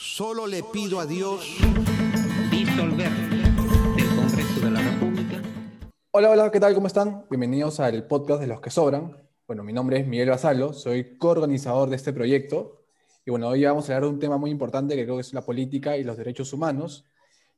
Solo 0.00 0.46
le 0.46 0.62
pido 0.62 1.00
a 1.00 1.06
Dios 1.06 1.56
disolver 2.52 3.10
el 3.98 4.06
Congreso 4.14 4.60
de 4.60 4.70
la 4.70 4.80
República. 4.80 5.42
Hola, 6.12 6.30
hola, 6.30 6.52
¿qué 6.52 6.60
tal? 6.60 6.72
¿Cómo 6.72 6.86
están? 6.86 7.26
Bienvenidos 7.28 7.80
al 7.80 8.06
podcast 8.06 8.40
de 8.40 8.46
Los 8.46 8.60
que 8.60 8.70
Sobran. 8.70 9.16
Bueno, 9.48 9.64
mi 9.64 9.72
nombre 9.72 9.98
es 9.98 10.06
Miguel 10.06 10.30
Basalo, 10.30 10.72
soy 10.72 11.18
coorganizador 11.18 11.90
de 11.90 11.96
este 11.96 12.12
proyecto. 12.12 12.84
Y 13.26 13.32
bueno, 13.32 13.48
hoy 13.48 13.64
vamos 13.64 13.90
a 13.90 13.96
hablar 13.96 14.04
de 14.04 14.14
un 14.14 14.20
tema 14.20 14.38
muy 14.38 14.52
importante 14.52 14.94
que 14.94 15.02
creo 15.02 15.16
que 15.16 15.22
es 15.22 15.34
la 15.34 15.42
política 15.42 15.96
y 15.96 16.04
los 16.04 16.16
derechos 16.16 16.52
humanos. 16.52 17.04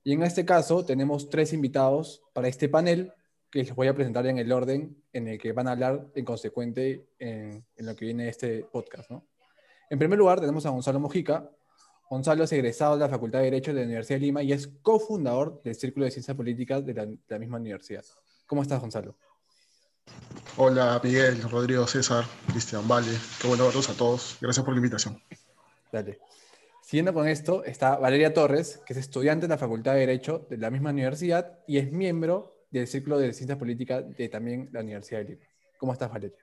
Y 0.02 0.14
en 0.14 0.22
este 0.22 0.46
caso 0.46 0.82
tenemos 0.86 1.28
tres 1.28 1.52
invitados 1.52 2.22
para 2.32 2.48
este 2.48 2.70
panel 2.70 3.12
que 3.50 3.64
les 3.64 3.74
voy 3.74 3.88
a 3.88 3.94
presentar 3.94 4.26
en 4.26 4.38
el 4.38 4.50
orden 4.50 4.96
en 5.12 5.28
el 5.28 5.38
que 5.38 5.52
van 5.52 5.68
a 5.68 5.72
hablar 5.72 6.06
en 6.14 6.24
consecuente 6.24 7.10
en, 7.18 7.66
en 7.76 7.86
lo 7.86 7.94
que 7.94 8.06
viene 8.06 8.30
este 8.30 8.64
podcast. 8.64 9.10
¿no? 9.10 9.26
En 9.90 9.98
primer 9.98 10.18
lugar 10.18 10.40
tenemos 10.40 10.64
a 10.64 10.70
Gonzalo 10.70 11.00
Mojica, 11.00 11.50
Gonzalo 12.10 12.42
es 12.42 12.50
egresado 12.50 12.94
de 12.94 13.00
la 13.02 13.08
Facultad 13.08 13.38
de 13.38 13.44
Derecho 13.44 13.72
de 13.72 13.78
la 13.78 13.86
Universidad 13.86 14.18
de 14.18 14.26
Lima 14.26 14.42
y 14.42 14.52
es 14.52 14.66
cofundador 14.82 15.62
del 15.62 15.76
Círculo 15.76 16.06
de 16.06 16.10
Ciencias 16.10 16.36
Políticas 16.36 16.84
de 16.84 16.92
la, 17.28 17.38
misma 17.38 17.58
universidad. 17.58 18.04
¿Cómo 18.46 18.62
estás, 18.62 18.80
Gonzalo? 18.80 19.16
Hola, 20.56 21.00
Miguel, 21.04 21.40
Rodrigo, 21.48 21.86
César, 21.86 22.24
Cristian, 22.48 22.88
Vale. 22.88 23.12
Qué 23.40 23.46
bueno 23.46 23.64
verlos 23.64 23.88
a 23.90 23.94
todos. 23.94 24.36
Gracias 24.40 24.64
por 24.64 24.74
la 24.74 24.78
invitación. 24.78 25.22
Dale. 25.92 26.18
Siguiendo 26.82 27.14
con 27.14 27.28
esto, 27.28 27.62
está 27.62 27.96
Valeria 27.96 28.34
Torres, 28.34 28.82
que 28.84 28.92
es 28.92 28.98
estudiante 28.98 29.46
de 29.46 29.50
la 29.50 29.58
Facultad 29.58 29.92
de 29.92 30.00
Derecho 30.00 30.44
de 30.50 30.56
la 30.58 30.68
misma 30.72 30.90
universidad 30.90 31.60
y 31.68 31.78
es 31.78 31.92
miembro 31.92 32.66
del 32.72 32.88
Círculo 32.88 33.18
de 33.18 33.32
Ciencias 33.32 33.56
Políticas 33.56 34.04
de 34.16 34.28
también 34.28 34.68
la 34.72 34.80
Universidad 34.80 35.20
de 35.20 35.26
Lima. 35.26 35.46
¿Cómo 35.78 35.92
estás, 35.92 36.10
Valeria? 36.10 36.38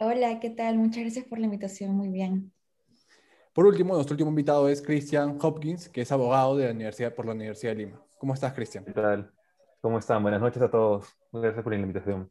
Hola, 0.00 0.40
¿qué 0.40 0.50
tal? 0.50 0.76
Muchas 0.76 1.02
gracias 1.02 1.24
por 1.24 1.38
la 1.38 1.44
invitación. 1.44 1.92
Muy 1.92 2.08
bien. 2.08 2.52
Por 3.58 3.66
último, 3.66 3.94
nuestro 3.94 4.14
último 4.14 4.30
invitado 4.30 4.68
es 4.68 4.80
Christian 4.80 5.36
Hopkins, 5.42 5.88
que 5.88 6.02
es 6.02 6.12
abogado 6.12 6.56
de 6.56 6.66
la 6.66 6.70
universidad, 6.70 7.12
por 7.12 7.26
la 7.26 7.32
Universidad 7.32 7.72
de 7.72 7.78
Lima. 7.78 8.00
¿Cómo 8.16 8.32
estás, 8.32 8.52
Christian? 8.52 8.84
¿Qué 8.84 8.92
tal? 8.92 9.32
¿Cómo 9.80 9.98
están? 9.98 10.22
Buenas 10.22 10.40
noches 10.40 10.62
a 10.62 10.70
todos. 10.70 11.08
Gracias 11.32 11.64
por 11.64 11.72
la 11.72 11.80
invitación. 11.80 12.30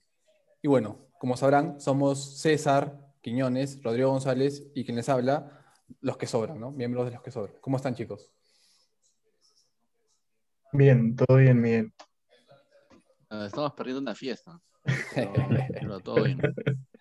Y 0.61 0.69
bueno, 0.69 1.09
como 1.19 1.35
sabrán, 1.35 1.81
somos 1.81 2.39
César 2.39 2.97
Quiñones, 3.19 3.83
Rodrigo 3.83 4.09
González 4.09 4.71
y 4.73 4.85
quien 4.85 4.95
les 4.95 5.09
habla, 5.09 5.65
los 5.99 6.15
que 6.15 6.27
sobran, 6.27 6.61
¿no? 6.61 6.71
Miembros 6.71 7.03
de 7.07 7.11
los 7.11 7.21
que 7.21 7.31
sobran. 7.31 7.57
¿Cómo 7.59 7.75
están, 7.75 7.93
chicos? 7.93 8.31
Bien, 10.71 11.13
todo 11.13 11.35
bien, 11.39 11.61
bien. 11.61 11.93
Ah, 13.29 13.47
estamos 13.47 13.73
perdiendo 13.73 13.99
una 13.99 14.15
fiesta. 14.15 14.61
pero 15.81 15.99
todo 15.99 16.23
bien. 16.23 16.39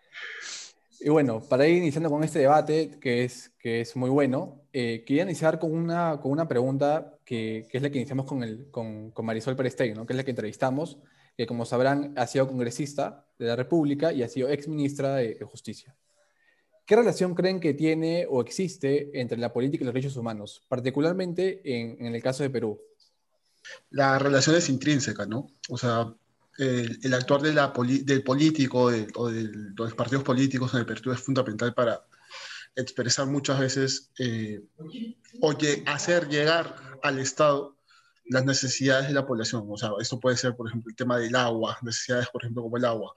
Y 1.07 1.09
bueno, 1.09 1.41
para 1.41 1.69
ir 1.69 1.77
iniciando 1.77 2.11
con 2.11 2.25
este 2.25 2.41
debate, 2.41 2.99
que 3.01 3.23
es, 3.23 3.53
que 3.61 3.81
es 3.81 3.95
muy 3.95 4.11
bueno, 4.11 4.67
eh, 4.73 5.05
quería 5.07 5.23
iniciar 5.23 5.61
con 5.61 5.73
una, 5.73 6.19
con 6.21 6.33
una 6.33 6.49
pregunta 6.49 7.17
que, 7.25 7.69
que 7.71 7.77
es 7.77 7.83
la 7.85 7.91
que 7.91 7.99
iniciamos 7.99 8.27
con, 8.27 8.43
el, 8.43 8.73
con, 8.73 9.13
con 9.13 9.25
Marisol 9.25 9.55
Perestey, 9.55 9.95
¿no? 9.95 10.05
que 10.05 10.15
es 10.15 10.17
la 10.17 10.25
que 10.25 10.33
entrevistamos, 10.33 10.99
que 11.37 11.47
como 11.47 11.65
sabrán 11.65 12.13
ha 12.17 12.27
sido 12.27 12.49
congresista 12.49 13.25
de 13.39 13.47
la 13.47 13.55
República 13.55 14.13
y 14.13 14.25
ha 14.25 14.29
sido 14.29 14.49
ex 14.49 14.67
ministra 14.67 15.15
de, 15.15 15.39
Justicia. 15.45 15.95
¿Qué 16.85 16.97
relación 16.97 17.37
creen 17.37 17.61
que 17.61 17.73
tiene 17.73 18.27
o 18.29 18.41
existe 18.41 19.09
entre 19.15 19.39
la 19.39 19.53
política 19.53 19.85
y 19.85 19.87
los 19.87 19.95
derechos 19.95 20.17
humanos, 20.17 20.67
particularmente 20.67 21.61
en, 21.63 22.05
en 22.05 22.17
el 22.17 22.21
caso 22.21 22.43
de 22.43 22.51
Perú? 22.51 22.81
La 23.91 24.19
relación 24.19 24.57
es 24.57 24.69
intrínseca, 24.69 25.25
¿no? 25.25 25.47
O 25.69 25.79
sea, 25.79 26.13
el, 26.59 27.15
actuar 27.15 27.43
de 27.43 27.53
la 27.53 27.73
del 28.03 28.23
político 28.23 28.91
o 29.15 29.31
de 29.31 29.51
los 29.77 29.95
partidos 29.95 30.25
políticos 30.25 30.73
en 30.75 30.81
el 30.81 30.87
Perú 30.87 31.13
es 31.13 31.21
fundamental 31.21 31.75
para 31.75 32.05
expresar 32.75 33.27
muchas 33.27 33.59
veces 33.59 34.11
eh, 34.19 34.63
o 35.41 35.55
hacer 35.87 36.29
llegar 36.29 36.99
al 37.03 37.19
Estado 37.19 37.77
las 38.29 38.45
necesidades 38.45 39.09
de 39.09 39.15
la 39.15 39.27
población. 39.27 39.65
O 39.69 39.77
sea, 39.77 39.91
esto 40.01 40.19
puede 40.19 40.37
ser, 40.37 40.57
por 40.57 40.69
ejemplo, 40.69 40.91
el 40.91 40.97
tema 40.97 41.19
del 41.19 41.35
agua, 41.37 41.79
necesidades, 41.83 42.29
por 42.29 42.43
ejemplo, 42.43 42.63
como 42.63 42.77
el 42.77 42.85
agua, 42.85 43.15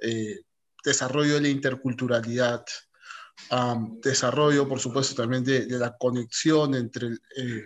eh, 0.00 0.40
desarrollo 0.84 1.34
de 1.34 1.40
la 1.42 1.48
interculturalidad, 1.48 2.64
desarrollo, 4.02 4.66
por 4.66 4.80
supuesto, 4.80 5.14
también 5.14 5.44
de, 5.44 5.66
la 5.68 5.96
conexión 5.98 6.74
entre 6.74 7.08
eh, 7.36 7.64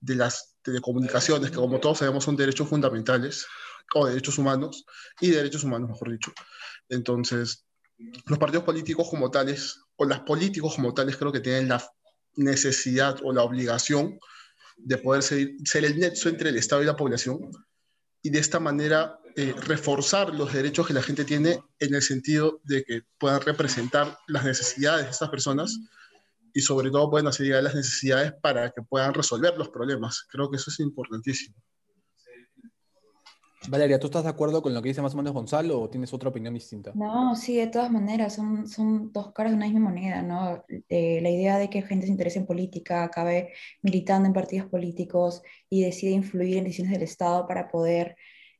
de 0.00 0.14
las 0.14 0.56
telecomunicaciones, 0.62 1.50
que 1.50 1.56
como 1.56 1.80
todos 1.80 1.98
sabemos 1.98 2.24
son 2.24 2.36
derechos 2.36 2.68
fundamentales, 2.68 3.46
o 3.94 4.06
derechos 4.06 4.38
humanos, 4.38 4.84
y 5.20 5.30
derechos 5.30 5.64
humanos, 5.64 5.90
mejor 5.90 6.10
dicho. 6.10 6.32
Entonces, 6.88 7.64
los 8.26 8.38
partidos 8.38 8.64
políticos 8.64 9.08
como 9.08 9.30
tales, 9.30 9.80
o 9.96 10.04
los 10.04 10.20
políticos 10.20 10.74
como 10.76 10.94
tales, 10.94 11.16
creo 11.16 11.32
que 11.32 11.40
tienen 11.40 11.68
la 11.68 11.82
necesidad 12.36 13.18
o 13.22 13.32
la 13.32 13.42
obligación 13.42 14.18
de 14.76 14.98
poder 14.98 15.22
ser, 15.22 15.50
ser 15.64 15.84
el 15.84 15.98
nexo 15.98 16.28
entre 16.28 16.48
el 16.48 16.56
Estado 16.56 16.82
y 16.82 16.86
la 16.86 16.96
población, 16.96 17.50
y 18.22 18.30
de 18.30 18.38
esta 18.38 18.60
manera 18.60 19.18
eh, 19.34 19.54
reforzar 19.66 20.34
los 20.34 20.52
derechos 20.52 20.86
que 20.86 20.92
la 20.92 21.02
gente 21.02 21.24
tiene 21.24 21.58
en 21.78 21.94
el 21.94 22.02
sentido 22.02 22.60
de 22.64 22.84
que 22.84 23.02
puedan 23.18 23.40
representar 23.40 24.18
las 24.26 24.44
necesidades 24.44 25.06
de 25.06 25.10
estas 25.10 25.30
personas 25.30 25.78
y 26.52 26.60
sobre 26.60 26.90
todo 26.90 27.10
pueden 27.10 27.26
hacer 27.26 27.46
llegar 27.46 27.62
las 27.62 27.74
necesidades 27.74 28.34
para 28.42 28.70
que 28.70 28.82
puedan 28.82 29.14
resolver 29.14 29.56
los 29.56 29.70
problemas. 29.70 30.26
Creo 30.28 30.50
que 30.50 30.56
eso 30.56 30.70
es 30.70 30.80
importantísimo. 30.80 31.56
Valeria, 33.68 33.98
¿tú 33.98 34.06
estás 34.06 34.24
de 34.24 34.30
acuerdo 34.30 34.60
con 34.60 34.74
lo 34.74 34.82
que 34.82 34.88
dice 34.88 35.02
más 35.02 35.14
o 35.14 35.16
menos 35.16 35.32
Gonzalo 35.32 35.80
o 35.80 35.88
tienes 35.88 36.12
otra 36.12 36.30
opinión 36.30 36.54
distinta? 36.54 36.92
No, 36.94 37.36
sí, 37.36 37.56
de 37.56 37.68
todas 37.68 37.90
maneras, 37.90 38.34
son, 38.34 38.66
son 38.66 39.12
dos 39.12 39.32
caras 39.32 39.52
de 39.52 39.56
una 39.56 39.66
misma 39.66 39.90
moneda, 39.90 40.22
¿no? 40.22 40.64
Eh, 40.88 41.20
la 41.22 41.30
idea 41.30 41.58
de 41.58 41.70
que 41.70 41.82
gente 41.82 42.06
se 42.06 42.12
interese 42.12 42.40
en 42.40 42.46
política, 42.46 43.04
acabe 43.04 43.52
militando 43.82 44.26
en 44.26 44.32
partidos 44.32 44.68
políticos 44.68 45.42
y 45.70 45.82
decide 45.82 46.10
influir 46.12 46.56
en 46.56 46.64
decisiones 46.64 46.92
del 46.92 47.02
Estado 47.02 47.46
para 47.46 47.68
poder, 47.70 48.16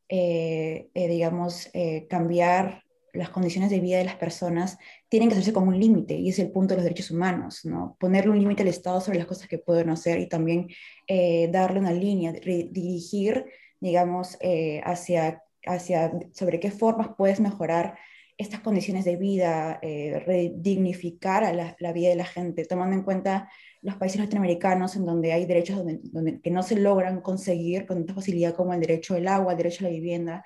eh, 0.08 0.88
eh, 0.94 1.08
digamos, 1.08 1.68
cambiar 2.08 2.84
las 3.12 3.28
condiciones 3.28 3.68
de 3.70 3.80
vida 3.80 3.98
de 3.98 4.04
las 4.04 4.16
personas, 4.16 4.78
tienen 5.08 5.28
que 5.28 5.34
hacerse 5.34 5.52
como 5.52 5.68
un 5.68 5.78
límite, 5.78 6.14
y 6.14 6.30
es 6.30 6.38
el 6.38 6.50
punto 6.50 6.72
de 6.72 6.76
los 6.76 6.84
derechos 6.84 7.10
humanos, 7.10 7.64
¿no? 7.64 7.96
Ponerle 8.00 8.30
un 8.30 8.38
límite 8.38 8.62
al 8.62 8.68
Estado 8.68 9.02
sobre 9.02 9.18
las 9.18 9.26
cosas 9.26 9.48
que 9.48 9.58
pueden 9.58 9.90
hacer 9.90 10.18
y 10.20 10.28
también 10.28 10.68
darle 11.50 11.80
una 11.80 11.92
línea, 11.92 12.32
dirigir 12.32 13.44
digamos, 13.82 14.38
eh, 14.40 14.80
hacia, 14.84 15.42
hacia 15.66 16.12
sobre 16.32 16.60
qué 16.60 16.70
formas 16.70 17.08
puedes 17.18 17.40
mejorar 17.40 17.98
estas 18.38 18.60
condiciones 18.60 19.04
de 19.04 19.16
vida, 19.16 19.80
eh, 19.82 20.22
redignificar 20.24 21.42
a 21.42 21.52
la, 21.52 21.92
vida 21.92 22.08
de 22.08 22.14
la 22.14 22.24
gente, 22.24 22.64
tomando 22.64 22.94
en 22.94 23.02
cuenta 23.02 23.50
los 23.82 23.96
países 23.96 24.20
latinoamericanos 24.20 24.94
en 24.94 25.04
donde 25.04 25.32
hay 25.32 25.46
derechos 25.46 25.84
donde, 26.12 26.40
que 26.40 26.50
no 26.50 26.62
se 26.62 26.76
logran 26.76 27.20
conseguir 27.22 27.84
con 27.84 27.98
tanta 27.98 28.14
facilidad 28.14 28.54
como 28.54 28.72
el 28.72 28.80
derecho 28.80 29.16
al 29.16 29.26
agua, 29.26 29.52
el 29.52 29.58
derecho 29.58 29.84
a 29.84 29.88
la 29.88 29.94
vivienda. 29.94 30.44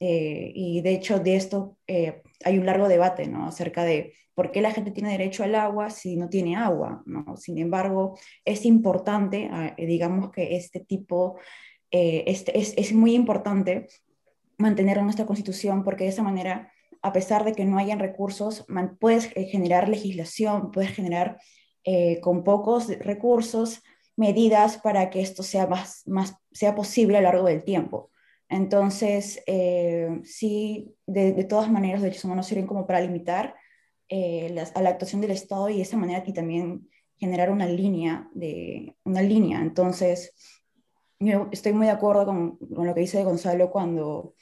Eh, 0.00 0.50
y 0.54 0.80
de 0.80 0.92
hecho 0.94 1.20
de 1.20 1.36
esto 1.36 1.76
hay 1.86 2.58
un 2.58 2.64
largo 2.64 2.88
debate 2.88 3.26
¿no? 3.28 3.46
acerca 3.46 3.84
de 3.84 4.14
por 4.32 4.50
qué 4.50 4.62
la 4.62 4.70
gente 4.70 4.90
tiene 4.90 5.10
derecho 5.10 5.44
al 5.44 5.54
agua 5.54 5.90
si 5.90 6.16
no 6.16 6.30
tiene 6.30 6.56
agua. 6.56 7.02
¿no? 7.04 7.36
Sin 7.36 7.58
embargo, 7.58 8.18
es 8.42 8.64
importante, 8.64 9.50
digamos 9.76 10.30
que 10.30 10.56
este 10.56 10.80
tipo 10.80 11.36
eh, 11.90 12.24
es, 12.26 12.92
muy 12.92 13.14
importante 13.14 13.88
mantener 14.58 15.02
nuestra 15.02 15.26
constitución 15.26 15.82
porque 15.82 16.04
de 16.04 16.10
esa 16.10 16.22
manera, 16.22 16.72
a 17.02 17.12
pesar 17.12 17.44
de 17.44 17.52
que 17.52 17.64
no 17.64 17.78
hayan 17.78 17.98
recursos, 17.98 18.64
puedes 19.00 19.30
eh, 19.36 19.46
generar 19.46 19.88
legislación, 19.88 20.70
puedes 20.70 20.90
generar 20.92 21.38
eh, 21.84 22.20
con 22.20 22.44
pocos 22.44 22.88
recursos 22.98 23.82
medidas 24.16 24.78
para 24.78 25.10
que 25.10 25.20
esto 25.20 25.42
sea, 25.42 25.66
más, 25.66 26.02
más, 26.06 26.36
sea 26.52 26.74
posible 26.74 27.18
a 27.18 27.20
lo 27.22 27.28
largo 27.28 27.46
del 27.46 27.64
tiempo. 27.64 28.10
Entonces, 28.48 29.42
sí, 30.24 30.92
de, 31.06 31.44
todas 31.44 31.70
maneras, 31.70 32.02
de 32.02 32.08
hecho, 32.08 32.26
humanos 32.26 32.48
sirven 32.48 32.66
como 32.66 32.84
para 32.84 33.00
limitar 33.00 33.54
a 34.10 34.82
la 34.82 34.90
actuación 34.90 35.20
del 35.20 35.30
Estado 35.30 35.68
y 35.68 35.76
de 35.76 35.82
esa 35.82 35.96
manera 35.96 36.18
aquí 36.18 36.32
también 36.32 36.88
generar 37.16 37.50
una 37.50 37.66
línea, 37.66 38.28
de, 38.34 38.96
una 39.04 39.22
línea. 39.22 39.60
Entonces, 39.60 40.34
yo 41.20 41.48
estoy 41.52 41.72
muy 41.74 41.86
de 41.86 41.92
acuerdo 41.92 42.24
con, 42.26 42.56
con, 42.56 42.86
lo 42.86 42.94
que 42.94 43.02
dice 43.02 43.22
Gonzalo 43.22 43.70
cuando, 43.70 44.34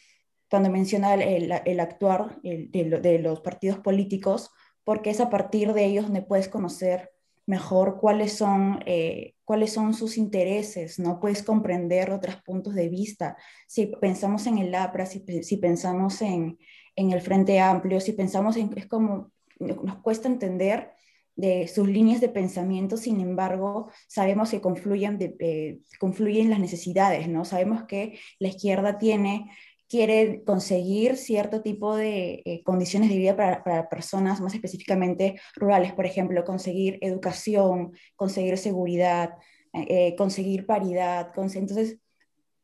cuando 0.48 0.70
menciona 0.70 1.14
el, 1.14 1.52
el, 1.64 1.80
actuar 1.80 2.40
de, 2.42 3.00
de, 3.02 3.18
los 3.18 3.40
partidos 3.40 3.80
políticos, 3.80 4.50
porque 4.84 5.10
es 5.10 5.20
a 5.20 5.28
partir 5.28 5.72
de 5.72 5.84
ellos 5.84 6.04
donde 6.04 6.22
puedes 6.22 6.48
conocer 6.48 7.10
mejor 7.46 7.98
cuáles 7.98 8.34
son, 8.34 8.80
eh, 8.86 9.34
cuáles 9.44 9.72
son 9.72 9.94
sus 9.94 10.18
intereses, 10.18 10.98
¿no? 10.98 11.18
Puedes 11.18 11.42
comprender 11.42 12.10
otros 12.10 12.36
puntos 12.42 12.74
de 12.74 12.88
vista. 12.88 13.36
Si 13.66 13.86
pensamos 13.86 14.46
en 14.46 14.58
el 14.58 14.74
APRA, 14.74 15.06
si, 15.06 15.24
si 15.42 15.56
pensamos 15.56 16.22
en, 16.22 16.58
en, 16.94 17.10
el 17.10 17.22
Frente 17.22 17.58
Amplio, 17.58 18.00
si 18.00 18.12
pensamos 18.12 18.56
en... 18.56 18.70
Es 18.76 18.86
como, 18.86 19.32
nos 19.58 19.96
cuesta 20.02 20.28
entender 20.28 20.92
de 21.38 21.68
sus 21.68 21.88
líneas 21.88 22.20
de 22.20 22.28
pensamiento, 22.28 22.98
sin 22.98 23.20
embargo, 23.20 23.90
sabemos 24.08 24.50
que 24.50 24.60
confluyen, 24.60 25.16
de, 25.18 25.78
confluyen 25.98 26.50
las 26.50 26.58
necesidades, 26.58 27.28
¿no? 27.28 27.46
Sabemos 27.46 27.84
que 27.84 28.18
la 28.38 28.48
izquierda 28.48 28.98
tiene 28.98 29.50
quiere 29.88 30.44
conseguir 30.44 31.16
cierto 31.16 31.62
tipo 31.62 31.96
de 31.96 32.42
eh, 32.44 32.62
condiciones 32.62 33.08
de 33.08 33.16
vida 33.16 33.34
para, 33.36 33.64
para, 33.64 33.88
personas 33.88 34.38
más 34.38 34.52
específicamente 34.52 35.40
rurales, 35.56 35.94
por 35.94 36.04
ejemplo, 36.04 36.44
conseguir 36.44 36.98
educación, 37.00 37.92
conseguir 38.14 38.58
seguridad, 38.58 39.30
eh, 39.72 40.14
conseguir 40.16 40.66
paridad. 40.66 41.32
Entonces, 41.36 41.98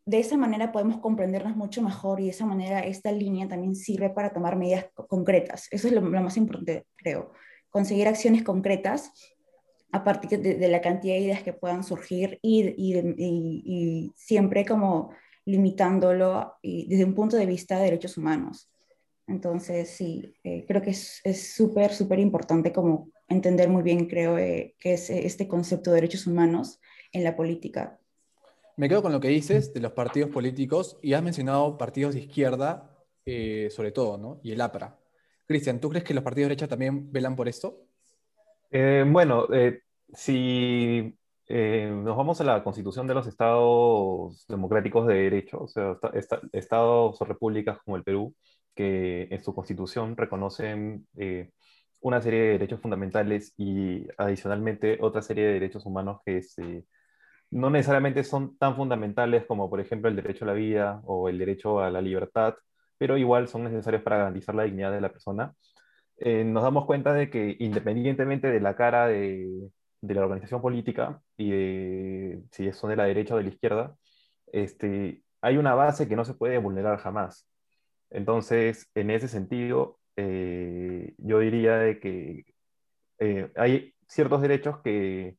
de 0.07 0.19
esa 0.19 0.37
manera 0.37 0.73
podemos 0.73 1.01
comprendernos 1.01 1.57
mucho 1.57 1.83
mejor 1.83 2.21
y 2.21 2.25
de 2.25 2.31
esa 2.31 2.45
manera 2.45 2.81
esta 2.81 3.11
línea 3.11 3.49
también 3.49 3.75
sirve 3.75 4.11
para 4.11 4.33
tomar 4.33 4.57
medidas 4.57 4.87
concretas. 5.09 5.69
Eso 5.71 5.89
es 5.89 5.95
lo, 5.95 6.03
más 6.03 6.37
importante, 6.37 6.87
creo. 6.97 7.33
Conseguir 7.75 8.07
acciones 8.07 8.45
concretas 8.45 9.11
a 9.91 10.05
partir 10.05 10.41
de, 10.41 10.69
la 10.69 10.81
cantidad 10.81 11.15
de 11.15 11.21
ideas 11.21 11.43
que 11.43 11.53
puedan 11.53 11.83
surgir 11.83 12.39
y, 12.41 14.13
siempre 14.15 14.65
como 14.65 15.11
limitándolo 15.45 16.55
desde 16.63 17.05
un 17.05 17.15
punto 17.15 17.37
de 17.37 17.47
vista 17.47 17.79
de 17.79 17.87
derechos 17.87 18.17
humanos. 18.17 18.71
Entonces, 19.27 19.91
sí, 19.91 20.35
eh, 20.45 20.65
creo 20.69 20.83
que 20.83 20.91
es 20.91 21.55
súper, 21.55 21.93
súper 21.93 22.21
importante 22.21 22.73
como 22.73 23.11
entender 23.29 23.69
muy 23.69 23.83
bien, 23.83 24.07
creo, 24.07 24.39
eh, 24.39 24.77
qué 24.79 24.95
es 24.95 25.11
este 25.11 25.49
concepto 25.49 25.91
de 25.91 25.97
derechos 25.97 26.27
humanos 26.27 26.81
en 27.13 27.25
la 27.25 27.35
política. 27.35 27.99
Me 28.77 28.89
quedo 28.89 29.03
con 29.03 29.13
lo 29.13 29.21
que 29.21 29.29
dices 29.29 29.73
de 29.73 29.81
los 29.81 29.93
partidos 29.93 30.31
políticos 30.31 30.99
y 31.01 31.15
has 31.15 31.23
mencionado 31.23 31.79
partidos 31.79 32.15
de 32.15 32.21
izquierda, 32.21 32.91
eh, 33.25 33.69
sobre 33.71 33.93
todo, 33.93 34.19
¿no? 34.19 34.41
Y 34.43 34.53
el 34.53 34.61
APRA. 34.61 34.99
Cristian, 35.47 35.81
¿tú 35.81 35.91
crees 35.91 36.05
que 36.05 36.15
los 36.15 36.25
partidos 36.25 36.47
de 36.47 36.49
derecha 36.51 36.69
también 36.69 37.13
velan 37.13 37.37
por 37.37 37.49
esto? 37.49 37.87
Eh, 38.71 39.05
bueno, 39.07 39.47
eh, 39.53 39.83
si 40.13 41.17
nos 41.49 42.17
vamos 42.17 42.41
a 42.41 42.45
la 42.45 42.65
constitución 42.65 43.07
de 43.07 43.15
los 43.15 43.27
estados 43.27 44.47
democráticos 44.49 45.07
de 45.07 45.15
derecho, 45.15 45.61
o 45.61 45.69
sea, 45.69 45.99
estados 46.53 47.21
o 47.21 47.25
repúblicas 47.25 47.79
como 47.85 47.97
el 47.97 48.03
Perú, 48.03 48.35
que 48.75 49.29
en 49.31 49.43
su 49.43 49.55
constitución 49.55 50.17
reconocen 50.17 51.07
una 52.01 52.21
serie 52.23 52.41
de 52.41 52.49
derechos 52.53 52.81
fundamentales 52.81 53.53
y 53.59 54.07
adicionalmente 54.17 54.99
otra 55.01 55.21
serie 55.21 55.45
de 55.47 55.53
derechos 55.55 55.85
humanos 55.85 56.21
que 56.25 56.43
se 56.43 56.87
no 57.55 57.71
necesariamente 57.71 58.25
son 58.25 58.57
tan 58.59 58.75
fundamentales 58.77 59.47
como, 59.47 59.71
por 59.71 59.81
ejemplo, 59.81 60.11
el 60.11 60.17
derecho 60.17 60.45
a 60.45 60.49
la 60.49 60.55
vida 60.55 61.01
o 61.05 61.29
el 61.29 61.39
derecho 61.39 61.81
a 61.81 61.89
la 61.89 62.01
libertad, 62.01 62.55
pero 63.05 63.19
igual 63.19 63.49
son 63.49 63.65
necesarios 63.65 64.03
para 64.03 64.17
garantizar 64.17 64.55
la 64.55 64.63
dignidad 64.63 64.91
de 64.91 65.03
la 65.03 65.13
persona. 65.13 65.55
Eh, 66.17 66.43
nos 66.43 66.63
damos 66.63 66.87
cuenta 66.87 67.13
de 67.13 67.29
que 67.29 67.55
independientemente 67.61 68.51
de 68.51 68.61
la 68.61 68.77
cara 68.77 69.09
de, 69.09 69.69
la 70.01 70.23
organización 70.23 70.63
política 70.63 71.21
y 71.37 71.51
de 71.51 72.43
si 72.51 72.73
son 72.73 72.89
de 72.89 72.97
la 72.97 73.05
derecha 73.05 73.35
o 73.35 73.37
de 73.37 73.43
la 73.43 73.51
izquierda, 73.51 73.95
este, 74.47 75.23
hay 75.43 75.59
una 75.59 75.75
base 75.75 76.09
que 76.09 76.17
no 76.17 76.25
se 76.25 76.33
puede 76.33 76.57
vulnerar 76.57 76.99
jamás. 76.99 77.47
Entonces, 78.09 78.91
en 78.95 79.11
ese 79.11 79.29
sentido, 79.29 79.99
eh, 80.17 81.13
yo 81.19 81.41
diría 81.41 81.77
de 81.77 82.01
que 82.01 82.45
eh, 83.19 83.53
hay 83.55 83.93
ciertos 84.09 84.41
derechos 84.41 84.79
que 84.83 85.37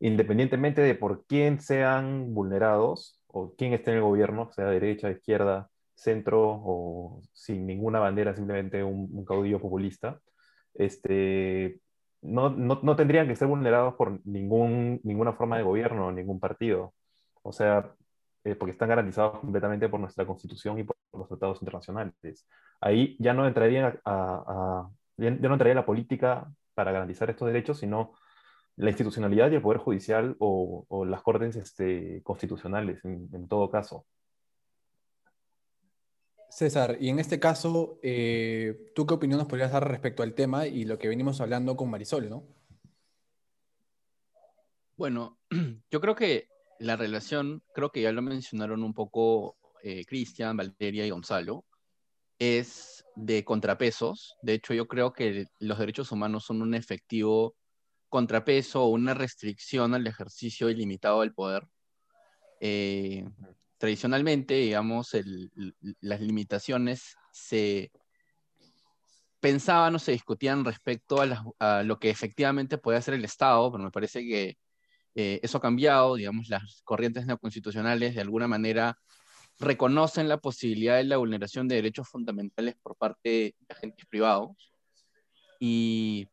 independientemente 0.00 0.80
de 0.80 0.94
por 0.94 1.26
quién 1.26 1.60
sean 1.60 2.32
vulnerados 2.32 3.20
o 3.26 3.54
quién 3.54 3.74
esté 3.74 3.90
en 3.90 3.98
el 3.98 4.02
gobierno, 4.02 4.50
sea 4.50 4.64
derecha, 4.70 5.10
izquierda, 5.10 5.68
centro 6.02 6.40
o 6.42 7.20
sin 7.32 7.66
ninguna 7.66 8.00
bandera, 8.00 8.34
simplemente 8.34 8.82
un, 8.84 9.24
caudillo 9.24 9.60
populista, 9.60 10.20
este, 10.74 11.80
no, 12.22 12.50
no, 12.50 12.96
tendrían 12.96 13.28
que 13.28 13.36
ser 13.36 13.48
vulnerados 13.48 13.94
por 13.94 14.20
ningún, 14.26 15.00
ninguna 15.04 15.32
forma 15.32 15.56
de 15.56 15.64
gobierno 15.64 16.12
ningún 16.12 16.40
partido. 16.40 16.94
O 17.42 17.52
sea, 17.52 17.94
eh, 18.44 18.54
porque 18.56 18.72
están 18.72 18.88
garantizados 18.88 19.40
completamente 19.40 19.88
por 19.88 20.00
nuestra 20.00 20.26
constitución 20.26 20.78
y 20.78 20.84
por 20.84 20.96
los 21.12 21.28
tratados 21.28 21.62
internacionales. 21.62 22.46
Ahí 22.80 23.16
ya 23.20 23.34
no 23.34 23.46
entraría, 23.46 24.00
a, 24.04 24.88
ya 25.16 25.30
no 25.30 25.52
entraría 25.54 25.74
la 25.74 25.86
política 25.86 26.52
para 26.74 26.92
garantizar 26.92 27.30
estos 27.30 27.46
derechos, 27.46 27.78
sino 27.78 28.14
la 28.76 28.90
institucionalidad 28.90 29.50
y 29.50 29.56
el 29.56 29.62
Poder 29.62 29.78
Judicial 29.78 30.36
o, 30.38 31.04
las 31.06 31.22
Cortes 31.22 31.56
este, 31.56 32.22
constitucionales, 32.22 33.04
en, 33.04 33.48
todo 33.48 33.70
caso. 33.70 34.06
César, 36.52 36.98
y 37.00 37.08
en 37.08 37.18
este 37.18 37.40
caso, 37.40 37.98
eh, 38.02 38.92
¿tú 38.94 39.06
qué 39.06 39.14
opinión 39.14 39.38
nos 39.38 39.48
podrías 39.48 39.72
dar 39.72 39.88
respecto 39.88 40.22
al 40.22 40.34
tema 40.34 40.66
y 40.66 40.84
lo 40.84 40.98
que 40.98 41.08
venimos 41.08 41.40
hablando 41.40 41.78
con 41.78 41.88
Marisol, 41.88 42.28
no? 42.28 42.46
Bueno, 44.98 45.38
yo 45.90 46.00
creo 46.02 46.14
que 46.14 46.48
la 46.78 46.96
relación, 46.96 47.62
creo 47.72 47.90
que 47.90 48.02
ya 48.02 48.12
lo 48.12 48.20
mencionaron 48.20 48.82
un 48.82 48.92
poco 48.92 49.56
eh, 49.82 50.04
Cristian, 50.04 50.54
Valeria 50.54 51.06
y 51.06 51.10
Gonzalo, 51.10 51.64
es 52.38 53.06
de 53.16 53.44
contrapesos. 53.46 54.36
De 54.42 54.52
hecho, 54.52 54.74
yo 54.74 54.86
creo 54.86 55.14
que 55.14 55.46
los 55.58 55.78
derechos 55.78 56.12
humanos 56.12 56.44
son 56.44 56.60
un 56.60 56.74
efectivo 56.74 57.56
contrapeso 58.10 58.82
o 58.84 58.88
una 58.88 59.14
restricción 59.14 59.94
al 59.94 60.06
ejercicio 60.06 60.68
ilimitado 60.68 61.22
del 61.22 61.32
poder. 61.32 61.66
Eh, 62.60 63.24
tradicionalmente, 63.82 64.54
digamos, 64.54 65.10
las 66.02 66.20
limitaciones 66.20 67.16
se 67.32 67.90
pensaban 69.40 69.96
o 69.96 69.98
se 69.98 70.12
discutían 70.12 70.64
respecto 70.64 71.16
a, 71.58 71.82
lo 71.82 71.98
que 71.98 72.08
efectivamente 72.08 72.78
puede 72.78 72.98
hacer 72.98 73.14
el 73.14 73.24
Estado, 73.24 73.72
pero 73.72 73.82
me 73.82 73.90
parece 73.90 74.20
que 74.20 74.56
eh, 75.16 75.40
eso 75.42 75.58
ha 75.58 75.60
cambiado, 75.60 76.14
digamos, 76.14 76.48
las 76.48 76.82
corrientes 76.84 77.26
neoconstitucionales 77.26 78.14
de 78.14 78.20
alguna 78.20 78.46
manera 78.46 78.96
reconocen 79.58 80.28
la 80.28 80.38
posibilidad 80.38 80.98
de 80.98 81.04
la 81.04 81.16
vulneración 81.16 81.66
de 81.66 81.74
derechos 81.74 82.08
fundamentales 82.08 82.76
por 82.84 82.94
parte 82.94 83.28
de 83.28 83.56
agentes 83.68 84.06
privados 84.06 84.72
y 85.58 86.28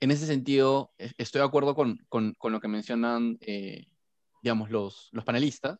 en 0.00 0.10
ese 0.10 0.26
sentido, 0.26 0.92
e, 0.98 1.12
estoy 1.16 1.38
de 1.38 1.46
acuerdo 1.46 1.74
con, 1.74 1.98
lo 2.42 2.60
que 2.60 2.68
mencionan, 2.68 3.38
eh, 3.40 3.86
digamos, 4.42 4.68
los, 4.68 5.10
panelistas. 5.24 5.78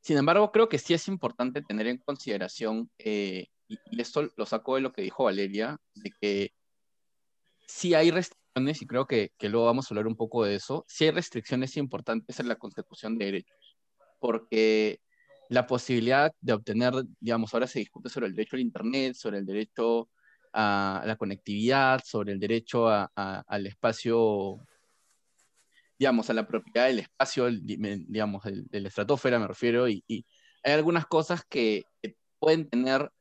Sin 0.00 0.16
embargo, 0.16 0.50
creo 0.50 0.68
que 0.68 0.78
sí 0.78 0.94
es 0.94 1.08
importante 1.08 1.62
tener 1.62 1.86
en 1.86 1.98
consideración, 1.98 2.90
eh, 2.98 3.48
y, 3.68 3.78
esto 4.00 4.28
lo 4.36 4.46
saco 4.46 4.76
de 4.76 4.80
lo 4.80 4.92
que 4.92 5.02
dijo 5.02 5.24
Valeria, 5.24 5.78
de 5.94 6.10
que 6.20 6.52
sí 7.66 7.94
hay 7.94 8.10
restricciones, 8.10 8.82
y 8.82 8.86
creo 8.86 9.06
que, 9.06 9.32
luego 9.42 9.66
vamos 9.66 9.86
a 9.86 9.94
hablar 9.94 10.06
un 10.06 10.16
poco 10.16 10.44
de 10.44 10.54
eso, 10.54 10.84
sí 10.88 11.04
hay 11.04 11.10
restricciones 11.10 11.76
importantes 11.76 12.40
en 12.40 12.48
la 12.48 12.56
consecución 12.56 13.18
de 13.18 13.26
derechos, 13.26 13.76
porque 14.18 15.00
la 15.48 15.66
posibilidad 15.66 16.32
de 16.40 16.52
obtener, 16.54 16.94
digamos, 17.20 17.52
ahora 17.52 17.66
se 17.66 17.80
discute 17.80 18.08
sobre 18.08 18.28
el 18.28 18.34
derecho 18.34 18.56
al 18.56 18.62
Internet, 18.62 19.14
sobre 19.14 19.38
el 19.38 19.46
derecho 19.46 20.08
a 20.52 21.02
la 21.06 21.16
conectividad, 21.16 22.00
sobre 22.04 22.32
el 22.32 22.40
derecho 22.40 22.88
al 22.88 23.66
espacio, 23.66 24.58
digamos, 26.00 26.30
a 26.30 26.32
la 26.32 26.46
propiedad 26.46 26.86
del 26.86 27.00
espacio, 27.00 27.50
digamos, 27.50 28.42
de 28.44 28.80
la 28.80 28.88
estratosfera 28.88 29.38
me 29.38 29.46
refiero, 29.46 29.86
y, 29.86 30.02
hay 30.62 30.72
algunas 30.72 31.04
cosas 31.06 31.44
que, 31.44 31.84
pueden 32.38 32.70
tener 32.70 33.12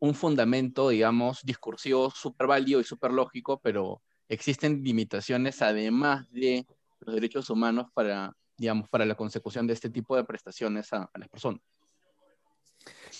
un 0.00 0.16
fundamento, 0.16 0.88
digamos, 0.88 1.42
discursivo 1.44 2.10
súper 2.10 2.48
válido 2.48 2.80
y 2.80 2.84
súper 2.84 3.12
lógico, 3.12 3.60
pero 3.62 4.02
existen 4.28 4.82
limitaciones 4.82 5.62
además 5.62 6.28
de 6.32 6.66
los 6.98 7.14
derechos 7.14 7.48
humanos 7.50 7.86
para, 7.94 8.36
digamos, 8.56 8.88
para 8.88 9.06
la 9.06 9.14
consecución 9.14 9.68
de 9.68 9.74
este 9.74 9.88
tipo 9.88 10.16
de 10.16 10.24
prestaciones 10.24 10.92
a, 10.92 11.08
las 11.14 11.28
personas. 11.28 11.60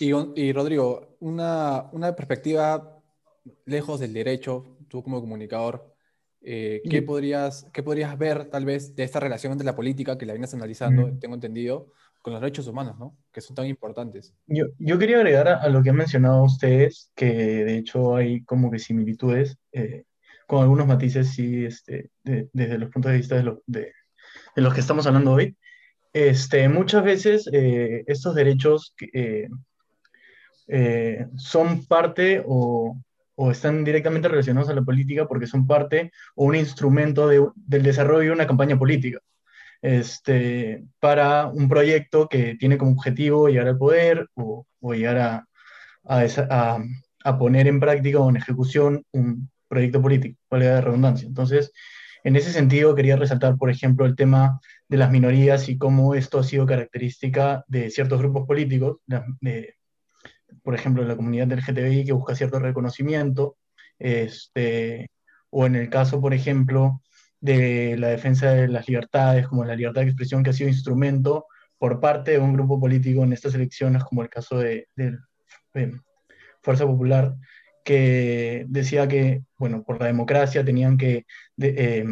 Y, 0.00 0.10
y 0.34 0.52
Rodrigo, 0.52 1.16
una, 1.20 1.88
una 1.92 2.16
perspectiva 2.16 3.00
lejos 3.64 4.00
del 4.00 4.12
derecho, 4.12 4.76
tú 4.88 5.04
como 5.04 5.20
comunicador, 5.20 5.93
eh, 6.46 6.82
¿qué, 6.90 7.00
podrías, 7.00 7.66
¿qué 7.72 7.82
podrías 7.82 8.18
ver 8.18 8.44
tal 8.46 8.66
vez 8.66 8.94
de 8.94 9.02
esta 9.02 9.18
relación 9.18 9.52
entre 9.52 9.64
la 9.64 9.74
política 9.74 10.18
que 10.18 10.26
la 10.26 10.34
vienes 10.34 10.52
analizando, 10.52 11.16
tengo 11.18 11.34
entendido, 11.34 11.90
con 12.20 12.34
los 12.34 12.42
derechos 12.42 12.66
humanos, 12.66 12.98
¿no? 12.98 13.16
Que 13.32 13.40
son 13.40 13.56
tan 13.56 13.66
importantes. 13.66 14.34
Yo, 14.46 14.66
yo 14.78 14.98
quería 14.98 15.16
agregar 15.16 15.48
a, 15.48 15.68
lo 15.68 15.82
que 15.82 15.90
han 15.90 15.96
mencionado 15.96 16.44
ustedes, 16.44 17.10
que 17.14 17.26
de 17.64 17.78
hecho 17.78 18.16
hay 18.16 18.42
como 18.44 18.70
que 18.70 18.78
similitudes, 18.78 19.56
eh, 19.72 20.04
con 20.46 20.62
algunos 20.62 20.86
matices, 20.86 21.30
sí, 21.32 21.64
este, 21.64 22.10
desde 22.22 22.78
los 22.78 22.90
puntos 22.90 23.12
de 23.12 23.18
vista 23.18 23.36
de, 23.36 23.42
lo, 23.42 23.62
de, 23.66 23.92
de, 24.54 24.62
los 24.62 24.74
que 24.74 24.80
estamos 24.80 25.06
hablando 25.06 25.32
hoy. 25.32 25.56
Este, 26.12 26.68
muchas 26.68 27.04
veces 27.04 27.48
eh, 27.52 28.04
estos 28.06 28.34
derechos 28.34 28.94
son 31.36 31.86
parte 31.86 32.42
o 32.46 32.96
o 33.36 33.50
están 33.50 33.84
directamente 33.84 34.28
relacionados 34.28 34.68
a 34.70 34.74
la 34.74 34.82
política 34.82 35.26
porque 35.26 35.46
son 35.46 35.66
parte 35.66 36.12
o 36.34 36.44
un 36.44 36.56
instrumento 36.56 37.28
del 37.28 37.82
desarrollo 37.82 38.28
de 38.28 38.34
una 38.34 38.46
campaña 38.46 38.78
política. 38.78 39.20
Este, 39.82 40.82
para 40.98 41.46
un 41.46 41.68
proyecto 41.68 42.26
que 42.28 42.54
tiene 42.54 42.78
como 42.78 42.92
objetivo 42.92 43.48
llegar 43.48 43.68
al 43.68 43.76
poder 43.78 44.28
o, 44.34 44.66
llegar 44.94 45.18
a, 45.18 45.48
a, 46.04 46.78
a, 47.24 47.38
poner 47.38 47.66
en 47.66 47.80
práctica 47.80 48.18
o 48.18 48.30
en 48.30 48.36
ejecución 48.36 49.04
un 49.12 49.50
proyecto 49.68 50.00
político, 50.00 50.38
valga 50.50 50.76
de 50.76 50.80
redundancia. 50.80 51.28
Entonces, 51.28 51.72
en 52.24 52.36
ese 52.36 52.50
sentido, 52.50 52.94
quería 52.94 53.16
resaltar, 53.16 53.58
por 53.58 53.68
ejemplo, 53.68 54.06
el 54.06 54.16
tema 54.16 54.58
de 54.88 54.96
las 54.96 55.10
minorías 55.10 55.68
y 55.68 55.76
cómo 55.76 56.14
esto 56.14 56.38
ha 56.38 56.44
sido 56.44 56.64
característica 56.64 57.64
de 57.68 57.90
ciertos 57.90 58.18
grupos 58.18 58.46
políticos, 58.46 58.98
de, 59.06 59.74
por 60.62 60.74
ejemplo, 60.74 61.04
la 61.04 61.16
comunidad 61.16 61.46
del 61.46 61.60
LGTBI 61.60 62.04
que 62.04 62.12
busca 62.12 62.34
cierto 62.34 62.58
reconocimiento, 62.58 63.56
este, 63.98 65.10
o 65.50 65.66
en 65.66 65.76
el 65.76 65.88
caso, 65.90 66.20
por 66.20 66.34
ejemplo, 66.34 67.02
de 67.40 67.96
la 67.98 68.08
defensa 68.08 68.50
de 68.50 68.68
las 68.68 68.88
libertades, 68.88 69.46
como 69.46 69.64
la 69.64 69.76
libertad 69.76 70.02
de 70.02 70.08
expresión, 70.08 70.42
que 70.42 70.50
ha 70.50 70.54
sido 70.54 70.70
instrumento 70.70 71.46
por 71.78 72.00
parte 72.00 72.32
de 72.32 72.38
un 72.38 72.54
grupo 72.54 72.80
político 72.80 73.22
en 73.22 73.32
estas 73.32 73.54
elecciones, 73.54 74.04
como 74.04 74.22
el 74.22 74.30
caso 74.30 74.58
de, 74.58 74.88
de, 74.96 75.18
de 75.74 76.00
Fuerza 76.62 76.86
Popular, 76.86 77.34
que 77.84 78.64
decía 78.68 79.06
que, 79.08 79.42
bueno, 79.58 79.84
por 79.84 80.00
la 80.00 80.06
democracia 80.06 80.64
tenían 80.64 80.96
que 80.96 81.26
eh, 81.60 82.04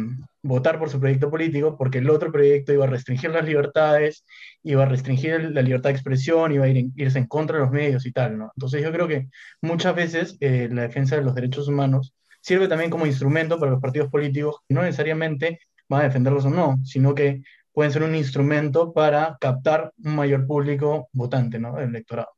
votar 0.43 0.79
por 0.79 0.89
su 0.89 0.99
proyecto 0.99 1.31
político 1.31 1.77
porque 1.77 1.97
el 1.99 2.09
otro 2.09 2.31
proyecto 2.31 2.73
iba 2.73 2.85
a 2.85 2.87
restringir 2.87 3.31
las 3.31 3.45
libertades, 3.45 4.23
iba 4.63 4.83
a 4.83 4.85
restringir 4.85 5.51
la 5.51 5.61
libertad 5.61 5.89
de 5.89 5.95
expresión, 5.95 6.51
iba 6.51 6.65
a 6.65 6.69
ir 6.69 6.91
irse 6.95 7.17
en 7.19 7.27
contra 7.27 7.57
de 7.57 7.63
los 7.63 7.71
medios 7.71 8.05
y 8.05 8.11
tal, 8.11 8.37
¿no? 8.37 8.51
Entonces 8.55 8.83
yo 8.83 8.91
creo 8.91 9.07
que 9.07 9.27
muchas 9.61 9.95
veces 9.95 10.37
eh, 10.41 10.69
la 10.71 10.83
defensa 10.83 11.15
de 11.15 11.23
los 11.23 11.35
derechos 11.35 11.67
humanos 11.67 12.13
sirve 12.41 12.67
también 12.67 12.91
como 12.91 13.05
instrumento 13.07 13.59
para 13.59 13.71
los 13.71 13.81
partidos 13.81 14.09
políticos, 14.09 14.57
no 14.69 14.83
necesariamente 14.83 15.59
van 15.89 16.01
a 16.01 16.03
defenderlos 16.05 16.45
o 16.45 16.49
no, 16.49 16.77
sino 16.83 17.15
que 17.15 17.41
pueden 17.73 17.91
ser 17.91 18.03
un 18.03 18.15
instrumento 18.15 18.93
para 18.93 19.37
captar 19.39 19.91
un 20.03 20.15
mayor 20.15 20.45
público 20.45 21.09
votante, 21.13 21.59
¿no? 21.59 21.79
El 21.79 21.89
electorado. 21.89 22.29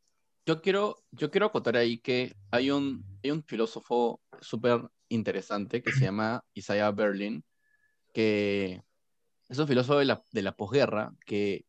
Yo 0.45 0.61
quiero, 0.61 1.03
yo 1.11 1.31
quiero 1.31 1.47
acotar 1.47 1.75
ahí 1.75 1.97
que 1.97 2.35
hay 2.51 2.69
un, 2.69 3.03
hay 3.23 3.31
un 3.31 3.43
filósofo 3.43 4.21
súper 4.41 4.81
interesante 5.09 5.81
que 5.81 5.91
se 5.91 6.05
llama 6.05 6.43
Isaiah 6.53 6.91
Berlin, 6.91 7.43
que 8.13 8.83
es 9.49 9.57
un 9.57 9.67
filósofo 9.67 9.99
de 9.99 10.05
la, 10.05 10.23
de 10.31 10.41
la 10.43 10.55
posguerra 10.55 11.13
que 11.25 11.65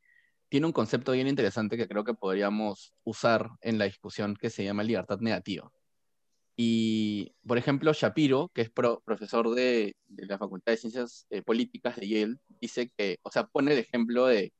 tiene 0.48 0.66
un 0.66 0.72
concepto 0.72 1.12
bien 1.12 1.26
interesante 1.26 1.76
que 1.78 1.88
creo 1.88 2.04
que 2.04 2.14
podríamos 2.14 2.92
usar 3.02 3.50
en 3.62 3.78
la 3.78 3.86
discusión 3.86 4.36
que 4.36 4.50
se 4.50 4.64
llama 4.64 4.82
libertad 4.82 5.20
negativa. 5.20 5.70
Y, 6.54 7.34
por 7.46 7.58
ejemplo, 7.58 7.92
Shapiro, 7.92 8.50
que 8.54 8.62
es 8.62 8.70
pro, 8.70 9.02
profesor 9.04 9.54
de, 9.54 9.96
de, 10.06 10.26
la 10.26 10.38
Facultad 10.38 10.72
de 10.72 10.78
Ciencias 10.78 11.26
eh, 11.30 11.42
Políticas 11.42 11.96
de 11.96 12.08
Yale, 12.08 12.36
dice 12.48 12.90
que, 12.96 13.18
o 13.22 13.30
sea, 13.30 13.46
pone 13.46 13.72
el 13.72 13.78
ejemplo 13.78 14.26
de 14.26 14.52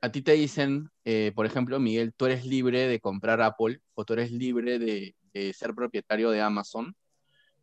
a 0.00 0.12
ti 0.12 0.22
te 0.22 0.32
dicen, 0.32 0.90
eh, 1.04 1.32
por 1.34 1.46
ejemplo, 1.46 1.80
Miguel, 1.80 2.12
tú 2.14 2.26
eres 2.26 2.44
libre 2.44 2.86
de 2.86 3.00
comprar 3.00 3.40
Apple 3.40 3.80
o 3.94 4.04
tú 4.04 4.12
eres 4.12 4.30
libre 4.30 4.78
de, 4.78 5.14
ser 5.52 5.74
propietario 5.74 6.30
de 6.30 6.40
Amazon, 6.40 6.96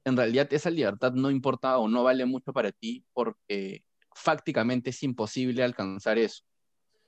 en 0.05 0.15
realidad 0.15 0.47
esa 0.53 0.69
libertad 0.69 1.13
no 1.13 1.31
importa 1.31 1.79
o 1.79 1.87
no 1.87 2.03
vale 2.03 2.23
mucho 2.25 2.53
para 2.53 2.71
ti 2.71 3.03
porque 3.13 3.83
fácticamente 4.13 4.91
es 4.91 5.01
imposible 5.01 5.63
alcanzar 5.63 6.19
eso. 6.19 6.43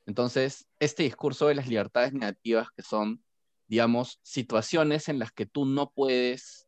Entonces, 0.08 0.68
este 0.80 1.04
discurso 1.04 1.48
de 1.48 1.56
las 1.56 1.68
libertades 1.68 2.14
negativas 2.14 2.70
que 2.76 2.82
son, 2.82 3.24
digamos, 3.68 4.20
situaciones 4.24 5.08
en 5.08 5.20
las 5.20 5.32
que 5.32 5.46
tú 5.46 5.66
no 5.66 5.92
puedes, 5.92 6.68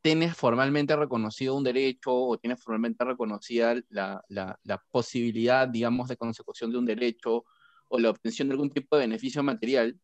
tienes 0.00 0.34
formalmente 0.34 0.96
reconocido 0.96 1.54
un 1.54 1.64
derecho 1.64 2.14
o 2.14 2.38
tienes 2.38 2.62
formalmente 2.62 3.04
reconocida 3.04 3.74
la, 3.90 4.24
la 4.28 4.84
posibilidad, 4.90 5.68
digamos, 5.68 6.08
de 6.08 6.16
consecución 6.16 6.72
de 6.72 6.78
un 6.78 6.86
derecho 6.86 7.44
o 7.88 7.98
la 7.98 8.10
obtención 8.10 8.48
de 8.48 8.52
algún 8.52 8.70
tipo 8.70 8.96
de 8.96 9.02
beneficio 9.02 9.42
material, 9.42 9.98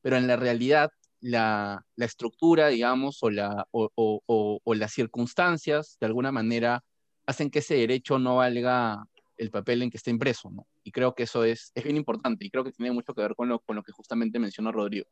pero 0.00 0.16
en 0.16 0.26
la 0.26 0.36
realidad 0.36 0.90
la, 1.20 1.84
la 1.96 2.04
estructura, 2.04 2.68
digamos, 2.68 3.22
o, 3.22 3.30
la, 3.30 3.66
o, 3.70 3.90
o, 3.94 4.60
o, 4.62 4.74
las 4.74 4.92
circunstancias, 4.92 5.96
de 6.00 6.06
alguna 6.06 6.32
manera, 6.32 6.84
hacen 7.26 7.50
que 7.50 7.58
ese 7.60 7.74
derecho 7.74 8.18
no 8.18 8.36
valga 8.36 9.04
el 9.36 9.50
papel 9.50 9.82
en 9.82 9.90
que 9.90 9.96
está 9.96 10.10
impreso, 10.10 10.50
¿no? 10.50 10.66
Y 10.82 10.90
creo 10.90 11.14
que 11.14 11.24
eso 11.24 11.44
es, 11.44 11.70
es 11.74 11.84
bien 11.84 11.96
importante 11.96 12.44
y 12.44 12.50
creo 12.50 12.64
que 12.64 12.72
tiene 12.72 12.92
mucho 12.92 13.14
que 13.14 13.22
ver 13.22 13.34
con 13.34 13.48
lo, 13.48 13.60
con 13.60 13.76
lo 13.76 13.82
que 13.82 13.92
justamente 13.92 14.38
mencionó 14.38 14.72
Rodrigo. 14.72 15.06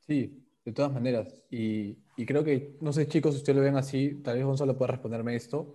Sí, 0.00 0.44
de 0.64 0.72
todas 0.72 0.92
maneras. 0.92 1.42
Y, 1.50 1.98
y 2.16 2.26
creo 2.26 2.44
que, 2.44 2.76
no 2.80 2.92
sé 2.92 3.06
chicos, 3.06 3.34
si 3.34 3.38
ustedes 3.38 3.56
lo 3.56 3.62
ven 3.62 3.76
así, 3.76 4.20
tal 4.22 4.36
vez 4.36 4.44
Gonzalo 4.44 4.76
pueda 4.76 4.92
responderme 4.92 5.36
esto, 5.36 5.74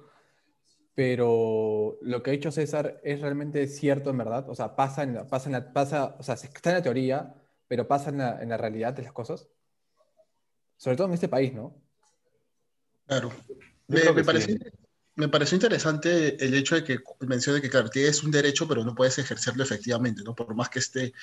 pero 0.98 2.00
lo 2.02 2.24
que 2.24 2.32
ha 2.32 2.34
dicho 2.34 2.50
César 2.50 3.00
es 3.04 3.22
realmente 3.22 3.68
cierto 3.68 4.10
en 4.10 4.18
verdad, 4.18 4.50
o 4.50 4.56
sea, 4.56 4.76
pasa, 4.76 5.04
en 5.04 5.14
la, 5.14 5.28
pasa, 5.28 5.48
en 5.48 5.54
la, 5.54 5.72
pasa 5.72 6.16
o 6.18 6.24
sea, 6.24 6.34
está 6.34 6.72
en 6.72 6.78
la 6.78 6.82
teoría, 6.82 7.36
pero 7.68 7.88
pasa 7.88 8.10
en 8.10 8.18
la, 8.18 8.42
en 8.42 8.50
la, 8.50 8.58
realidad 8.58 8.94
de 8.94 9.04
las 9.04 9.12
cosas. 9.12 9.48
Sobre 10.76 10.98
todo 10.98 11.06
en 11.06 11.14
este 11.14 11.28
país, 11.28 11.54
¿no? 11.54 11.80
Claro. 13.06 13.32
Me, 13.88 14.12
me, 14.12 14.24
pareció, 14.24 14.56
sí. 14.56 14.60
me, 15.18 15.30
pareció, 15.30 15.56
interesante 15.58 16.44
el 16.44 16.56
hecho 16.56 16.74
de 16.74 16.84
que 16.84 16.98
mencione 17.28 17.62
que, 17.62 17.70
claro, 17.70 17.92
tienes 17.92 18.24
un 18.24 18.32
derecho, 18.32 18.68
pero 18.68 18.84
no 18.84 18.96
puedes 18.96 19.20
ejercerlo 19.20 19.62
efectivamente, 19.62 20.24
¿no? 20.24 20.34
Por 20.34 20.56
más 20.56 20.70
que 20.70 20.80
esté 20.80 21.14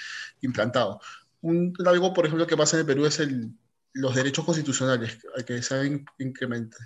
implantado. 0.43 1.01
Un, 1.41 1.75
algo, 1.85 2.15
por 2.15 2.27
ejemplo, 2.27 2.47
que 2.47 2.57
pasa 2.57 2.77
en 2.77 2.83
el 2.83 2.87
Perú 2.87 3.07
es 3.07 3.19
el, 3.19 3.51
los 3.95 4.15
derechos 4.15 4.45
constitucionales 4.45 5.19
que 5.47 5.63
se, 5.63 5.75
ha 5.75 5.83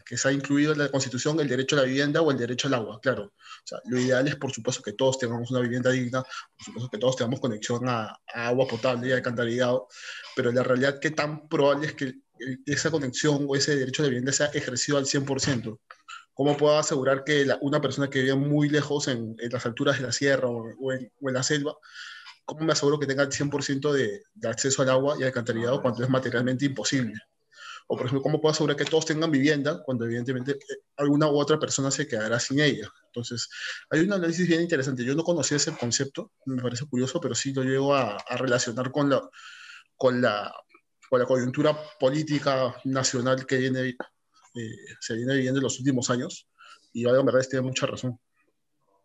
que 0.05 0.17
se 0.19 0.29
ha 0.29 0.33
incluido 0.33 0.73
en 0.73 0.79
la 0.79 0.91
Constitución, 0.91 1.41
el 1.41 1.49
derecho 1.49 1.75
a 1.75 1.81
la 1.81 1.85
vivienda 1.87 2.21
o 2.21 2.31
el 2.31 2.37
derecho 2.37 2.69
al 2.69 2.75
agua, 2.75 3.01
claro. 3.01 3.25
O 3.25 3.67
sea, 3.67 3.79
lo 3.87 3.99
ideal 3.99 4.29
es, 4.29 4.37
por 4.37 4.53
supuesto, 4.53 4.83
que 4.83 4.93
todos 4.93 5.19
tengamos 5.19 5.51
una 5.51 5.61
vivienda 5.61 5.91
digna, 5.91 6.23
por 6.23 6.65
supuesto, 6.65 6.91
que 6.91 6.99
todos 6.99 7.17
tengamos 7.17 7.41
conexión 7.41 7.89
a, 7.89 8.21
a 8.35 8.49
agua 8.49 8.69
potable 8.69 9.09
y 9.09 9.13
alcantarillado, 9.13 9.89
pero 10.37 10.53
la 10.53 10.63
realidad, 10.63 10.99
¿qué 11.01 11.11
tan 11.11 11.49
probable 11.49 11.87
es 11.87 11.95
que 11.95 12.15
esa 12.67 12.91
conexión 12.91 13.47
o 13.49 13.57
ese 13.57 13.75
derecho 13.75 14.03
a 14.03 14.05
la 14.05 14.11
vivienda 14.11 14.33
sea 14.33 14.47
ejercido 14.49 14.99
al 14.99 15.07
100%? 15.07 15.79
¿Cómo 16.35 16.59
puedo 16.59 16.79
asegurar 16.79 17.25
que 17.25 17.47
la, 17.47 17.59
una 17.63 17.81
persona 17.81 18.11
que 18.11 18.21
vive 18.21 18.35
muy 18.35 18.69
lejos 18.69 19.09
en, 19.09 19.35
en, 19.39 19.51
las 19.51 19.65
alturas 19.65 19.97
de 19.97 20.05
la 20.05 20.13
sierra 20.13 20.49
o, 20.49 20.69
o, 20.79 20.93
en, 20.93 21.11
o 21.21 21.29
en 21.29 21.35
la 21.35 21.43
selva 21.43 21.75
¿cómo 22.49 22.65
me 22.65 22.73
aseguro 22.73 22.99
que 22.99 23.07
tenga 23.07 23.23
el 23.23 23.29
100% 23.29 23.93
de, 23.93 24.23
de, 24.33 24.49
acceso 24.49 24.81
al 24.81 24.89
agua 24.89 25.17
y 25.19 25.21
al 25.21 25.27
alcantarillado 25.27 25.83
cuando 25.83 26.03
es 26.03 26.09
materialmente 26.09 26.65
imposible? 26.65 27.13
O, 27.87 27.95
por 27.95 28.07
ejemplo, 28.07 28.23
¿cómo 28.23 28.41
puedo 28.41 28.53
asegurar 28.53 28.75
que 28.75 28.87
todos 28.87 29.05
tengan 29.05 29.31
vivienda 29.31 29.83
cuando 29.85 30.07
evidentemente 30.07 30.59
alguna 30.97 31.29
u 31.29 31.39
otra 31.39 31.59
persona 31.59 31.91
se 31.91 32.09
quedará 32.09 32.41
sin 32.41 32.61
ella? 32.61 32.91
Entonces, 33.07 33.51
hay 33.91 34.01
un 34.01 34.13
análisis 34.15 34.49
bien 34.49 34.63
interesante. 34.63 35.05
Yo 35.05 35.15
no 35.15 35.23
conocía 35.25 35.59
ese 35.59 35.77
concepto, 35.77 36.33
me 36.47 36.63
parece 36.63 36.87
curioso, 36.87 37.21
pero 37.21 37.35
sí 37.35 37.53
lo 37.53 37.63
llego 37.63 37.95
a, 37.95 38.17
a 38.17 38.37
relacionar 38.39 38.91
con 38.91 39.11
la, 39.11 39.21
con, 39.95 40.23
la, 40.23 40.51
con 41.11 41.21
la 41.21 41.27
coyuntura 41.27 41.79
política 42.01 42.75
nacional 42.85 43.45
que 43.45 43.59
viene, 43.59 43.89
eh, 43.89 44.77
se 45.01 45.15
viene 45.17 45.35
viviendo 45.35 45.59
en 45.59 45.65
los 45.65 45.79
últimos 45.79 46.09
años. 46.09 46.49
Y 46.95 47.07
en 47.07 47.27
verdad 47.27 47.47
tiene 47.49 47.67
mucha 47.67 47.87
razón. 47.87 48.19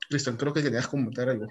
Cristian, 0.09 0.38
creo 0.38 0.53
que 0.53 0.63
querías 0.63 0.88
comentar 0.88 1.27
algo. 1.27 1.47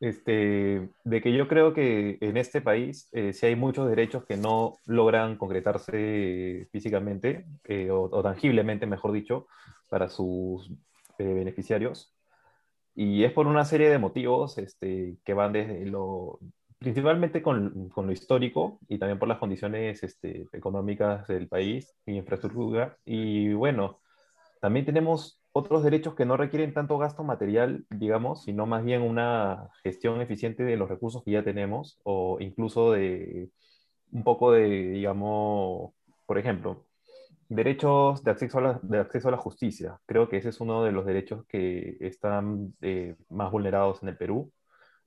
Este, 0.00 0.90
de 1.04 1.22
que 1.22 1.32
yo 1.32 1.48
creo 1.48 1.72
que 1.72 2.18
en 2.20 2.36
este 2.36 2.60
país 2.60 3.08
eh, 3.12 3.32
sí 3.32 3.46
hay 3.46 3.56
muchos 3.56 3.88
derechos 3.88 4.26
que 4.26 4.36
no 4.36 4.76
logran 4.86 5.36
concretarse 5.36 6.68
físicamente 6.70 7.46
eh, 7.64 7.90
o, 7.90 8.22
tangiblemente, 8.22 8.86
mejor 8.86 9.12
dicho, 9.12 9.46
para 9.88 10.08
sus 10.08 10.70
eh, 11.18 11.24
beneficiarios. 11.24 12.12
Y 12.94 13.24
es 13.24 13.32
por 13.32 13.46
una 13.46 13.64
serie 13.64 13.88
de 13.88 13.98
motivos 13.98 14.58
este, 14.58 15.16
que 15.24 15.34
van 15.34 15.52
desde 15.52 15.86
lo, 15.86 16.40
principalmente 16.78 17.42
con, 17.42 17.88
con, 17.90 18.06
lo 18.06 18.12
histórico 18.12 18.78
y 18.88 18.98
también 18.98 19.18
por 19.18 19.28
las 19.28 19.38
condiciones 19.38 20.02
este, 20.02 20.46
económicas 20.52 21.26
del 21.28 21.48
país 21.48 21.94
y 22.06 22.12
infraestructura. 22.16 22.96
Y 23.04 23.52
bueno, 23.54 24.00
también 24.60 24.86
tenemos 24.86 25.40
otros 25.56 25.82
derechos 25.82 26.14
que 26.14 26.26
no 26.26 26.36
requieren 26.36 26.74
tanto 26.74 26.98
gasto 26.98 27.24
material, 27.24 27.86
digamos, 27.88 28.42
sino 28.44 28.66
más 28.66 28.84
bien 28.84 29.00
una 29.00 29.70
gestión 29.82 30.20
eficiente 30.20 30.64
de 30.64 30.76
los 30.76 30.88
recursos 30.88 31.24
que 31.24 31.30
ya 31.30 31.42
tenemos 31.42 31.98
o 32.04 32.36
incluso 32.40 32.92
de 32.92 33.50
un 34.12 34.22
poco 34.22 34.52
de, 34.52 34.66
digamos, 34.68 35.92
por 36.26 36.38
ejemplo, 36.38 36.84
derechos 37.48 38.22
de 38.22 38.32
acceso 38.32 38.58
a 38.58 38.60
la, 38.60 38.80
de 38.82 38.98
acceso 38.98 39.28
a 39.28 39.30
la 39.30 39.38
justicia. 39.38 39.98
Creo 40.04 40.28
que 40.28 40.36
ese 40.36 40.50
es 40.50 40.60
uno 40.60 40.84
de 40.84 40.92
los 40.92 41.06
derechos 41.06 41.46
que 41.46 41.96
están 42.00 42.74
eh, 42.82 43.16
más 43.30 43.50
vulnerados 43.50 44.02
en 44.02 44.10
el 44.10 44.16
Perú. 44.18 44.52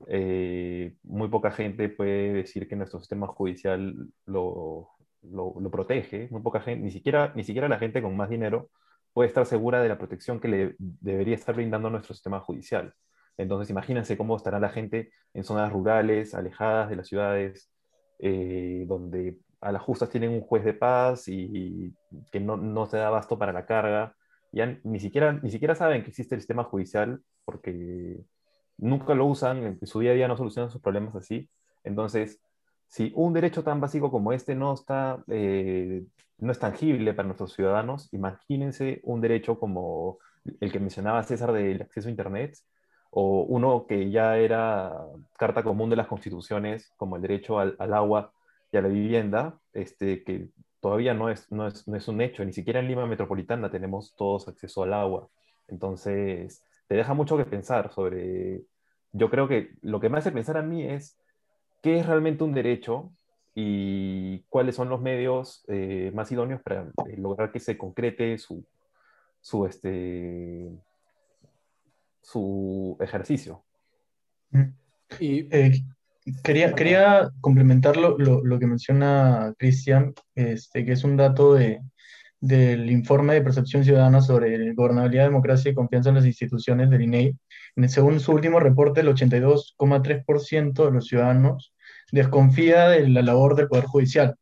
Eh, 0.07 0.95
muy 1.03 1.27
poca 1.29 1.51
gente 1.51 1.89
puede 1.89 2.33
decir 2.33 2.67
que 2.67 2.75
nuestro 2.75 2.99
sistema 2.99 3.27
judicial 3.27 3.95
lo, 4.25 4.89
lo, 5.21 5.53
lo 5.59 5.71
protege, 5.71 6.27
muy 6.31 6.41
poca 6.41 6.61
gente, 6.61 6.83
ni 6.83 6.91
siquiera, 6.91 7.33
ni 7.35 7.43
siquiera 7.43 7.69
la 7.69 7.77
gente 7.77 8.01
con 8.01 8.17
más 8.17 8.29
dinero 8.29 8.69
puede 9.13 9.27
estar 9.27 9.45
segura 9.45 9.81
de 9.81 9.89
la 9.89 9.97
protección 9.97 10.39
que 10.39 10.47
le 10.47 10.75
debería 10.77 11.35
estar 11.35 11.55
brindando 11.55 11.89
nuestro 11.89 12.13
sistema 12.13 12.39
judicial. 12.39 12.93
Entonces, 13.37 13.69
imagínense 13.69 14.17
cómo 14.17 14.35
estará 14.35 14.59
la 14.59 14.69
gente 14.69 15.11
en 15.33 15.43
zonas 15.43 15.71
rurales, 15.71 16.33
alejadas 16.35 16.89
de 16.89 16.95
las 16.97 17.07
ciudades, 17.07 17.71
eh, 18.19 18.83
donde 18.87 19.39
a 19.61 19.71
las 19.71 19.81
justas 19.81 20.09
tienen 20.09 20.31
un 20.31 20.41
juez 20.41 20.63
de 20.65 20.73
paz 20.73 21.27
y, 21.27 21.93
que 22.31 22.39
no, 22.39 22.57
no, 22.57 22.85
se 22.85 22.97
da 22.97 23.07
abasto 23.07 23.37
para 23.37 23.53
la 23.53 23.65
carga. 23.65 24.15
Ya 24.51 24.77
ni 24.83 24.99
siquiera, 24.99 25.33
ni 25.33 25.51
siquiera 25.51 25.75
saben 25.75 26.03
que 26.03 26.09
existe 26.09 26.35
el 26.35 26.41
sistema 26.41 26.63
judicial 26.63 27.21
porque 27.45 28.19
nunca 28.77 29.13
lo 29.15 29.25
usan, 29.25 29.63
en 29.63 29.87
su 29.87 29.99
día 29.99 30.11
a 30.11 30.15
día 30.15 30.27
no 30.27 30.37
solucionan 30.37 30.71
sus 30.71 30.81
problemas 30.81 31.15
así. 31.15 31.49
Entonces, 31.83 32.41
si 32.87 33.11
un 33.15 33.33
derecho 33.33 33.63
tan 33.63 33.79
básico 33.79 34.11
como 34.11 34.33
este 34.33 34.55
no 34.55 34.73
está, 34.73 35.23
eh, 35.27 36.03
no 36.39 36.51
es 36.51 36.59
tangible 36.59 37.13
para 37.13 37.27
nuestros 37.27 37.53
ciudadanos, 37.53 38.13
imagínense 38.13 39.01
un 39.03 39.21
derecho 39.21 39.59
como 39.59 40.19
el 40.59 40.71
que 40.71 40.79
mencionaba 40.79 41.23
César 41.23 41.51
del 41.51 41.81
acceso 41.81 42.07
a 42.07 42.11
Internet, 42.11 42.57
o 43.11 43.41
uno 43.43 43.85
que 43.87 44.09
ya 44.11 44.37
era 44.37 44.93
carta 45.37 45.63
común 45.63 45.89
de 45.89 45.95
las 45.95 46.07
constituciones, 46.07 46.93
como 46.97 47.15
el 47.15 47.21
derecho 47.21 47.59
al, 47.59 47.75
agua 47.93 48.33
y 48.71 48.77
a 48.77 48.81
la 48.81 48.87
vivienda, 48.87 49.59
este, 49.73 50.23
que 50.23 50.49
todavía 50.79 51.13
no 51.13 51.29
es, 51.29 51.51
no, 51.51 51.67
es, 51.67 51.87
no 51.87 51.97
es 51.97 52.07
un 52.07 52.21
hecho, 52.21 52.45
ni 52.45 52.53
siquiera 52.53 52.79
en 52.79 52.87
Lima 52.87 53.05
Metropolitana 53.05 53.69
tenemos 53.71 54.15
todos 54.15 54.47
acceso 54.47 54.83
al 54.83 54.93
agua. 54.93 55.27
Entonces, 55.67 56.63
te 56.87 56.95
deja 56.95 57.13
mucho 57.13 57.37
que 57.37 57.45
pensar 57.45 57.91
sobre... 57.91 58.63
Yo 59.11 59.29
creo 59.29 59.47
que 59.47 59.71
lo 59.81 59.99
que 59.99 60.09
me 60.09 60.19
hace 60.19 60.31
pensar 60.31 60.57
a 60.57 60.61
mí 60.61 60.83
es 60.83 61.17
qué 61.81 61.99
es 61.99 62.05
realmente 62.05 62.43
un 62.43 62.53
derecho 62.53 63.11
y 63.55 64.39
cuáles 64.49 64.75
son 64.75 64.89
los 64.89 65.01
medios 65.01 65.63
eh, 65.67 66.11
más 66.13 66.31
idóneos 66.31 66.61
para 66.61 66.83
eh, 67.07 67.17
lograr 67.17 67.51
que 67.51 67.59
se 67.59 67.77
concrete 67.77 68.37
su, 68.37 68.65
su, 69.41 69.65
este, 69.65 70.69
su 72.21 72.97
ejercicio. 72.99 73.63
Y 75.19 75.47
eh, 75.55 75.83
quería, 76.43 76.73
quería 76.73 77.31
complementar 77.41 77.97
lo, 77.97 78.17
lo, 78.17 78.43
lo 78.43 78.59
que 78.59 78.67
menciona 78.67 79.53
Cristian, 79.57 80.13
este, 80.35 80.85
que 80.85 80.93
es 80.93 81.03
un 81.03 81.17
dato 81.17 81.53
de, 81.53 81.81
del 82.39 82.89
informe 82.89 83.33
de 83.33 83.41
percepción 83.41 83.83
ciudadana 83.83 84.21
sobre 84.21 84.73
gobernabilidad, 84.73 85.25
democracia 85.25 85.71
y 85.71 85.75
confianza 85.75 86.09
en 86.09 86.15
las 86.15 86.25
instituciones 86.25 86.89
del 86.89 87.01
INEI. 87.01 87.35
Según 87.87 88.19
su 88.19 88.31
último 88.31 88.59
reporte, 88.59 89.01
el 89.01 89.09
82,3% 89.09 90.85
de 90.85 90.91
los 90.91 91.07
ciudadanos 91.07 91.73
desconfía 92.11 92.89
de 92.89 93.07
la 93.07 93.21
labor 93.21 93.55
del 93.55 93.67
Poder 93.67 93.85
Judicial. 93.85 94.35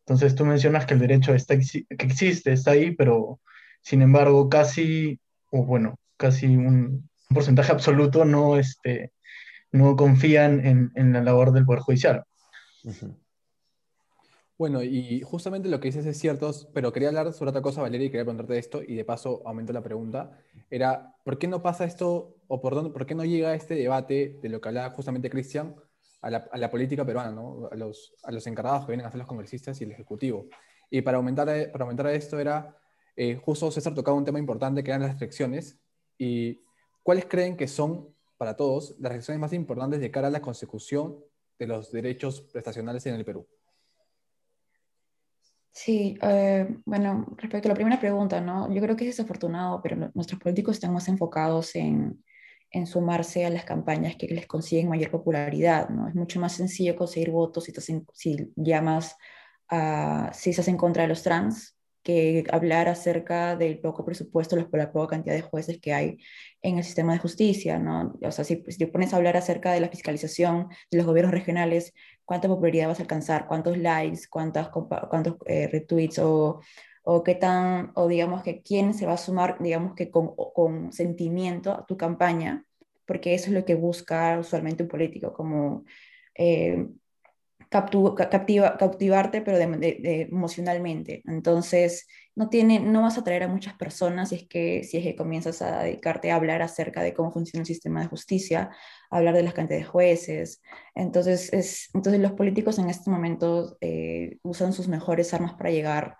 Entonces 0.00 0.34
tú 0.34 0.44
mencionas 0.44 0.86
que 0.86 0.94
el 0.94 1.00
derecho 1.00 1.34
está, 1.34 1.56
que 1.58 1.84
existe, 1.88 2.52
está 2.52 2.72
ahí, 2.72 2.92
pero 2.92 3.40
sin 3.82 4.02
embargo 4.02 4.48
casi, 4.48 5.20
o 5.50 5.64
bueno, 5.64 5.96
casi 6.16 6.46
un, 6.46 7.08
porcentaje 7.32 7.70
absoluto 7.70 8.24
no, 8.24 8.56
este, 8.56 9.12
no 9.70 9.94
confían 9.94 10.66
en, 10.66 10.90
en 10.96 11.12
la 11.12 11.22
labor 11.22 11.52
del 11.52 11.64
Poder 11.64 11.80
Judicial. 11.80 12.24
Bueno, 14.60 14.82
y 14.82 15.22
justamente 15.22 15.70
lo 15.70 15.80
que 15.80 15.88
dices 15.88 16.04
es 16.04 16.18
cierto, 16.18 16.50
pero 16.74 16.92
quería 16.92 17.08
hablar 17.08 17.32
sobre 17.32 17.48
otra 17.48 17.62
cosa, 17.62 17.80
Valeria, 17.80 18.06
y 18.06 18.10
quería 18.10 18.26
preguntarte 18.26 18.58
esto, 18.58 18.82
y 18.86 18.94
de 18.94 19.06
paso 19.06 19.40
aumento 19.46 19.72
la 19.72 19.82
pregunta, 19.82 20.38
era, 20.68 21.16
¿por 21.24 21.38
qué 21.38 21.48
no 21.48 21.62
pasa 21.62 21.86
esto, 21.86 22.36
o 22.46 22.60
por, 22.60 22.74
dónde, 22.74 22.90
por 22.90 23.06
qué 23.06 23.14
no 23.14 23.24
llega 23.24 23.54
este 23.54 23.74
debate 23.74 24.38
de 24.42 24.48
lo 24.50 24.60
que 24.60 24.68
hablaba 24.68 24.90
justamente 24.90 25.30
Cristian, 25.30 25.76
a 26.22 26.30
la, 26.30 26.70
política 26.70 27.04
peruana, 27.04 27.30
¿no? 27.30 27.68
a, 27.70 27.76
los, 27.76 28.46
encargados 28.46 28.84
que 28.84 28.92
vienen 28.92 29.06
a 29.06 29.08
hacer 29.08 29.18
los 29.18 29.26
congresistas 29.26 29.80
y 29.80 29.84
el 29.84 29.92
Ejecutivo. 29.92 30.48
Y 30.90 31.00
para 31.02 31.16
aumentar, 31.16 31.46
para 31.72 31.84
aumentar 31.84 32.06
esto 32.08 32.38
era, 32.38 32.76
eh, 33.16 33.36
justo 33.36 33.70
César 33.70 33.94
tocaba 33.94 34.16
un 34.16 34.24
tema 34.24 34.38
importante 34.38 34.82
que 34.82 34.90
eran 34.90 35.02
las 35.02 35.10
restricciones, 35.10 35.80
y 36.18 36.60
cuáles 37.02 37.24
creen 37.24 37.56
que 37.56 37.66
son, 37.66 38.14
para 38.36 38.54
todos, 38.54 38.90
las 38.98 39.12
restricciones 39.12 39.40
más 39.40 39.52
importantes 39.54 40.00
de 40.00 40.10
cara 40.10 40.28
a 40.28 40.30
la 40.30 40.42
consecución 40.42 41.18
de 41.58 41.66
los 41.66 41.90
derechos 41.90 42.42
prestacionales 42.42 43.06
en 43.06 43.14
el 43.14 43.24
Perú. 43.24 43.46
Sí, 45.72 46.18
eh, 46.20 46.76
bueno, 46.84 47.26
respecto 47.36 47.68
a 47.68 47.70
la 47.70 47.74
primera 47.74 47.98
pregunta, 47.98 48.40
¿no? 48.40 48.72
Yo 48.72 48.82
creo 48.82 48.96
que 48.96 49.08
es 49.08 49.16
desafortunado, 49.16 49.80
pero 49.80 50.10
nuestros 50.14 50.40
políticos 50.40 50.76
están 50.76 50.92
más 50.92 51.08
enfocados 51.08 51.74
en, 51.76 52.22
en 52.70 52.86
sumarse 52.86 53.44
a 53.44 53.50
las 53.50 53.64
campañas 53.64 54.16
que 54.16 54.28
les 54.28 54.46
consiguen 54.46 54.88
mayor 54.88 55.10
popularidad, 55.10 55.88
¿no? 55.88 56.08
Es 56.08 56.14
mucho 56.14 56.40
más 56.40 56.52
sencillo 56.52 56.96
conseguir 56.96 57.30
votos 57.30 57.64
si, 57.64 57.72
si 58.12 58.52
llamas 58.56 59.16
a, 59.68 60.30
si 60.32 60.50
estás 60.50 60.68
en 60.68 60.76
contra 60.76 61.02
de 61.02 61.08
los 61.08 61.22
trans, 61.22 61.76
que 62.02 62.44
hablar 62.50 62.88
acerca 62.88 63.56
del 63.56 63.78
poco 63.78 64.04
presupuesto, 64.04 64.56
la 64.56 64.92
poca 64.92 65.16
cantidad 65.16 65.34
de 65.34 65.42
jueces 65.42 65.80
que 65.80 65.92
hay 65.92 66.18
en 66.62 66.78
el 66.78 66.84
sistema 66.84 67.12
de 67.12 67.18
justicia, 67.18 67.78
¿no? 67.78 68.18
O 68.22 68.32
sea, 68.32 68.44
si, 68.44 68.62
si 68.68 68.78
te 68.78 68.86
pones 68.86 69.12
a 69.12 69.16
hablar 69.16 69.36
acerca 69.36 69.72
de 69.72 69.80
la 69.80 69.88
fiscalización 69.88 70.68
de 70.90 70.98
los 70.98 71.06
gobiernos 71.06 71.32
regionales, 71.32 71.92
¿cuánta 72.24 72.48
popularidad 72.48 72.88
vas 72.88 73.00
a 73.00 73.02
alcanzar? 73.02 73.46
¿Cuántos 73.46 73.76
likes? 73.76 74.22
¿Cuántos, 74.30 74.70
cuántos 74.70 75.36
eh, 75.46 75.68
retweets? 75.68 76.18
O, 76.20 76.60
o 77.12 77.24
qué 77.24 77.34
tan, 77.34 77.90
o 77.96 78.06
digamos 78.06 78.44
que 78.44 78.62
quién 78.62 78.94
se 78.94 79.04
va 79.04 79.14
a 79.14 79.16
sumar, 79.16 79.56
digamos 79.58 79.94
que 79.96 80.10
con, 80.12 80.32
con 80.54 80.92
sentimiento 80.92 81.72
a 81.72 81.84
tu 81.84 81.96
campaña, 81.96 82.64
porque 83.04 83.34
eso 83.34 83.46
es 83.48 83.52
lo 83.52 83.64
que 83.64 83.74
busca 83.74 84.38
usualmente 84.38 84.84
un 84.84 84.88
político, 84.88 85.32
como... 85.32 85.84
Eh, 86.36 86.86
captiva, 87.70 88.76
cautivarte, 88.76 89.42
pero 89.42 89.58
de, 89.58 90.28
emocionalmente. 90.28 91.22
Entonces, 91.26 92.08
no, 92.34 92.48
tiene, 92.48 92.80
no 92.80 93.02
vas 93.02 93.16
a 93.16 93.20
atraer 93.20 93.44
a 93.44 93.48
muchas 93.48 93.74
personas 93.74 94.30
si 94.30 94.34
es, 94.34 94.48
que, 94.48 94.82
si 94.82 94.96
es 94.98 95.04
que 95.04 95.14
comienzas 95.14 95.62
a 95.62 95.84
dedicarte 95.84 96.32
a 96.32 96.36
hablar 96.36 96.62
acerca 96.62 97.02
de 97.02 97.14
cómo 97.14 97.30
funciona 97.30 97.62
el 97.62 97.66
sistema 97.66 98.00
de 98.00 98.08
justicia, 98.08 98.70
hablar 99.08 99.34
de 99.34 99.44
las 99.44 99.54
cantidades 99.54 99.86
de 99.86 99.90
jueces. 99.90 100.62
Entonces, 100.96 101.52
es, 101.52 101.90
entonces 101.94 102.20
los 102.20 102.32
políticos 102.32 102.78
en 102.80 102.90
este 102.90 103.08
momento 103.08 103.76
eh, 103.80 104.38
usan 104.42 104.72
sus 104.72 104.88
mejores 104.88 105.32
armas 105.32 105.54
para 105.54 105.70
llegar 105.70 106.16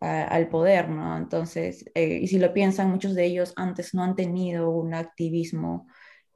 al 0.00 0.48
poder, 0.48 0.88
¿no? 0.88 1.16
Entonces, 1.18 1.84
eh, 1.94 2.20
y 2.22 2.26
si 2.26 2.38
lo 2.38 2.52
piensan, 2.54 2.90
muchos 2.90 3.14
de 3.14 3.26
ellos 3.26 3.52
antes 3.56 3.94
no 3.94 4.02
han 4.02 4.16
tenido 4.16 4.70
un 4.70 4.94
activismo 4.94 5.86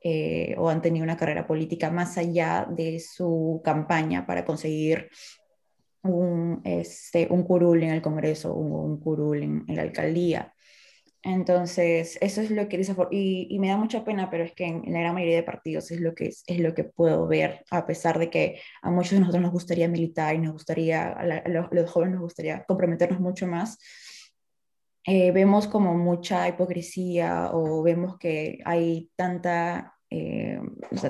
eh, 0.03 0.55
o 0.59 0.69
han 0.69 0.83
tenido 0.83 1.03
una 1.03 1.17
carrera 1.17 1.47
política 1.47 1.91
más 1.91 2.19
allá 2.19 2.67
de 2.71 3.01
su 3.01 3.63
campaña 3.65 4.27
para 4.27 4.45
conseguir 4.45 5.09
un, 6.03 6.61
este, 6.65 7.27
un 7.31 7.43
curul 7.43 7.83
en 7.83 7.91
el 7.91 8.03
Congreso 8.03 8.53
o 8.53 8.59
un, 8.59 9.01
curul 9.01 9.43
en, 9.43 9.65
la 9.69 9.83
alcaldía. 9.83 10.54
Entonces, 11.25 12.19
eso 12.21 12.43
es 12.43 12.51
lo 12.51 12.69
que 12.69 12.77
y, 13.11 13.47
y, 13.49 13.59
me 13.59 13.69
da 13.69 13.79
mucha 13.79 14.05
pena, 14.05 14.29
pero 14.31 14.45
es 14.45 14.53
que 14.53 14.67
en, 14.67 14.93
la 14.93 15.01
gran 15.01 15.15
mayoría 15.15 15.37
de 15.37 15.43
partidos 15.43 15.91
es 15.91 16.01
lo, 16.01 16.15
que 16.15 16.27
es, 16.27 16.45
es, 16.47 16.61
lo 16.61 16.75
que 16.75 16.85
puedo 16.85 17.27
ver, 17.27 17.65
a 17.71 17.87
pesar 17.87 18.19
de 18.19 18.29
que 18.29 18.61
a 18.83 18.91
muchos 18.91 19.13
de 19.13 19.21
nosotros 19.21 19.43
nos 19.43 19.53
gustaría 19.53 19.89
militar 19.89 20.35
y 20.35 20.39
nos 20.39 20.53
gustaría, 20.53 21.13
a, 21.13 21.49
los, 21.49 21.91
jóvenes 21.91 22.17
nos 22.17 22.25
gustaría 22.25 22.65
comprometernos 22.65 23.21
mucho 23.21 23.47
más, 23.47 23.79
eh, 25.07 25.31
vemos 25.33 25.67
como 25.67 25.95
mucha 25.95 26.47
hipocresía 26.47 27.51
o 27.53 27.83
vemos 27.83 28.19
que 28.19 28.59
hay 28.65 29.11
tanta 29.17 29.95
eh, 30.11 30.61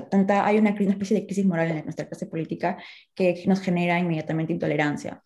tanta, 0.09 0.45
hay 0.45 0.57
una, 0.57 0.71
especie 0.71 1.19
de 1.19 1.25
crisis 1.25 1.45
moral 1.45 1.71
en 1.71 1.83
nuestra 1.83 2.07
clase 2.07 2.25
política 2.25 2.77
que 3.13 3.43
nos 3.47 3.59
genera 3.59 3.99
inmediatamente 3.99 4.53
intolerancia. 4.53 5.21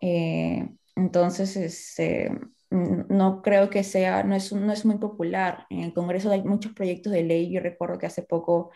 Eh, 0.00 0.68
entonces, 0.96 1.56
este, 1.56 2.30
no 2.70 3.42
creo 3.42 3.68
que 3.68 3.82
sea, 3.84 4.22
no 4.22 4.34
es, 4.34 4.52
no 4.52 4.72
es 4.72 4.84
muy 4.84 4.98
popular. 4.98 5.66
En 5.70 5.80
el 5.80 5.92
Congreso 5.92 6.30
hay 6.30 6.42
muchos 6.42 6.72
proyectos 6.72 7.12
de 7.12 7.24
ley. 7.24 7.50
Yo 7.50 7.60
recuerdo 7.60 7.98
que 7.98 8.06
hace 8.06 8.22
poco 8.22 8.70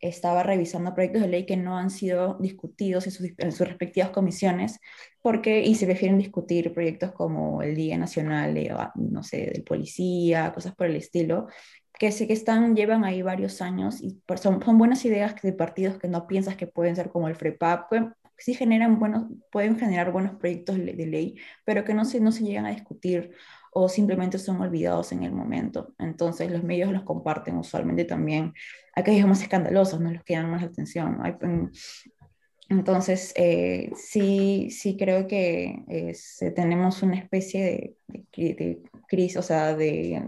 estaba 0.00 0.42
revisando 0.42 0.94
proyectos 0.94 1.22
de 1.22 1.28
ley 1.28 1.46
que 1.46 1.56
no 1.56 1.76
han 1.76 1.90
sido 1.90 2.38
discutidos 2.40 3.06
en 3.06 3.52
sus, 3.52 3.68
respectivas 3.68 4.10
comisiones, 4.10 4.80
porque, 5.20 5.62
y 5.62 5.74
se 5.74 5.86
prefieren 5.86 6.18
discutir 6.18 6.72
proyectos 6.72 7.12
como 7.12 7.62
el 7.62 7.74
Día 7.74 7.98
Nacional, 7.98 8.54
de, 8.54 8.74
no 8.94 9.22
sé, 9.22 9.50
del 9.52 9.62
policía, 9.62 10.52
cosas 10.54 10.74
por 10.74 10.86
el 10.86 10.96
estilo, 10.96 11.48
que 11.98 12.12
sé 12.12 12.26
que 12.26 12.32
están, 12.32 12.74
llevan 12.74 13.04
ahí 13.04 13.20
varios 13.20 13.60
años 13.60 14.00
y 14.00 14.22
son, 14.40 14.62
son 14.62 14.78
buenas 14.78 15.04
ideas 15.04 15.34
de 15.42 15.52
partidos 15.52 15.98
que 15.98 16.08
no 16.08 16.26
piensas 16.26 16.56
que 16.56 16.66
pueden 16.66 16.96
ser 16.96 17.10
como 17.10 17.28
el 17.28 17.36
FREPAP, 17.36 17.92
sí 18.40 18.54
generan 18.54 18.98
buenos, 18.98 19.24
pueden 19.50 19.78
generar 19.78 20.12
buenos 20.12 20.36
proyectos 20.36 20.76
de 20.76 21.06
ley, 21.06 21.36
pero 21.64 21.84
que 21.84 21.94
no 21.94 22.04
se, 22.04 22.20
no 22.20 22.32
se 22.32 22.44
llegan 22.44 22.66
a 22.66 22.70
discutir 22.70 23.32
o 23.72 23.88
simplemente 23.88 24.38
son 24.38 24.60
olvidados 24.60 25.12
en 25.12 25.22
el 25.22 25.32
momento. 25.32 25.94
Entonces 25.98 26.50
los 26.50 26.64
medios 26.64 26.92
los 26.92 27.04
comparten 27.04 27.56
usualmente 27.56 28.04
también 28.04 28.52
aquellos 28.94 29.28
más 29.28 29.42
escandalosos, 29.42 30.00
no 30.00 30.10
los 30.10 30.24
que 30.24 30.34
llaman 30.34 30.52
más 30.52 30.64
atención. 30.64 31.18
Entonces, 32.68 33.32
eh, 33.36 33.90
sí, 33.96 34.70
sí 34.70 34.96
creo 34.96 35.26
que 35.26 36.14
tenemos 36.54 37.02
una 37.02 37.16
especie 37.16 37.96
de 38.32 38.82
crisis, 39.08 39.36
o 39.36 39.42
sea, 39.42 39.74
de 39.74 40.22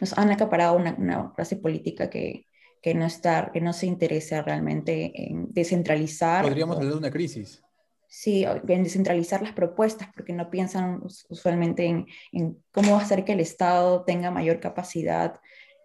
nos 0.00 0.16
han 0.16 0.30
acaparado 0.30 0.76
una, 0.76 0.94
una 0.98 1.32
clase 1.34 1.56
política 1.56 2.10
que, 2.10 2.46
que, 2.86 2.94
no 2.94 3.04
está, 3.04 3.50
que 3.52 3.60
no 3.60 3.72
se 3.72 3.86
interesa 3.86 4.42
realmente 4.42 5.10
en 5.16 5.52
descentralizar. 5.52 6.44
Podríamos 6.44 6.76
hablar 6.76 6.92
de 6.92 6.98
una 6.98 7.10
crisis. 7.10 7.60
Sí, 8.06 8.44
en 8.44 8.84
descentralizar 8.84 9.42
las 9.42 9.54
propuestas, 9.54 10.08
porque 10.14 10.32
no 10.32 10.50
piensan 10.50 11.02
usualmente 11.28 11.84
en, 11.84 12.06
en 12.30 12.62
cómo 12.70 12.96
hacer 12.96 13.24
que 13.24 13.32
el 13.32 13.40
Estado 13.40 14.04
tenga 14.04 14.30
mayor 14.30 14.60
capacidad, 14.60 15.40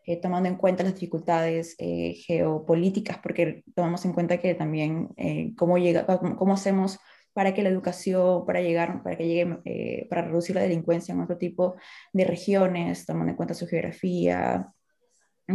eh, 0.06 0.18
tomando 0.22 0.48
en 0.48 0.58
cuenta 0.58 0.84
las 0.84 0.94
dificultades 0.94 1.76
eh, 1.80 2.14
geopolíticas, 2.28 3.18
porque 3.18 3.64
tomamos 3.74 4.06
en 4.06 4.14
cuenta 4.14 4.38
que 4.38 4.54
también 4.54 5.10
eh, 5.18 5.54
cómo, 5.58 5.80
llega, 5.80 6.06
cómo 6.06 6.54
hacemos 6.54 7.00
para 7.34 7.56
que 7.56 7.64
la 7.64 7.70
educación, 7.70 8.46
para 8.46 8.62
llegar, 8.62 9.02
para 9.02 9.18
que 9.18 9.26
llegue, 9.26 9.58
eh, 9.66 10.08
para 10.08 10.22
reducir 10.22 10.56
la 10.56 10.62
delincuencia 10.62 11.16
en 11.16 11.22
otro 11.22 11.40
tipo 11.40 11.78
de 12.14 12.26
regiones, 12.26 13.08
tomando 13.08 13.32
en 13.32 13.38
cuenta 13.38 13.56
su 13.56 13.66
geografía, 13.66 14.72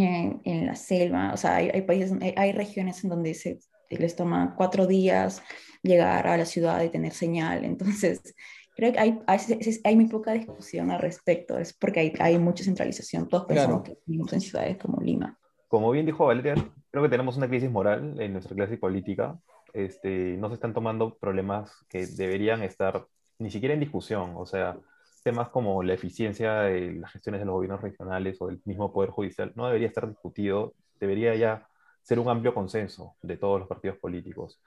en 0.00 0.66
la 0.66 0.74
selva, 0.74 1.32
o 1.32 1.36
sea, 1.36 1.56
hay, 1.56 1.70
hay 1.72 1.82
países, 1.82 2.12
hay, 2.36 2.52
regiones 2.52 3.02
en 3.04 3.10
donde 3.10 3.34
se 3.34 3.58
les 3.90 4.16
toma 4.16 4.54
cuatro 4.56 4.86
días 4.86 5.42
llegar 5.82 6.26
a 6.26 6.36
la 6.36 6.44
ciudad 6.44 6.82
y 6.82 6.88
tener 6.88 7.12
señal, 7.12 7.64
entonces 7.64 8.20
creo 8.76 8.92
que 8.92 8.98
hay, 8.98 9.18
hay, 9.26 9.38
hay, 9.84 9.96
muy 9.96 10.06
poca 10.06 10.32
discusión 10.32 10.90
al 10.90 11.00
respecto, 11.00 11.58
es 11.58 11.72
porque 11.72 12.00
hay, 12.00 12.12
hay 12.18 12.38
mucha 12.38 12.64
centralización, 12.64 13.28
todos 13.28 13.46
pensamos 13.46 13.82
que 13.82 13.98
vivimos 14.06 14.32
en 14.32 14.40
ciudades 14.40 14.76
como 14.78 15.00
Lima. 15.00 15.38
Como 15.68 15.90
bien 15.90 16.06
dijo 16.06 16.26
Valeria, 16.26 16.54
creo 16.90 17.02
que 17.02 17.10
tenemos 17.10 17.36
una 17.36 17.48
crisis 17.48 17.70
moral 17.70 18.20
en 18.20 18.32
nuestra 18.32 18.54
clase 18.54 18.76
política, 18.78 19.38
este, 19.76 20.36
no 20.38 20.48
se 20.48 20.54
están 20.54 20.72
tomando 20.72 21.18
problemas 21.18 21.70
que 21.88 22.06
deberían 22.06 22.62
estar 22.62 23.06
ni 23.38 23.50
siquiera 23.50 23.74
en 23.74 23.80
discusión. 23.80 24.32
O 24.36 24.46
sea, 24.46 24.78
temas 25.26 25.48
como 25.48 25.82
la 25.82 25.94
eficiencia 25.94 26.60
de 26.60 26.92
las 26.92 27.10
gestiones 27.10 27.40
de 27.40 27.46
los 27.46 27.54
gobiernos 27.54 27.82
regionales 27.82 28.40
o 28.40 28.46
del 28.46 28.62
mismo 28.64 28.92
Poder 28.92 29.10
Judicial 29.10 29.52
no 29.56 29.66
debería 29.66 29.88
estar 29.88 30.08
discutido, 30.08 30.74
debería 31.00 31.34
ya 31.34 31.66
ser 32.00 32.20
un 32.20 32.28
amplio 32.28 32.54
consenso 32.54 33.16
de 33.22 33.36
todos 33.36 33.58
los 33.58 33.68
partidos 33.68 33.98
políticos. 33.98 34.60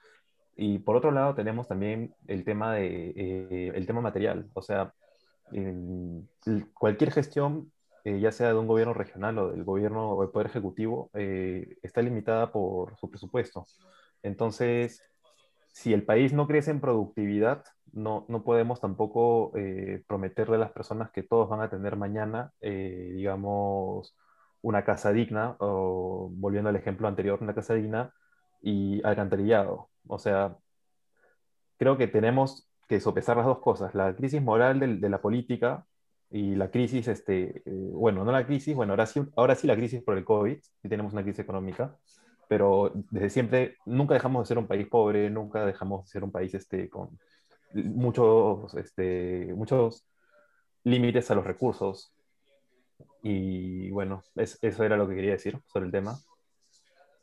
Y 0.56 0.78
por 0.80 0.96
otro 0.96 1.12
lado 1.12 1.34
tenemos 1.34 1.66
también 1.66 2.14
el 2.26 2.44
tema, 2.44 2.74
de, 2.74 3.14
eh, 3.16 3.72
el 3.74 3.86
tema 3.86 4.02
material, 4.02 4.50
o 4.52 4.60
sea, 4.60 4.92
cualquier 6.74 7.10
gestión, 7.10 7.72
eh, 8.04 8.20
ya 8.20 8.30
sea 8.30 8.48
de 8.48 8.58
un 8.58 8.66
gobierno 8.66 8.92
regional 8.92 9.38
o 9.38 9.50
del 9.52 9.64
gobierno 9.64 10.10
o 10.10 10.20
del 10.20 10.30
Poder 10.30 10.48
Ejecutivo, 10.48 11.08
eh, 11.14 11.78
está 11.80 12.02
limitada 12.02 12.52
por 12.52 12.98
su 12.98 13.08
presupuesto. 13.08 13.64
Entonces, 14.22 15.02
si 15.72 15.92
el 15.92 16.04
país 16.04 16.32
no 16.32 16.46
crece 16.46 16.70
en 16.70 16.80
productividad, 16.80 17.64
no, 17.92 18.24
no 18.28 18.44
podemos 18.44 18.80
tampoco 18.80 19.52
prometerle 20.06 20.56
a 20.56 20.60
las 20.60 20.72
personas 20.72 21.10
que 21.10 21.22
todos 21.22 21.48
van 21.48 21.60
a 21.60 21.70
tener 21.70 21.96
mañana, 21.96 22.52
digamos, 22.60 24.16
una 24.62 24.84
casa 24.84 25.12
digna, 25.12 25.56
o 25.58 26.30
volviendo 26.32 26.70
al 26.70 26.76
ejemplo 26.76 27.08
anterior, 27.08 27.38
una 27.42 27.54
casa 27.54 27.74
digna 27.74 28.12
y 28.62 29.00
alcantarillado. 29.04 29.90
O 30.06 30.18
sea, 30.18 30.56
creo 31.78 31.96
que 31.96 32.08
tenemos 32.08 32.68
que 32.88 33.00
sopesar 33.00 33.36
las 33.36 33.46
dos 33.46 33.60
cosas, 33.60 33.94
la 33.94 34.14
crisis 34.14 34.42
moral 34.42 34.80
de, 35.00 35.08
la 35.08 35.22
política 35.22 35.86
y 36.30 36.54
la 36.56 36.70
crisis, 36.70 37.08
este, 37.08 37.62
eh, 37.64 37.90
bueno, 37.92 38.24
no 38.24 38.32
la 38.32 38.46
crisis, 38.46 38.74
bueno, 38.74 38.92
ahora 38.92 39.06
sí, 39.06 39.22
ahora 39.36 39.54
sí 39.54 39.66
la 39.66 39.76
crisis 39.76 40.02
por 40.02 40.18
el 40.18 40.24
COVID, 40.24 40.58
sí 40.60 40.88
tenemos 40.88 41.12
una 41.12 41.22
crisis 41.22 41.40
económica, 41.40 41.96
pero 42.50 42.90
desde 43.12 43.30
siempre 43.30 43.76
nunca 43.86 44.14
dejamos 44.14 44.42
de 44.42 44.48
ser 44.48 44.58
un 44.58 44.66
país 44.66 44.88
pobre, 44.88 45.30
nunca 45.30 45.64
dejamos 45.64 46.04
de 46.04 46.10
ser 46.10 46.24
un 46.24 46.32
país 46.32 46.52
este, 46.52 46.90
con 46.90 47.16
muchos, 47.74 48.74
este, 48.74 49.54
muchos 49.54 50.04
límites 50.82 51.30
a 51.30 51.36
los 51.36 51.44
recursos. 51.44 52.12
Y 53.22 53.88
bueno, 53.90 54.24
eso 54.34 54.82
era 54.82 54.96
lo 54.96 55.08
que 55.08 55.14
quería 55.14 55.30
decir 55.30 55.60
sobre 55.72 55.86
el 55.86 55.92
tema. 55.92 56.18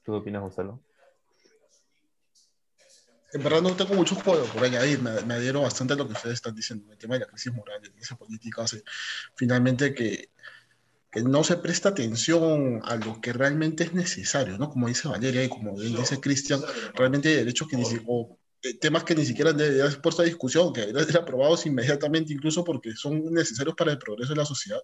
¿Tú 0.05 0.13
qué 0.13 0.17
opinas, 0.19 0.43
Gonzalo? 0.43 0.79
en 3.33 3.43
verdad 3.43 3.61
no 3.61 3.75
tengo 3.75 3.95
mucho 3.95 4.17
por, 4.19 4.41
por 4.47 4.63
añadir, 4.63 5.01
me, 5.01 5.21
me, 5.23 5.33
adhiero 5.33 5.61
bastante 5.61 5.93
a 5.93 5.97
lo 5.97 6.07
que 6.07 6.13
ustedes 6.13 6.35
están 6.35 6.55
diciendo, 6.55 6.89
el 6.93 6.97
tema 6.97 7.15
de 7.15 7.19
la 7.19 7.25
crisis 7.25 7.53
moral, 7.53 7.81
la 7.83 7.91
crisis 7.91 8.15
política, 8.17 8.63
hace 8.63 8.81
finalmente 9.35 9.93
que, 9.93 10.29
no 11.23 11.43
se 11.43 11.57
presta 11.57 11.89
atención 11.89 12.81
a 12.83 12.95
lo 12.95 13.19
que 13.21 13.33
realmente 13.33 13.83
es 13.83 13.93
necesario, 13.93 14.57
¿no? 14.57 14.69
Como 14.69 14.87
dice 14.87 15.07
Valeria 15.07 15.43
y 15.43 15.49
como 15.49 15.79
dice 15.79 16.19
Cristian, 16.19 16.61
realmente 16.95 17.29
hay 17.29 17.35
derechos 17.35 17.67
que 17.67 17.77
ni 17.77 17.83
o 18.05 18.37
eh, 18.63 18.77
temas 18.79 19.03
que 19.03 19.15
ni 19.15 19.25
siquiera 19.25 19.57
ser 19.57 20.01
puesto 20.01 20.21
a 20.21 20.25
discusión, 20.25 20.73
que 20.73 20.81
deberían 20.81 21.05
ser 21.05 21.17
aprobados 21.17 21.65
inmediatamente, 21.65 22.33
incluso 22.33 22.63
porque 22.63 22.95
son 22.95 23.33
necesarios 23.33 23.75
para 23.75 23.91
el 23.91 23.97
progreso 23.97 24.33
de 24.33 24.37
la 24.37 24.45
sociedad. 24.45 24.81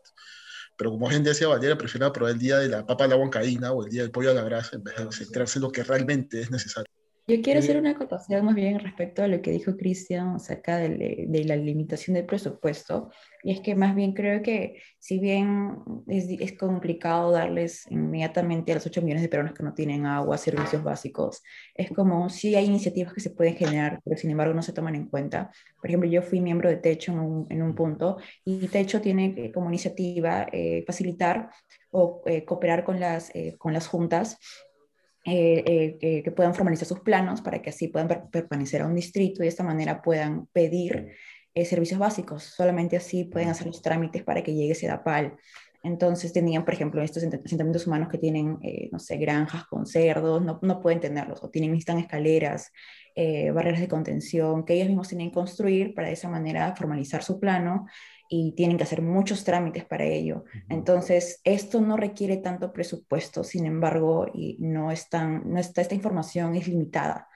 Pero 0.77 0.91
como 0.91 1.09
gente 1.09 1.29
decía 1.29 1.47
Valeria, 1.47 1.77
prefiere 1.77 2.05
aprobar 2.05 2.33
el 2.33 2.39
día 2.39 2.59
de 2.59 2.69
la 2.69 2.85
papa 2.85 3.05
a 3.05 3.07
la 3.07 3.15
huancaína 3.15 3.71
o 3.71 3.83
el 3.83 3.91
día 3.91 4.01
del 4.03 4.11
pollo 4.11 4.31
a 4.31 4.33
la 4.33 4.43
grasa 4.43 4.75
en 4.75 4.83
vez 4.83 4.95
de 4.95 5.11
centrarse 5.11 5.59
en 5.59 5.63
lo 5.63 5.71
que 5.71 5.83
realmente 5.83 6.41
es 6.41 6.51
necesario. 6.51 6.91
Yo 7.25 7.41
quiero 7.41 7.59
hacer 7.59 7.77
una 7.77 7.91
acotación 7.91 8.43
más 8.43 8.53
bien 8.53 8.79
respecto 8.79 9.23
a 9.23 9.27
lo 9.27 9.41
que 9.41 9.51
dijo 9.51 9.77
Cristian 9.77 10.35
acerca 10.35 10.77
de, 10.77 11.25
de, 11.29 11.43
la 11.45 11.55
limitación 11.55 12.15
del 12.15 12.25
presupuesto. 12.25 13.11
Y 13.43 13.53
es 13.53 13.61
que 13.61 13.75
más 13.75 13.95
bien 13.95 14.13
creo 14.13 14.41
que 14.41 14.81
si 14.99 15.19
bien 15.19 15.77
es, 16.07 16.25
es, 16.29 16.57
complicado 16.57 17.31
darles 17.31 17.89
inmediatamente 17.89 18.73
a 18.73 18.75
los 18.75 18.85
8 18.85 19.01
millones 19.01 19.21
de 19.21 19.29
peruanos 19.29 19.53
que 19.53 19.63
no 19.63 19.73
tienen 19.73 20.05
agua, 20.05 20.37
servicios 20.37 20.83
básicos, 20.83 21.41
es 21.75 21.91
como 21.91 22.29
si 22.29 22.55
hay 22.55 22.65
iniciativas 22.65 23.13
que 23.13 23.21
se 23.21 23.29
pueden 23.29 23.55
generar, 23.55 24.01
pero 24.03 24.17
sin 24.17 24.29
embargo 24.29 24.53
no 24.53 24.61
se 24.61 24.73
toman 24.73 24.95
en 24.95 25.07
cuenta. 25.07 25.49
Por 25.79 25.89
ejemplo, 25.89 26.09
yo 26.09 26.21
fui 26.21 26.41
miembro 26.41 26.69
de 26.69 26.75
Techo 26.75 27.13
en 27.13 27.19
un, 27.19 27.47
en 27.49 27.61
un 27.61 27.73
punto 27.73 28.17
y 28.43 28.67
Techo 28.67 28.99
tiene 28.99 29.49
como 29.53 29.69
iniciativa 29.69 30.47
eh, 30.51 30.83
facilitar 30.85 31.51
o 31.91 32.21
eh, 32.25 32.43
cooperar 32.43 32.83
con 32.83 32.99
las, 32.99 33.33
eh, 33.33 33.55
con 33.57 33.71
las 33.71 33.87
juntas 33.87 34.37
eh, 35.25 35.97
eh, 36.01 36.21
que 36.21 36.31
puedan 36.31 36.53
formalizar 36.53 36.85
sus 36.85 36.99
planos 36.99 37.41
para 37.41 37.61
que 37.61 37.69
así 37.69 37.87
puedan 37.87 38.29
permanecer 38.29 38.81
a 38.81 38.87
un 38.87 38.95
distrito 38.95 39.41
y 39.41 39.45
de 39.45 39.49
esta 39.49 39.63
manera 39.63 40.01
puedan 40.01 40.47
pedir 40.47 41.13
eh, 41.53 41.65
servicios 41.65 41.97
básicos. 41.97 42.43
Solamente 42.43 42.97
así 42.97 43.23
pueden 43.23 43.47
hacer 43.47 43.67
los 43.67 43.81
trámites 43.81 44.23
para 44.23 44.43
que 44.43 44.53
llegue 44.53 44.73
ese 44.73 44.87
DAPAL. 44.87 45.37
Entonces 45.81 46.33
tenían, 46.33 46.65
por 46.65 46.73
ejemplo, 46.73 47.01
estos 47.01 47.23
asentamientos 47.23 47.87
humanos 47.87 48.09
que 48.09 48.17
tienen, 48.17 48.57
no 48.89 48.99
sé, 48.99 49.17
granjas 49.17 49.65
con 49.65 49.85
cerdos, 49.85 50.41
no, 50.41 50.57
no, 50.61 50.79
pueden 50.79 51.01
tenerlos, 51.01 51.43
o 51.43 51.49
tienen, 51.49 51.71
necesitan 51.71 51.99
escaleras, 51.99 52.71
barreras 53.53 53.81
de 53.81 53.89
contención, 53.89 54.63
que 54.63 54.75
ellos 54.75 54.87
mismos 54.87 55.09
tienen 55.09 55.27
que 55.27 55.33
construir 55.33 55.93
para 55.93 56.07
de 56.07 56.13
esa 56.13 56.29
manera 56.29 56.73
formalizar 56.77 57.21
su 57.21 57.37
plano 57.37 57.85
y 58.35 58.53
tienen 58.53 58.77
que 58.77 58.83
hacer 58.83 59.03
muchos 59.03 59.43
trámites 59.43 59.85
para 59.85 60.05
ello. 60.05 60.45
Entonces, 60.67 61.39
esto 61.43 61.81
no 61.81 61.97
requiere 61.97 62.37
tanto 62.37 62.73
presupuesto, 62.73 63.43
sin 63.43 63.67
embargo, 63.67 64.25
y 64.33 64.57
no, 64.59 64.89
es 64.89 65.07
no 65.11 65.59
está, 65.59 65.81
esta 65.81 65.93
información 65.93 66.55
es 66.55 66.67
limitada. 66.67 67.27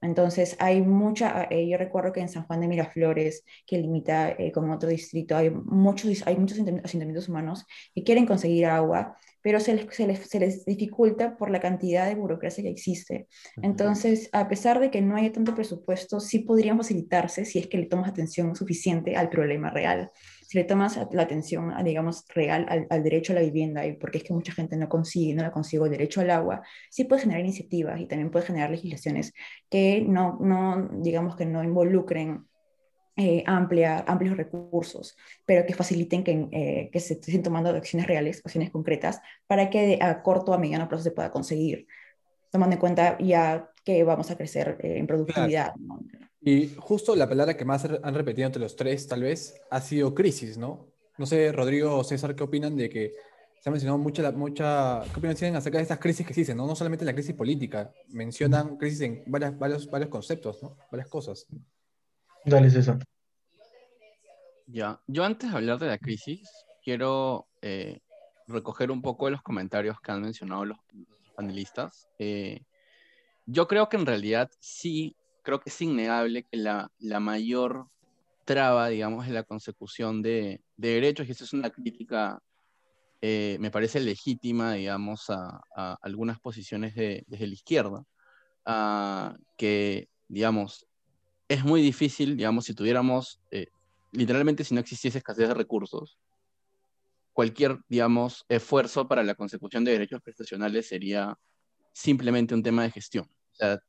Entonces, 0.00 0.56
hay 0.58 0.82
mucha, 0.82 1.46
eh, 1.50 1.68
yo 1.68 1.78
recuerdo 1.78 2.12
que 2.12 2.20
en 2.20 2.28
San 2.28 2.46
Juan 2.46 2.62
de 2.62 2.66
Miraflores, 2.66 3.44
que 3.64 3.78
limita 3.78 4.30
eh, 4.30 4.50
con 4.50 4.68
otro 4.70 4.88
distrito, 4.88 5.36
hay 5.36 5.50
muchos, 5.50 6.26
hay 6.26 6.36
muchos 6.36 6.58
asentamientos 6.58 7.28
humanos 7.28 7.64
que 7.94 8.02
quieren 8.02 8.26
conseguir 8.26 8.66
agua, 8.66 9.16
pero 9.42 9.60
se 9.60 9.74
les, 9.74 9.94
se 9.94 10.08
les, 10.08 10.18
se 10.18 10.40
les 10.40 10.64
dificulta 10.64 11.36
por 11.36 11.50
la 11.50 11.60
cantidad 11.60 12.08
de 12.08 12.16
burocracia 12.16 12.64
que 12.64 12.70
existe. 12.70 13.28
Entonces, 13.62 14.28
a 14.32 14.48
pesar 14.48 14.80
de 14.80 14.90
que 14.90 15.00
no 15.00 15.14
haya 15.14 15.30
tanto 15.30 15.54
presupuesto, 15.54 16.18
sí 16.18 16.40
podrían 16.40 16.76
facilitarse 16.76 17.44
si 17.44 17.60
es 17.60 17.68
que 17.68 17.78
le 17.78 17.86
tomas 17.86 18.10
atención 18.10 18.56
suficiente 18.56 19.14
al 19.14 19.28
problema 19.28 19.70
real 19.70 20.10
si 20.50 20.58
le 20.58 20.64
tomas 20.64 20.98
la 21.12 21.22
atención, 21.22 21.72
digamos, 21.84 22.24
real 22.34 22.66
al, 22.90 23.02
derecho 23.04 23.32
a 23.32 23.36
la 23.36 23.42
vivienda, 23.42 23.86
y 23.86 23.92
porque 23.92 24.18
es 24.18 24.24
que 24.24 24.32
mucha 24.32 24.52
gente 24.52 24.76
no 24.76 24.88
consigue, 24.88 25.32
no 25.32 25.44
la 25.44 25.52
consigue 25.52 25.84
el 25.84 25.92
derecho 25.92 26.22
al 26.22 26.30
agua, 26.30 26.62
sí 26.90 27.04
puedes 27.04 27.22
generar 27.22 27.44
iniciativas 27.44 28.00
y 28.00 28.06
también 28.06 28.32
puedes 28.32 28.48
generar 28.48 28.68
legislaciones 28.68 29.32
que 29.70 30.00
no, 30.00 30.38
no 30.40 30.88
digamos, 30.92 31.36
que 31.36 31.46
no 31.46 31.62
involucren 31.62 32.48
eh, 33.16 33.44
amplios 33.46 34.36
recursos, 34.36 35.16
pero 35.46 35.64
que 35.64 35.72
faciliten 35.72 36.24
que, 36.24 36.48
eh, 36.50 36.90
que, 36.92 36.98
se 36.98 37.14
estén 37.14 37.44
tomando 37.44 37.70
acciones 37.70 38.08
reales, 38.08 38.42
acciones 38.44 38.72
concretas, 38.72 39.20
para 39.46 39.70
que 39.70 40.00
a 40.02 40.20
corto 40.20 40.52
a 40.52 40.58
mediano 40.58 40.88
plazo 40.88 41.04
se 41.04 41.12
pueda 41.12 41.30
conseguir, 41.30 41.86
tomando 42.50 42.74
en 42.74 42.80
cuenta 42.80 43.16
ya 43.18 43.70
que 43.84 44.04
vamos 44.04 44.30
a 44.30 44.36
crecer 44.36 44.78
eh, 44.80 44.98
en 44.98 45.06
productividad. 45.06 45.74
¿no? 45.76 46.00
Y 46.40 46.68
justo 46.78 47.14
la 47.16 47.28
palabra 47.28 47.56
que 47.56 47.64
más 47.64 47.84
han 47.84 48.14
repetido 48.14 48.46
entre 48.46 48.62
los 48.62 48.76
tres, 48.76 49.06
tal 49.06 49.22
vez, 49.22 49.60
ha 49.70 49.80
sido 49.80 50.14
crisis, 50.14 50.56
¿no? 50.56 50.88
No 51.18 51.26
sé, 51.26 51.52
Rodrigo 51.52 51.96
o 51.96 52.04
César, 52.04 52.34
¿qué 52.34 52.42
opinan 52.42 52.76
de 52.76 52.88
que 52.88 53.12
se 53.60 53.68
ha 53.68 53.72
mencionado 53.72 53.98
mucha, 53.98 54.32
mucha, 54.32 55.02
¿qué 55.12 55.18
opinan 55.18 55.36
tienen 55.36 55.56
acerca 55.56 55.76
de 55.76 55.82
estas 55.82 55.98
crisis 55.98 56.24
que 56.24 56.32
existen, 56.32 56.56
¿no? 56.56 56.66
No 56.66 56.74
solamente 56.74 57.04
la 57.04 57.12
crisis 57.12 57.34
política, 57.34 57.92
mencionan 58.08 58.78
crisis 58.78 59.02
en 59.02 59.22
varias, 59.26 59.58
varios, 59.58 59.90
varios 59.90 60.08
conceptos, 60.08 60.62
¿no? 60.62 60.78
Varias 60.90 61.10
cosas. 61.10 61.46
Dale, 62.46 62.70
César. 62.70 62.98
Ya, 64.66 64.98
yo 65.06 65.24
antes 65.24 65.50
de 65.50 65.56
hablar 65.56 65.78
de 65.78 65.88
la 65.88 65.98
crisis, 65.98 66.48
quiero 66.82 67.48
eh, 67.60 68.00
recoger 68.46 68.90
un 68.90 69.02
poco 69.02 69.26
de 69.26 69.32
los 69.32 69.42
comentarios 69.42 70.00
que 70.00 70.12
han 70.12 70.22
mencionado 70.22 70.64
los 70.64 70.78
panelistas. 71.40 72.08
Eh, 72.18 72.60
yo 73.46 73.66
creo 73.66 73.88
que 73.88 73.96
en 73.96 74.06
realidad 74.06 74.50
sí 74.60 75.16
creo 75.42 75.58
que 75.60 75.70
es 75.70 75.80
innegable 75.80 76.44
que 76.44 76.58
la, 76.58 76.90
la 76.98 77.18
mayor 77.18 77.86
traba, 78.44 78.88
digamos, 78.88 79.26
es 79.26 79.32
la 79.32 79.44
consecución 79.44 80.22
de, 80.22 80.60
de, 80.76 80.88
derechos, 80.88 81.26
y 81.26 81.32
eso 81.32 81.44
es 81.44 81.52
una 81.52 81.70
crítica, 81.70 82.42
eh, 83.22 83.56
me 83.60 83.70
parece 83.70 84.00
legítima, 84.00 84.74
digamos, 84.74 85.30
a, 85.30 85.62
a 85.74 85.96
algunas 86.02 86.38
posiciones 86.40 86.94
de, 86.94 87.24
desde 87.26 87.46
la 87.46 87.54
izquierda, 87.54 88.04
que, 89.56 90.08
digamos, 90.28 90.86
es 91.48 91.64
muy 91.64 91.80
difícil, 91.80 92.36
digamos, 92.36 92.66
si 92.66 92.74
tuviéramos, 92.74 93.40
eh, 93.50 93.68
literalmente, 94.12 94.62
si 94.62 94.74
no 94.74 94.80
existiese 94.80 95.18
escasez 95.18 95.48
de 95.48 95.54
recursos, 95.54 96.18
cualquier, 97.32 97.78
digamos, 97.88 98.44
esfuerzo 98.48 99.08
para 99.08 99.22
la 99.22 99.34
consecución 99.34 99.84
de 99.84 99.92
derechos 99.92 100.20
prestacionales 100.20 100.88
sería 100.88 101.36
simplemente 101.92 102.54
un 102.54 102.62
tema 102.62 102.82
de 102.82 102.90
gestión. 102.90 103.26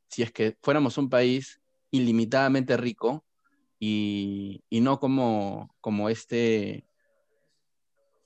Si 0.08 0.22
es 0.22 0.32
que 0.32 0.56
fuéramos 0.62 0.98
un 0.98 1.08
país 1.08 1.60
ilimitadamente 1.90 2.76
rico 2.76 3.24
y, 3.78 4.62
y 4.68 4.80
no 4.80 4.98
como, 5.00 5.74
como 5.80 6.08
este, 6.08 6.84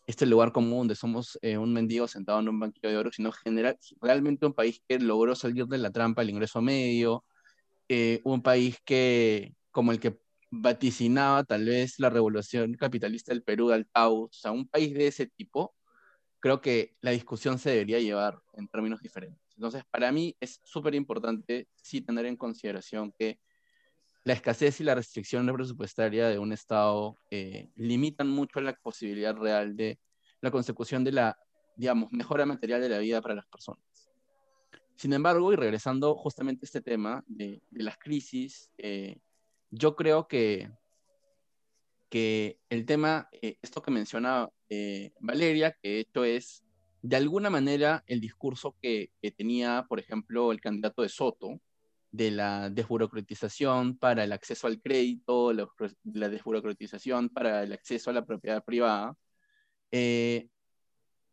este 0.06 0.26
lugar 0.26 0.52
común 0.52 0.78
donde 0.78 0.94
somos 0.94 1.38
eh, 1.42 1.58
un 1.58 1.72
mendigo 1.72 2.06
sentado 2.06 2.40
en 2.40 2.48
un 2.48 2.60
banquillo 2.60 2.90
de 2.90 2.96
oro, 2.96 3.10
sino 3.12 3.32
general, 3.32 3.78
realmente 4.00 4.46
un 4.46 4.54
país 4.54 4.80
que 4.88 4.98
logró 4.98 5.34
salir 5.34 5.66
de 5.66 5.78
la 5.78 5.90
trampa 5.90 6.22
del 6.22 6.30
ingreso 6.30 6.62
medio, 6.62 7.24
eh, 7.88 8.20
un 8.24 8.42
país 8.42 8.78
que, 8.84 9.54
como 9.70 9.92
el 9.92 10.00
que 10.00 10.18
vaticinaba 10.50 11.44
tal 11.44 11.64
vez 11.64 11.98
la 11.98 12.10
revolución 12.10 12.74
capitalista 12.74 13.32
del 13.32 13.42
Perú, 13.42 13.68
del 13.68 13.86
Tau, 13.88 14.24
o 14.24 14.32
sea, 14.32 14.52
un 14.52 14.68
país 14.68 14.94
de 14.94 15.08
ese 15.08 15.26
tipo, 15.26 15.74
creo 16.40 16.60
que 16.60 16.94
la 17.00 17.10
discusión 17.10 17.58
se 17.58 17.70
debería 17.70 18.00
llevar 18.00 18.38
en 18.54 18.68
términos 18.68 19.00
diferentes. 19.00 19.40
Entonces, 19.56 19.84
para 19.90 20.12
mí 20.12 20.36
es 20.40 20.60
súper 20.64 20.94
importante 20.94 21.68
sí 21.74 22.00
tener 22.00 22.26
en 22.26 22.36
consideración 22.36 23.12
que 23.18 23.40
la 24.24 24.32
escasez 24.32 24.80
y 24.80 24.84
la 24.84 24.94
restricción 24.94 25.46
presupuestaria 25.52 26.28
de 26.28 26.38
un 26.38 26.52
Estado 26.52 27.16
eh, 27.30 27.70
limitan 27.76 28.28
mucho 28.28 28.60
la 28.60 28.74
posibilidad 28.74 29.36
real 29.36 29.76
de 29.76 30.00
la 30.40 30.50
consecución 30.50 31.04
de 31.04 31.12
la, 31.12 31.38
digamos, 31.76 32.10
mejora 32.12 32.44
material 32.44 32.80
de 32.80 32.88
la 32.88 32.98
vida 32.98 33.22
para 33.22 33.36
las 33.36 33.46
personas. 33.46 33.82
Sin 34.96 35.12
embargo, 35.12 35.52
y 35.52 35.56
regresando 35.56 36.14
justamente 36.16 36.64
a 36.64 36.66
este 36.66 36.80
tema 36.80 37.22
de, 37.26 37.62
las 37.70 37.98
crisis, 37.98 38.70
eh, 38.78 39.18
yo 39.70 39.96
creo 39.96 40.28
que, 40.28 40.70
que 42.08 42.58
el 42.68 42.86
tema, 42.86 43.28
eh, 43.32 43.58
esto 43.62 43.82
que 43.82 43.90
menciona 43.90 44.48
Valeria, 45.20 45.76
que 45.80 46.00
esto 46.00 46.24
es 46.24 46.64
de 47.02 47.16
alguna 47.16 47.50
manera 47.50 48.02
el 48.06 48.20
discurso 48.20 48.76
que, 48.80 49.10
que 49.22 49.30
tenía, 49.30 49.86
por 49.88 50.00
ejemplo, 50.00 50.50
el 50.50 50.60
candidato 50.60 51.02
de 51.02 51.08
Soto, 51.08 51.60
de 52.16 52.30
la 52.30 52.70
desburocratización 52.70 53.98
para 53.98 54.24
el 54.24 54.32
acceso 54.32 54.66
al 54.66 54.80
crédito, 54.80 55.52
la, 55.52 55.68
desburocratización 56.02 57.28
para 57.28 57.62
el 57.62 57.72
acceso 57.72 58.10
a 58.10 58.14
la 58.14 58.24
propiedad 58.24 58.64
privada, 58.64 59.16
eh, 59.90 60.48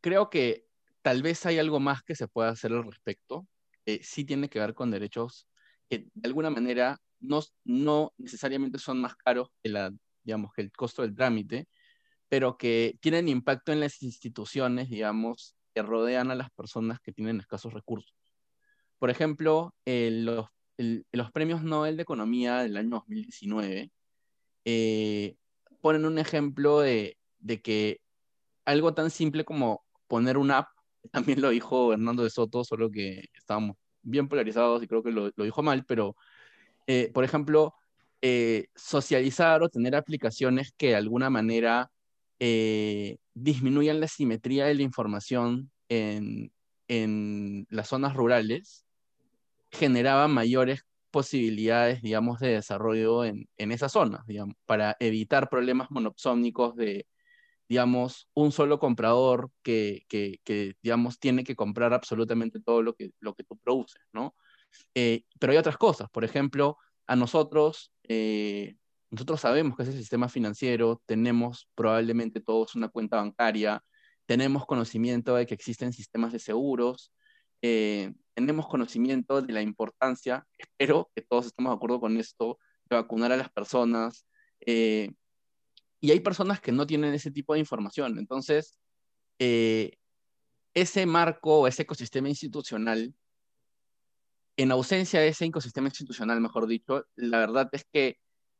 creo 0.02 0.30
que 0.30 0.68
tal 1.02 1.22
vez 1.22 1.46
hay 1.46 1.58
algo 1.58 1.80
más 1.80 2.04
que 2.04 2.16
se 2.16 2.28
pueda 2.28 2.50
hacer 2.50 2.74
al 2.74 2.84
respecto. 2.84 3.48
Eh, 3.86 4.00
sí 4.04 4.26
tiene 4.26 4.50
que 4.50 4.60
ver 4.60 4.74
con 4.74 4.92
derechos 4.92 5.48
que 5.90 6.08
de 6.14 6.28
alguna 6.28 6.50
manera 6.50 7.00
no, 7.24 7.42
no 7.64 8.14
necesariamente 8.18 8.80
son 8.80 9.02
más 9.02 9.16
caros 9.16 9.50
que, 9.62 9.74
digamos, 10.24 10.54
que 10.54 10.62
el 10.62 10.72
costo 10.72 11.02
del 11.02 11.16
trámite, 11.16 11.68
pero 12.30 12.58
que 12.58 12.98
tienen 13.02 13.28
impacto 13.30 13.72
en 13.72 13.80
las 13.80 14.02
instituciones, 14.04 14.90
digamos, 14.90 15.56
que 15.74 15.82
rodean 15.82 16.32
a 16.32 16.36
las 16.36 16.52
personas 16.52 17.00
que 17.00 17.12
tienen 17.12 17.40
escasos 17.40 17.74
recursos. 17.74 18.16
Por 19.00 19.10
ejemplo, 19.10 19.76
los 19.86 20.48
los 20.78 21.32
premios 21.32 21.64
Nobel 21.64 21.98
de 21.98 22.04
Economía 22.04 22.60
del 22.60 22.78
año 22.78 22.90
2019 22.92 23.92
eh, 24.66 25.36
ponen 25.82 26.06
un 26.06 26.18
ejemplo 26.18 26.80
de, 26.80 27.18
que 27.64 28.00
algo 28.66 28.94
tan 28.94 29.12
simple 29.12 29.46
como 29.46 29.84
poner 30.08 30.38
una 30.38 30.60
app, 30.60 30.68
también 31.12 31.42
lo 31.42 31.50
dijo 31.50 31.94
Hernando 31.94 32.24
de 32.24 32.30
Soto, 32.30 32.64
solo 32.64 32.90
que 32.90 33.26
estábamos 33.34 33.78
bien 34.02 34.28
polarizados 34.28 34.84
y 34.84 34.88
creo 34.88 35.04
que 35.04 35.12
lo, 35.12 35.32
dijo 35.32 35.64
mal, 35.64 35.86
pero 35.86 36.16
eh, 36.88 37.12
por 37.14 37.24
ejemplo, 37.24 37.74
eh, 38.22 38.68
socializar 38.76 39.64
o 39.64 39.70
tener 39.70 39.96
aplicaciones 39.96 40.74
que 40.78 40.90
de 40.90 40.96
alguna 40.96 41.30
manera 41.30 41.90
disminuyan 43.34 44.02
la 44.02 44.08
simetría 44.10 44.66
de 44.66 44.74
la 44.74 44.82
información 44.82 45.72
en, 45.88 46.52
en 46.90 47.66
las 47.70 47.88
zonas 47.88 48.16
rurales, 48.16 48.86
generaba 49.72 50.28
mayores 50.28 50.86
posibilidades, 51.10 52.02
digamos, 52.02 52.40
de 52.40 52.50
desarrollo 52.50 53.24
en, 53.24 53.48
en 53.58 53.72
esas 53.72 53.92
zonas, 53.92 54.26
digamos, 54.26 54.56
para 54.66 54.98
evitar 55.00 55.50
problemas 55.50 55.92
monopsónicos 55.92 56.76
de, 56.76 57.06
digamos, 57.70 58.28
un 58.34 58.52
solo 58.52 58.80
comprador 58.80 59.52
que, 59.62 60.06
que, 60.08 60.40
que, 60.44 60.76
digamos, 60.82 61.20
tiene 61.20 61.44
que 61.44 61.56
comprar 61.56 61.94
absolutamente 61.94 62.60
todo 62.60 62.82
lo 62.82 62.96
que, 62.96 63.12
lo 63.20 63.36
que 63.36 63.44
tú 63.44 63.58
produces, 63.58 64.02
¿no? 64.12 64.36
Eh, 64.96 65.24
pero 65.40 65.52
hay 65.52 65.58
otras 65.58 65.78
cosas, 65.78 66.10
por 66.10 66.24
ejemplo, 66.24 66.78
a 67.08 67.16
nosotros, 67.16 67.92
eh, 68.04 68.76
nosotros 69.10 69.42
sabemos 69.42 69.76
que 69.76 69.84
es 69.84 69.90
el 69.90 69.98
sistema 69.98 70.30
financiero, 70.30 71.02
tenemos 71.06 71.70
probablemente 71.76 72.40
todos 72.40 72.76
una 72.76 72.90
cuenta 72.90 73.18
bancaria, 73.18 73.84
tenemos 74.26 74.66
conocimiento 74.66 75.36
de 75.36 75.46
que 75.46 75.54
existen 75.54 75.94
sistemas 75.94 76.32
de 76.32 76.40
seguros, 76.40 77.12
eh, 77.62 78.14
tenemos 78.34 78.68
conocimiento 78.68 79.42
de 79.42 79.54
la 79.54 79.62
importancia, 79.62 80.46
espero 80.58 81.12
que 81.16 81.22
todos 81.22 81.48
estemos 81.48 81.72
de 81.72 81.76
acuerdo 81.76 82.00
con 82.00 82.18
esto, 82.18 82.60
de 82.90 82.96
vacunar 82.96 83.32
a 83.32 83.38
las 83.38 83.52
personas. 83.52 84.26
Eh, 84.66 85.12
y 86.00 86.12
hay 86.12 86.20
personas 86.20 86.60
que 86.60 86.72
no 86.72 86.86
tienen 86.86 87.14
ese 87.14 87.32
tipo 87.32 87.54
de 87.54 87.60
información. 87.60 88.18
Entonces, 88.18 88.78
eh, 89.40 89.98
ese 90.74 91.06
marco, 91.06 91.68
ese 91.68 91.84
ecosistema 91.84 92.30
institucional, 92.30 93.14
en 94.58 94.72
ausencia 94.72 95.20
de 95.20 95.30
ese 95.30 95.46
ecosistema 95.46 95.88
institucional, 95.88 96.40
mejor 96.42 96.68
dicho, 96.68 97.06
la 97.16 97.40
verdad 97.40 97.70
es 97.72 97.86
que 97.92 98.18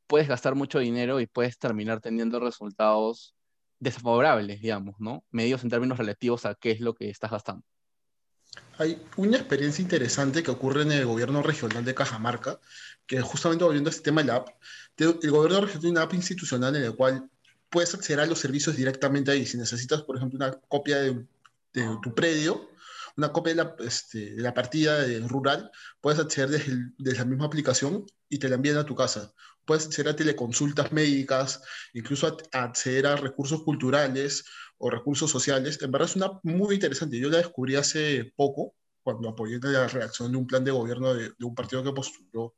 puedes 0.08 0.28
gastar 0.28 0.56
mucho 0.56 0.80
dinero 0.80 1.20
y 1.20 1.28
puedes 1.28 1.58
terminar 1.58 2.02
teniendo 2.02 2.40
resultados 2.40 3.36
desfavorables, 3.80 4.62
digamos, 4.62 4.96
¿no? 5.00 5.24
Medios 5.32 5.64
en 5.64 5.70
términos 5.70 5.98
relativos 5.98 6.46
a 6.46 6.56
qué 6.56 6.72
es 6.72 6.80
lo 6.80 6.94
que 6.94 7.10
estás 7.10 7.32
gastando. 7.32 7.64
Hay 8.78 9.02
una 9.18 9.38
experiencia 9.38 9.82
interesante 9.82 10.44
que 10.44 10.52
ocurre 10.52 10.84
en 10.84 10.92
el 10.92 11.06
gobierno 11.06 11.42
regional 11.42 11.84
de 11.84 11.96
Cajamarca, 11.96 12.60
que 13.06 13.22
justamente 13.22 13.64
volviendo 13.64 13.90
a 13.90 13.92
este 13.92 14.04
tema 14.04 14.22
de 14.22 14.28
la 14.28 14.36
app, 14.36 14.50
el 14.98 15.32
gobierno 15.32 15.62
regional 15.62 15.80
tiene 15.82 15.92
una 15.92 16.02
app 16.04 16.14
institucional 16.14 16.76
en 16.76 16.84
la 16.84 16.92
cual 16.92 17.30
puedes 17.70 17.94
acceder 17.94 18.20
a 18.20 18.26
los 18.26 18.40
servicios 18.40 18.76
directamente 18.76 19.32
ahí. 19.32 19.46
Si 19.46 19.58
necesitas, 19.58 20.04
por 20.04 20.18
ejemplo, 20.18 20.38
una 20.38 20.52
copia 20.68 20.98
de, 21.00 21.26
tu 21.74 22.14
predio, 22.14 22.70
una 23.16 23.32
copia 23.32 23.54
de 23.54 23.64
la, 23.64 23.76
este, 23.80 24.52
partida 24.54 25.06
rural, 25.28 25.72
puedes 26.02 26.20
acceder 26.20 26.50
desde, 26.50 26.76
desde, 26.98 27.20
la 27.20 27.26
misma 27.26 27.46
aplicación 27.46 28.06
y 28.30 28.40
te 28.40 28.50
la 28.50 28.56
envían 28.56 28.78
a 28.78 28.86
tu 28.86 28.96
casa. 28.96 29.32
Puedes 29.66 29.86
acceder 29.86 30.10
a 30.10 30.16
teleconsultas 30.16 30.92
médicas, 30.92 31.62
incluso 31.94 32.38
acceder 32.52 33.08
a 33.08 33.16
recursos 33.16 33.64
culturales 33.64 34.44
o 34.78 34.90
recursos 34.90 35.32
sociales, 35.32 35.82
en 35.82 35.92
verdad 35.92 36.10
es 36.10 36.16
una 36.16 36.40
muy 36.44 36.76
interesante. 36.76 37.18
Yo 37.20 37.30
la 37.30 37.38
descubrí 37.38 37.76
hace 37.76 38.34
poco, 38.36 38.76
cuando 39.02 39.30
apoyé 39.30 39.60
la 39.62 39.88
redacción 39.88 40.32
de 40.32 40.38
un 40.38 40.48
plan 40.48 40.64
de 40.64 40.72
gobierno 40.72 41.14
de, 41.14 41.32
un 41.40 41.56
partido 41.56 41.84
que 41.84 41.94
postuló 41.94 42.56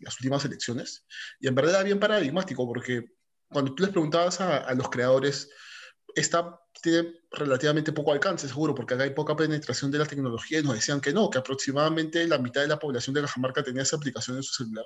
las 0.00 0.14
últimas 0.16 0.44
elecciones, 0.44 1.06
y 1.38 1.46
en 1.46 1.54
verdad 1.54 1.74
era 1.74 1.84
bien 1.84 2.00
paradigmático, 2.00 2.66
porque 2.66 3.04
cuando 3.48 3.74
tú 3.74 3.84
les 3.84 3.92
preguntabas 3.92 4.40
a, 4.40 4.74
los 4.74 4.88
creadores, 4.88 5.50
esta 6.16 6.58
tiene 6.84 7.14
relativamente 7.32 7.92
poco 7.92 8.12
alcance, 8.12 8.46
seguro, 8.46 8.74
porque 8.74 8.94
acá 8.94 9.04
hay 9.04 9.10
poca 9.10 9.34
penetración 9.34 9.90
de 9.90 9.98
la 9.98 10.04
tecnología, 10.04 10.60
y 10.60 10.62
nos 10.62 10.74
decían 10.74 11.00
que 11.00 11.12
no, 11.12 11.30
que 11.30 11.38
aproximadamente 11.38 12.28
la 12.28 12.38
mitad 12.38 12.60
de 12.60 12.68
la 12.68 12.78
población 12.78 13.14
de 13.14 13.22
Cajamarca 13.22 13.62
tenía 13.62 13.82
esa 13.82 13.96
aplicación 13.96 14.36
en 14.36 14.42
su 14.42 14.52
celular. 14.52 14.84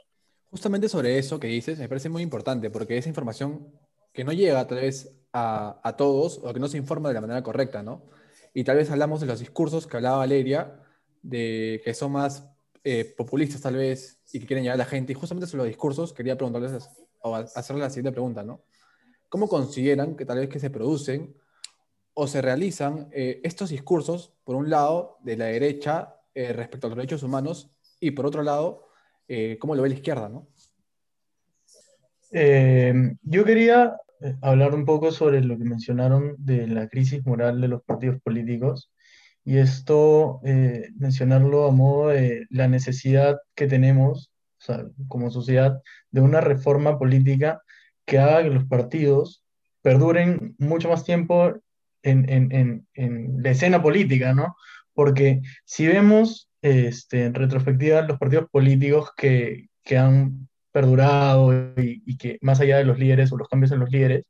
Justamente 0.51 0.89
sobre 0.89 1.19
eso 1.19 1.41
que 1.41 1.49
dices, 1.49 1.79
me 1.79 1.89
parece 1.89 2.09
muy 2.09 2.23
importante, 2.23 2.71
porque 2.71 2.97
esa 2.97 3.09
información 3.09 3.67
que 4.13 4.23
no 4.23 4.33
llega 4.33 4.67
tal 4.67 4.79
vez 4.79 5.11
a, 5.33 5.81
a, 5.83 5.97
todos 5.97 6.41
o 6.43 6.55
que 6.55 6.61
no 6.61 6.69
se 6.69 6.79
informa 6.79 7.09
de 7.09 7.15
la 7.15 7.21
manera 7.21 7.43
correcta, 7.43 7.83
¿no? 7.83 8.07
Y 8.55 8.65
tal 8.65 8.77
vez 8.77 8.91
hablamos 8.91 9.21
de 9.21 9.27
los 9.27 9.41
discursos 9.41 9.87
que 9.87 9.97
hablaba 9.97 10.19
Valeria, 10.19 10.81
de 11.23 11.83
que 11.85 11.95
son 11.95 12.13
más 12.13 12.49
eh, 12.85 13.13
populistas 13.17 13.61
tal 13.61 13.75
vez 13.75 14.21
y 14.33 14.41
que 14.41 14.47
quieren 14.47 14.63
llegar 14.63 14.77
a 14.77 14.79
la 14.79 14.87
gente. 14.87 15.13
Y 15.13 15.15
justamente 15.15 15.47
sobre 15.47 15.65
los 15.65 15.69
discursos 15.69 16.13
quería 16.13 16.37
preguntarles 16.37 16.89
o 17.21 17.35
hacerles 17.35 17.83
la 17.83 17.91
siguiente 17.91 18.13
pregunta, 18.13 18.43
¿no? 18.43 18.63
¿Cómo 19.29 19.49
consideran 19.49 20.17
que 20.17 20.25
tal 20.25 20.39
vez 20.39 20.49
que 20.49 20.59
se 20.59 20.71
producen 20.71 21.35
o 22.21 22.27
se 22.27 22.43
realizan 22.43 23.09
eh, 23.13 23.41
estos 23.45 23.71
discursos, 23.71 24.33
por 24.43 24.57
un 24.57 24.69
lado, 24.69 25.19
de 25.23 25.37
la 25.37 25.45
derecha 25.45 26.17
eh, 26.35 26.53
respecto 26.53 26.89
a 26.89 26.91
los 26.91 26.97
derechos 26.97 27.23
humanos 27.23 27.71
y 28.01 28.11
por 28.11 28.27
otro 28.27 28.43
lado, 28.43 28.89
cómo 29.61 29.75
lo 29.75 29.83
ve 29.83 29.91
la 29.91 29.95
izquierda, 29.95 30.29
¿no? 30.29 30.49
yo 33.23 33.45
quería 33.45 33.99
eh, 34.21 34.35
hablar 34.43 34.75
un 34.75 34.85
poco 34.85 35.13
sobre 35.13 35.43
lo 35.43 35.57
que 35.57 35.65
mencionaron 35.65 36.35
de 36.39 36.67
la 36.67 36.89
crisis 36.89 37.25
moral 37.25 37.61
de 37.61 37.69
los 37.69 37.83
partidos 37.85 38.21
políticos 38.21 38.91
y 39.45 39.59
esto 39.59 40.41
eh, 40.45 40.91
mencionarlo 40.97 41.67
a 41.67 41.71
modo 41.71 42.09
de 42.09 42.47
la 42.51 42.67
necesidad 42.67 43.39
que 43.55 43.69
tenemos 43.69 44.33
como 45.07 45.31
sociedad 45.31 45.81
de 46.11 46.21
una 46.21 46.41
reforma 46.41 46.99
política 46.99 47.63
que 48.05 48.19
haga 48.19 48.43
que 48.43 48.51
los 48.51 48.65
partidos 48.65 49.45
perduren 49.83 50.57
mucho 50.59 50.89
más 50.89 51.05
tiempo 51.05 51.55
en, 52.03 52.29
en, 52.31 52.87
en, 52.95 53.43
la 53.43 53.51
escena 53.51 53.83
política, 53.83 54.35
¿no? 54.35 54.57
Porque 54.95 55.41
si 55.65 55.87
vemos 55.87 56.51
este, 56.63 57.25
en 57.25 57.35
retrospectiva 57.35 58.03
los 58.03 58.19
partidos 58.19 58.49
políticos 58.51 59.11
que, 59.17 59.69
que 59.85 59.97
han 59.97 60.49
perdurado 60.73 61.53
y, 61.77 62.17
que 62.19 62.39
más 62.41 62.61
allá 62.61 62.79
de 62.79 62.85
los 62.85 62.99
líderes 62.99 63.33
o 63.33 63.37
los 63.37 63.49
cambios 63.49 63.73
en 63.73 63.81
los 63.81 63.91
líderes, 63.91 64.25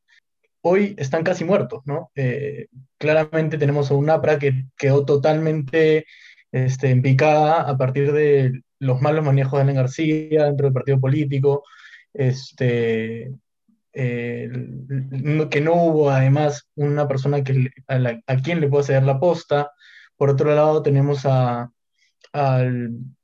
hoy 0.62 0.94
están 0.98 1.24
casi 1.24 1.44
muertos, 1.44 1.82
¿no? 1.84 2.10
Eh, 2.14 2.68
claramente 2.98 3.58
tenemos 3.58 3.90
a 3.90 3.94
un 3.94 4.10
APRA 4.10 4.38
que 4.38 4.66
quedó 4.76 5.04
totalmente 5.04 6.06
este, 6.52 6.90
en 6.90 7.02
a 7.22 7.76
partir 7.76 8.12
de 8.12 8.62
los 8.78 9.00
malos 9.00 9.24
manejos 9.24 9.58
de 9.58 9.62
Ana 9.62 9.72
García 9.72 10.44
dentro 10.44 10.66
del 10.66 10.72
partido 10.72 11.00
político, 11.00 11.64
este, 12.14 13.32
eh, 13.92 14.50
que 15.50 15.60
no 15.60 15.74
hubo 15.74 16.10
además 16.10 16.68
una 16.74 17.08
persona 17.08 17.42
que, 17.42 17.70
a, 17.88 18.36
quien 18.36 18.60
le 18.60 18.68
pueda 18.68 18.84
ceder 18.84 19.02
la 19.02 19.18
posta. 19.18 19.70
Por 20.16 20.30
otro 20.30 20.54
lado, 20.54 20.82
tenemos 20.82 21.26
a, 21.26 21.70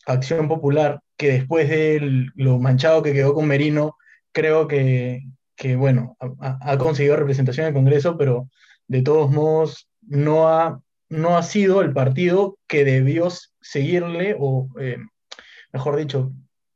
Acción 0.07 0.48
Popular, 0.48 1.00
que 1.16 1.33
después 1.33 1.68
de 1.68 2.29
lo 2.35 2.59
manchado 2.59 3.03
que 3.03 3.12
quedó 3.12 3.35
con 3.35 3.46
Merino, 3.46 3.96
creo 4.33 4.66
que, 4.66 5.22
que 5.57 5.77
bueno, 5.77 6.16
ha, 6.40 6.79
conseguido 6.79 7.16
representación 7.16 7.64
en 7.64 7.68
el 7.68 7.74
Congreso, 7.74 8.16
pero 8.18 8.48
de 8.88 9.03
todos 9.03 9.31
modos 9.31 9.88
no 10.03 10.48
ha, 10.48 10.81
no 11.09 11.37
ha 11.37 11.42
sido 11.42 11.83
el 11.83 11.92
partido 11.92 12.59
que 12.66 12.85
debió 12.85 13.29
seguirle, 13.61 14.37
o 14.38 14.68
eh, 14.81 14.98
mejor 15.72 15.96
dicho, 15.96 16.33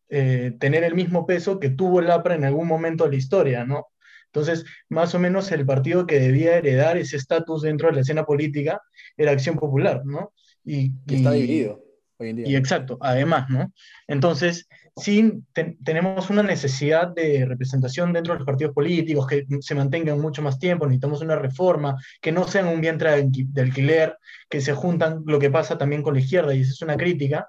eh, 0.09 0.53
tener 0.59 0.85
el 0.85 0.94
mismo 0.94 1.27
peso 1.27 1.59
que 1.61 1.71
tuvo 1.71 2.01
el 2.01 2.11
APRA 2.11 2.35
en 2.35 2.44
algún 2.44 2.66
momento 2.66 3.05
de 3.05 3.11
la 3.11 3.16
historia, 3.16 3.64
¿no? 3.64 3.88
Entonces, 4.27 4.64
más 4.88 5.14
o 5.14 5.18
menos 5.18 5.51
el 5.53 5.64
partido 5.64 6.07
que 6.07 6.21
debía 6.21 6.57
heredar 6.57 6.97
ese 6.97 7.16
estatus 7.16 7.62
dentro 7.62 7.88
de 7.88 7.94
la 7.94 8.01
escena 8.03 8.25
política 8.25 8.81
era 9.16 9.33
Acción 9.33 9.57
Popular, 9.57 10.03
¿no? 10.05 10.33
Y, 10.64 10.92
está 11.07 11.33
dividido 11.33 11.83
hoy 12.18 12.31
en 12.31 12.37
día. 12.37 12.49
Y 12.49 12.57
exacto, 12.57 12.99
además, 13.01 13.49
¿no? 13.49 13.73
Entonces, 14.07 14.68
sí 14.99 15.42
tenemos 15.85 16.31
una 16.31 16.42
necesidad 16.42 17.09
de 17.09 17.44
representación 17.47 18.12
dentro 18.12 18.35
de 18.35 18.40
los 18.40 18.47
partidos 18.47 18.75
políticos, 18.75 19.27
que 19.27 19.47
se 19.61 19.75
mantengan 19.75 20.21
mucho 20.21 20.42
más 20.42 20.59
tiempo, 20.59 20.87
necesitamos 20.87 21.23
una 21.23 21.37
reforma, 21.37 21.97
que 22.21 22.33
no 22.33 22.47
sean 22.47 22.68
un 22.68 22.81
vientre 22.81 23.29
de 23.31 23.62
alquiler, 23.62 24.16
que 24.49 24.61
se 24.61 24.75
juntan 24.75 25.23
lo 25.27 25.38
que 25.38 25.51
pasa 25.51 25.79
también 25.79 26.03
con 26.03 26.14
la 26.14 26.21
izquierda, 26.21 26.55
y 26.55 26.61
esa 26.61 26.73
es 26.73 26.83
una 26.83 26.97
crítica, 26.97 27.49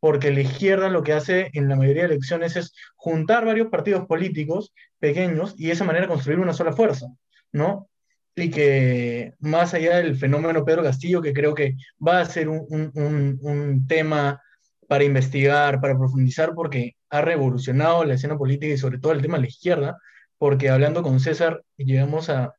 porque 0.00 0.30
la 0.32 0.40
izquierda 0.40 0.88
lo 0.88 1.02
que 1.02 1.12
hace 1.12 1.50
en 1.52 1.68
la 1.68 1.76
mayoría 1.76 2.02
de 2.02 2.14
elecciones 2.14 2.56
es 2.56 2.74
juntar 2.96 3.44
varios 3.44 3.68
partidos 3.68 4.06
políticos 4.06 4.72
pequeños 4.98 5.54
y 5.58 5.66
de 5.66 5.72
esa 5.72 5.84
manera 5.84 6.08
construir 6.08 6.40
una 6.40 6.54
sola 6.54 6.72
fuerza, 6.72 7.06
¿no? 7.52 7.88
Y 8.34 8.50
que 8.50 9.34
más 9.40 9.74
allá 9.74 9.98
del 9.98 10.16
fenómeno 10.16 10.64
Pedro 10.64 10.82
Castillo, 10.82 11.20
que 11.20 11.34
creo 11.34 11.54
que 11.54 11.76
va 12.06 12.20
a 12.20 12.24
ser 12.24 12.48
un, 12.48 12.66
un, 12.70 13.38
un 13.42 13.86
tema 13.86 14.40
para 14.88 15.04
investigar, 15.04 15.80
para 15.80 15.96
profundizar, 15.96 16.54
porque 16.54 16.96
ha 17.10 17.20
revolucionado 17.20 18.04
la 18.04 18.14
escena 18.14 18.38
política 18.38 18.72
y 18.72 18.78
sobre 18.78 18.98
todo 18.98 19.12
el 19.12 19.22
tema 19.22 19.36
de 19.36 19.42
la 19.42 19.48
izquierda, 19.48 19.98
porque 20.38 20.70
hablando 20.70 21.02
con 21.02 21.20
César 21.20 21.62
llegamos 21.76 22.30
a, 22.30 22.54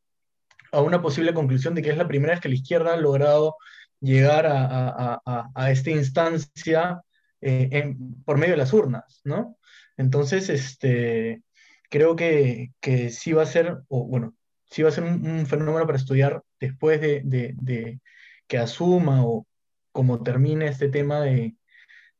a 0.71 0.82
una 0.82 1.01
posible 1.01 1.34
conclusión 1.34 1.73
de 1.73 1.82
que 1.82 1.89
es 1.89 1.97
la 1.97 2.08
primera 2.08 2.34
vez 2.34 2.41
que 2.41 2.49
la 2.49 2.56
izquierda 2.56 2.93
ha 2.93 2.97
logrado 2.97 3.56
llegar 3.99 4.45
a, 4.45 4.65
a, 4.65 5.21
a, 5.25 5.49
a 5.56 5.71
esta 5.71 5.89
instancia 5.89 7.01
eh, 7.41 7.95
por 8.25 8.38
medio 8.38 8.54
de 8.54 8.58
las 8.58 8.73
urnas, 8.73 9.21
¿no? 9.23 9.58
Entonces, 9.97 10.49
este, 10.49 11.43
creo 11.89 12.15
que, 12.15 12.71
que 12.80 13.10
sí 13.10 13.34
va 13.34 13.43
a 13.43 13.47
ser, 13.47 13.80
o 13.89 14.06
bueno, 14.06 14.36
sí 14.65 14.84
va 14.84 14.89
a 14.89 14.91
ser 14.93 15.04
un, 15.04 15.45
fenómeno 15.45 15.86
para 15.86 15.97
estudiar 15.97 16.43
después 16.60 17.01
de, 17.01 17.21
de, 17.23 17.99
que 18.47 18.58
asuma 18.58 19.25
o 19.25 19.45
como 19.91 20.23
termine 20.23 20.67
este 20.67 20.89
tema 20.89 21.21
de, 21.21 21.56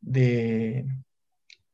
de, 0.02 0.86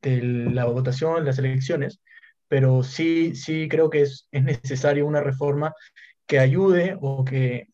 de 0.02 0.22
la 0.22 0.66
votación, 0.66 1.26
las 1.26 1.40
elecciones, 1.40 2.00
pero 2.48 2.84
sí, 2.84 3.36
sí 3.36 3.68
creo 3.70 3.90
que 3.90 4.02
es, 4.04 4.28
es 4.32 4.44
necesario 4.44 5.08
una 5.08 5.22
reforma 5.22 5.74
que 6.28 6.40
ayude 6.40 6.98
o 7.02 7.26
que, 7.26 7.68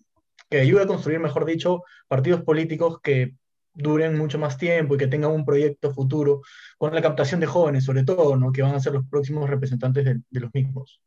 que 0.50 0.62
ayude 0.62 0.84
a 0.84 0.88
construir, 0.88 1.20
mejor 1.20 1.46
dicho, 1.46 1.82
partidos 2.08 2.44
políticos 2.44 3.00
que 3.02 3.36
duren 3.74 4.18
mucho 4.18 4.38
más 4.38 4.58
tiempo 4.58 4.96
y 4.96 4.98
que 4.98 5.08
tengan 5.08 5.32
un 5.32 5.46
proyecto 5.46 5.94
futuro 5.94 6.42
con 6.78 6.94
la 6.94 7.02
captación 7.02 7.40
de 7.40 7.48
jóvenes, 7.48 7.86
sobre 7.86 8.04
todo, 8.04 8.38
¿no? 8.38 8.52
que 8.52 8.62
van 8.62 8.76
a 8.76 8.80
ser 8.80 8.94
los 8.94 9.08
próximos 9.08 9.50
representantes 9.50 10.06
de, 10.06 10.40
los 10.40 10.54
mismos. 10.54 11.02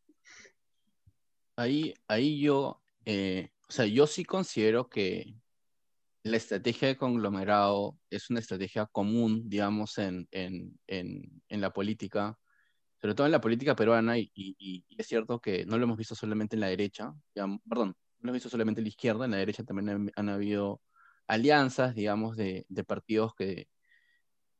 Ahí, 1.56 1.94
ahí 2.08 2.40
yo, 2.40 2.82
eh, 3.04 3.50
o 3.68 3.72
sea, 3.72 3.86
yo 3.86 4.06
sí 4.06 4.24
considero 4.24 4.88
que 4.88 5.34
la 6.22 6.36
estrategia 6.36 6.88
de 6.88 6.96
conglomerado 6.96 7.96
es 8.10 8.30
una 8.30 8.40
estrategia 8.40 8.86
común, 8.86 9.48
digamos, 9.48 9.96
en, 9.98 10.28
en, 10.32 10.76
en, 10.88 11.60
la 11.60 11.72
política, 11.72 12.36
sobre 13.00 13.14
todo 13.14 13.26
en 13.26 13.32
la 13.32 13.40
política 13.40 13.76
peruana, 13.76 14.18
y, 14.18 14.84
es 14.98 15.06
cierto 15.06 15.40
que 15.40 15.64
no 15.66 15.78
lo 15.78 15.84
hemos 15.84 15.96
visto 15.96 16.16
solamente 16.16 16.56
en 16.56 16.60
la 16.60 16.66
derecha, 16.66 17.14
digamos, 17.32 17.60
perdón, 17.68 17.88
no 18.18 18.22
lo 18.22 18.30
hemos 18.30 18.36
visto 18.36 18.48
solamente 18.48 18.80
en 18.80 18.86
la 18.86 18.88
izquierda, 18.88 19.24
en 19.24 19.30
la 19.30 19.36
derecha 19.36 19.62
también 19.62 20.10
han 20.14 20.28
habido 20.28 20.80
alianzas, 21.26 21.94
digamos, 21.94 22.36
de, 22.36 22.66
partidos 22.86 23.34
que 23.34 23.68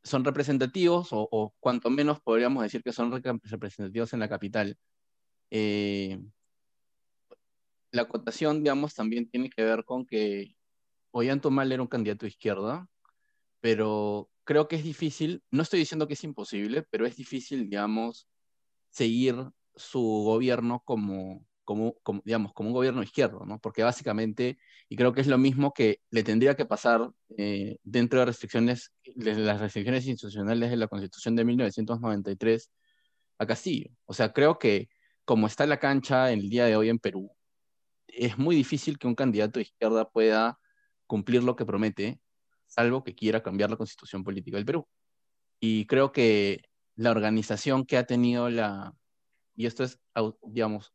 son 0.03 0.25
representativos 0.25 1.09
o, 1.13 1.55
cuanto 1.61 1.91
menos 1.91 2.21
podríamos 2.21 2.63
decir 2.63 2.83
que 2.83 2.93
son 2.93 3.11
representativos 3.13 4.13
en 4.13 4.21
la 4.21 4.29
capital. 4.29 4.79
Eh, 5.51 6.21
la 7.91 8.03
acotación, 8.03 8.63
digamos, 8.63 8.95
también 8.95 9.29
tiene 9.29 9.51
que 9.51 9.65
ver 9.65 9.85
con 9.85 10.07
que 10.07 10.57
Ollantumal 11.13 11.73
era 11.73 11.83
un 11.83 11.89
candidato 11.89 12.27
de 12.27 12.31
izquierda, 12.31 12.89
pero 13.61 14.31
creo 14.45 14.69
que 14.69 14.77
es 14.77 14.85
difícil, 14.85 15.43
no 15.51 15.63
estoy 15.63 15.81
diciendo 15.81 16.07
que 16.07 16.15
es 16.15 16.25
imposible, 16.25 16.83
pero 16.91 17.07
es 17.07 17.17
difícil, 17.17 17.69
digamos, 17.71 18.29
seguir 18.91 19.37
su 19.75 20.01
gobierno 20.01 20.83
como, 20.85 21.46
como, 21.67 21.97
digamos, 22.25 22.55
como 22.55 22.69
un 22.71 22.75
gobierno 22.75 23.03
izquierdo, 23.03 23.45
¿no? 23.45 23.59
Porque 23.59 23.83
básicamente, 23.83 24.57
y 24.89 24.97
creo 24.97 25.13
que 25.13 25.21
es 25.21 25.27
lo 25.27 25.37
mismo 25.37 25.75
que 25.75 26.01
le 26.11 26.23
tendría 26.23 26.55
que 26.55 26.65
pasar 26.65 27.11
eh, 27.37 27.79
dentro 27.83 28.21
de 28.21 28.27
restricciones, 28.27 28.93
de 29.05 29.35
las 29.35 29.61
restricciones 29.61 30.07
institucionales 30.07 30.71
de 30.71 30.77
la 30.77 30.87
Constitución 30.87 31.35
de 31.35 31.45
1993 31.45 32.71
a 33.39 33.47
Castillo. 33.47 33.91
O 34.07 34.15
sea, 34.15 34.33
creo 34.33 34.59
que 34.59 34.89
como 35.25 35.49
está 35.49 35.67
la 35.67 35.81
cancha 35.81 36.31
en 36.31 36.39
el 36.39 36.49
día 36.49 36.67
de 36.67 36.77
hoy 36.77 36.89
en 36.89 37.01
Perú, 37.01 37.33
es 38.07 38.39
muy 38.39 38.55
difícil 38.55 38.97
que 38.97 39.09
un 39.09 39.17
candidato 39.17 39.59
de 39.59 39.65
izquierda 39.65 40.09
pueda 40.09 40.61
cumplir 41.09 41.43
lo 41.43 41.57
que 41.57 41.67
promete, 41.67 42.21
salvo 42.67 43.03
que 43.03 43.17
quiera 43.17 43.43
cambiar 43.43 43.71
la 43.71 43.77
constitución 43.77 44.23
política 44.23 44.57
del 44.57 44.67
Perú. 44.67 44.87
Y 45.59 45.87
creo 45.87 46.13
que 46.13 46.63
la 46.95 47.11
organización 47.11 47.85
que 47.85 47.97
ha 47.97 48.07
tenido 48.07 48.51
la, 48.51 48.95
y 49.57 49.67
esto 49.67 49.83
es, 49.83 49.99
digamos, 50.45 50.93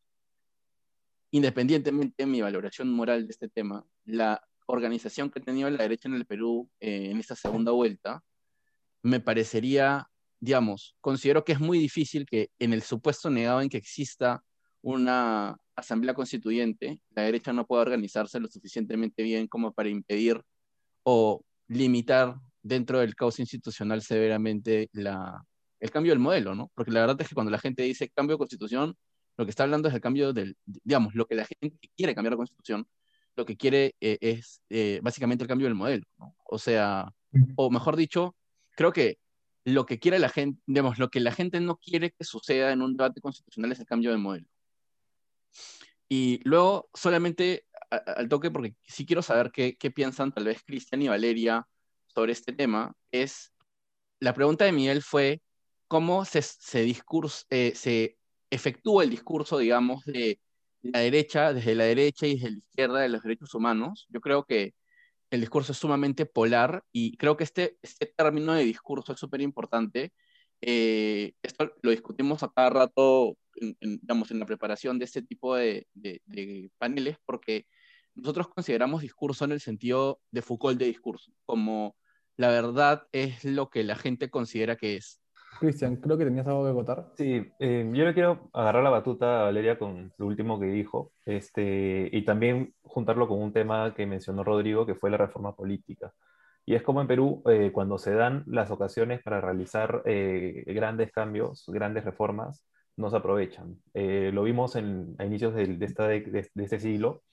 independientemente 1.32 2.24
de 2.24 2.28
mi 2.28 2.42
valoración 2.42 2.92
moral 2.92 3.26
de 3.26 3.32
este 3.32 3.50
tema, 3.50 3.86
la 4.06 4.42
organización 4.68 5.30
que 5.30 5.40
tenido 5.40 5.70
la 5.70 5.84
derecha 5.84 6.08
en 6.08 6.16
el 6.16 6.26
Perú 6.26 6.70
eh, 6.80 7.10
en 7.12 7.20
esta 7.20 7.36
segunda 7.36 7.72
vuelta, 7.72 8.24
me 9.04 9.20
parecería, 9.20 10.08
digamos, 10.40 10.96
considero 11.02 11.44
que 11.44 11.54
es 11.54 11.60
muy 11.60 11.80
difícil 11.80 12.26
que 12.26 12.50
en 12.60 12.74
el 12.74 12.82
supuesto 12.82 13.30
negado 13.30 13.62
en 13.62 13.70
que 13.70 13.78
exista 13.78 14.44
una 14.82 15.58
asamblea 15.76 16.14
constituyente, 16.14 17.00
la 17.12 17.24
derecha 17.24 17.54
no 17.54 17.66
pueda 17.66 17.82
organizarse 17.82 18.40
lo 18.40 18.48
suficientemente 18.48 19.24
bien 19.24 19.48
como 19.48 19.74
para 19.74 19.90
impedir 19.90 20.42
o 21.04 21.44
limitar 21.68 22.36
dentro 22.62 23.00
del 23.00 23.16
caos 23.16 23.40
institucional 23.40 24.02
severamente 24.02 24.90
el 24.94 25.92
cambio 25.92 26.12
del 26.12 26.20
modelo, 26.20 26.56
¿no? 26.56 26.72
Porque 26.76 26.92
la 26.92 27.02
verdad 27.02 27.20
es 27.22 27.30
que 27.30 27.36
cuando 27.36 27.52
la 27.52 27.60
gente 27.60 27.84
dice 27.84 28.10
cambio 28.10 28.36
de 28.36 28.40
constitución, 28.40 28.96
lo 29.42 29.46
que 29.48 29.50
está 29.50 29.64
hablando 29.64 29.90
es 29.90 29.96
el 29.96 30.02
cambio 30.02 30.34
del, 30.34 30.56
digamos, 30.66 31.16
lo 31.16 31.26
que 31.26 31.34
la 31.34 31.46
gente 31.46 31.90
quiere 31.98 32.14
cambiar 32.14 32.34
la 32.34 32.38
constitución, 32.38 32.88
lo 33.36 33.44
que 33.44 33.58
quiere 33.58 33.96
eh, 34.00 34.20
es 34.22 34.62
eh, 34.70 35.00
básicamente 35.02 35.44
el 35.44 35.48
cambio 35.48 35.66
del 35.66 35.74
modelo, 35.74 36.06
¿no? 36.20 36.36
O 36.46 36.60
sea, 36.60 37.12
o 37.56 37.72
mejor 37.72 37.96
dicho, 37.96 38.36
creo 38.76 38.94
que 38.94 39.18
lo 39.66 39.88
que 39.88 39.98
quiere 39.98 40.20
la 40.20 40.30
gente, 40.30 40.62
digamos, 40.68 41.00
lo 41.00 41.10
que 41.10 41.20
la 41.22 41.32
gente 41.32 41.60
no 41.60 41.78
quiere 41.78 42.12
que 42.12 42.24
suceda 42.24 42.72
en 42.72 42.84
un 42.84 42.96
debate 42.96 43.20
constitucional 43.20 43.72
es 43.72 43.80
el 43.80 43.88
cambio 43.88 44.12
de 44.12 44.18
modelo. 44.18 44.46
Y 46.08 46.40
luego, 46.44 46.88
solamente 46.94 47.66
al 47.90 48.30
toque, 48.30 48.52
porque 48.52 48.76
sí 48.84 49.08
quiero 49.08 49.24
saber 49.24 49.52
qué, 49.52 49.76
qué 49.76 49.90
piensan 49.90 50.32
tal 50.32 50.44
vez 50.44 50.62
Cristian 50.64 51.02
y 51.02 51.08
Valeria 51.08 51.68
sobre 52.14 52.34
este 52.34 52.54
tema, 52.54 52.94
es, 53.12 53.52
la 54.20 54.36
pregunta 54.36 54.66
de 54.66 54.72
Miguel 54.72 55.02
fue, 55.02 55.42
¿cómo 55.88 56.26
se, 56.26 56.44
se, 56.44 56.84
discurso, 56.84 57.44
eh, 57.50 57.74
se 57.74 58.20
efectúa 58.52 59.04
el 59.04 59.10
discurso, 59.10 59.58
digamos, 59.58 60.06
de 60.06 60.40
la 60.84 61.00
derecha, 61.00 61.54
desde 61.54 61.74
la 61.74 61.86
derecha 61.86 62.28
y 62.28 62.36
desde 62.36 62.52
la 62.52 62.58
izquierda 62.58 63.00
de 63.00 63.10
los 63.10 63.24
derechos 63.24 63.54
humanos. 63.56 64.08
Yo 64.10 64.22
creo 64.22 64.46
que 64.46 64.74
el 65.32 65.40
discurso 65.40 65.72
es 65.72 65.78
sumamente 65.78 66.26
polar 66.26 66.84
y 66.92 67.16
creo 67.18 67.38
que 67.38 67.46
este, 67.46 67.78
este 67.82 68.06
término 68.06 68.54
de 68.54 68.66
discurso 68.66 69.14
es 69.14 69.20
súper 69.20 69.42
importante. 69.42 70.12
Eh, 70.60 71.34
esto 71.42 71.74
lo 71.82 71.92
discutimos 71.92 72.44
a 72.44 72.52
cada 72.54 72.70
rato, 72.70 73.38
en, 73.56 73.76
digamos, 73.80 74.30
en 74.32 74.40
la 74.40 74.46
preparación 74.46 75.00
de 75.00 75.06
este 75.06 75.22
tipo 75.22 75.56
de, 75.56 75.88
de, 75.94 76.70
paneles, 76.78 77.18
porque 77.26 77.66
nosotros 78.14 78.50
consideramos 78.50 79.02
discurso 79.02 79.46
en 79.46 79.54
el 79.54 79.62
sentido 79.62 80.20
de 80.32 80.42
Foucault 80.42 80.78
de 80.78 80.86
discurso, 80.86 81.32
como 81.46 81.96
la 82.36 82.50
verdad 82.50 83.08
es 83.14 83.46
lo 83.46 83.70
que 83.70 83.84
la 83.84 83.96
gente 83.96 84.30
considera 84.30 84.76
que 84.76 84.98
es. 84.98 85.21
Cristian, 85.60 85.98
creo 85.98 86.18
que 86.18 86.26
tenías 86.26 86.48
algo 86.48 86.66
que 86.66 86.72
votar. 86.72 87.12
Sí, 87.16 87.46
eh, 87.60 87.90
yo 87.94 88.06
le 88.06 88.14
quiero 88.14 88.50
agarrar 88.54 88.84
la 88.84 88.90
batuta 88.90 89.42
a 89.42 89.44
Valeria 89.44 89.78
con 89.78 90.14
lo 90.18 90.26
último 90.26 90.60
que 90.60 90.68
dijo, 90.68 91.12
este, 91.26 92.10
y 92.12 92.24
también 92.24 92.74
juntarlo 92.82 93.28
con 93.28 93.42
un 93.42 93.54
tema 93.54 93.94
que 93.94 94.06
mencionó 94.06 94.44
Rodrigo, 94.44 94.86
que 94.86 94.96
fue 94.96 95.10
la 95.10 95.18
reforma 95.18 95.56
política. 95.56 96.14
Y 96.66 96.76
es 96.76 96.84
como 96.84 97.02
en 97.02 97.08
Perú, 97.08 97.42
eh, 97.48 97.72
cuando 97.74 97.98
se 97.98 98.14
dan 98.14 98.44
las 98.48 98.72
ocasiones 98.72 99.22
para 99.24 99.42
realizar 99.42 100.04
eh, 100.06 100.64
grandes 100.68 101.12
cambios, 101.12 101.66
grandes 101.68 102.06
reformas, 102.06 102.66
no 102.98 103.10
se 103.10 103.18
aprovechan. 103.18 103.78
lo 103.94 104.44
vimos 104.44 104.76
en, 104.76 105.16
a 105.18 105.26
inicios 105.26 105.56
de, 105.56 105.66
de, 105.66 105.86
esta, 105.86 106.08
de, 106.08 106.50
de 106.54 106.64
este 106.64 106.80
siglo, 106.80 107.24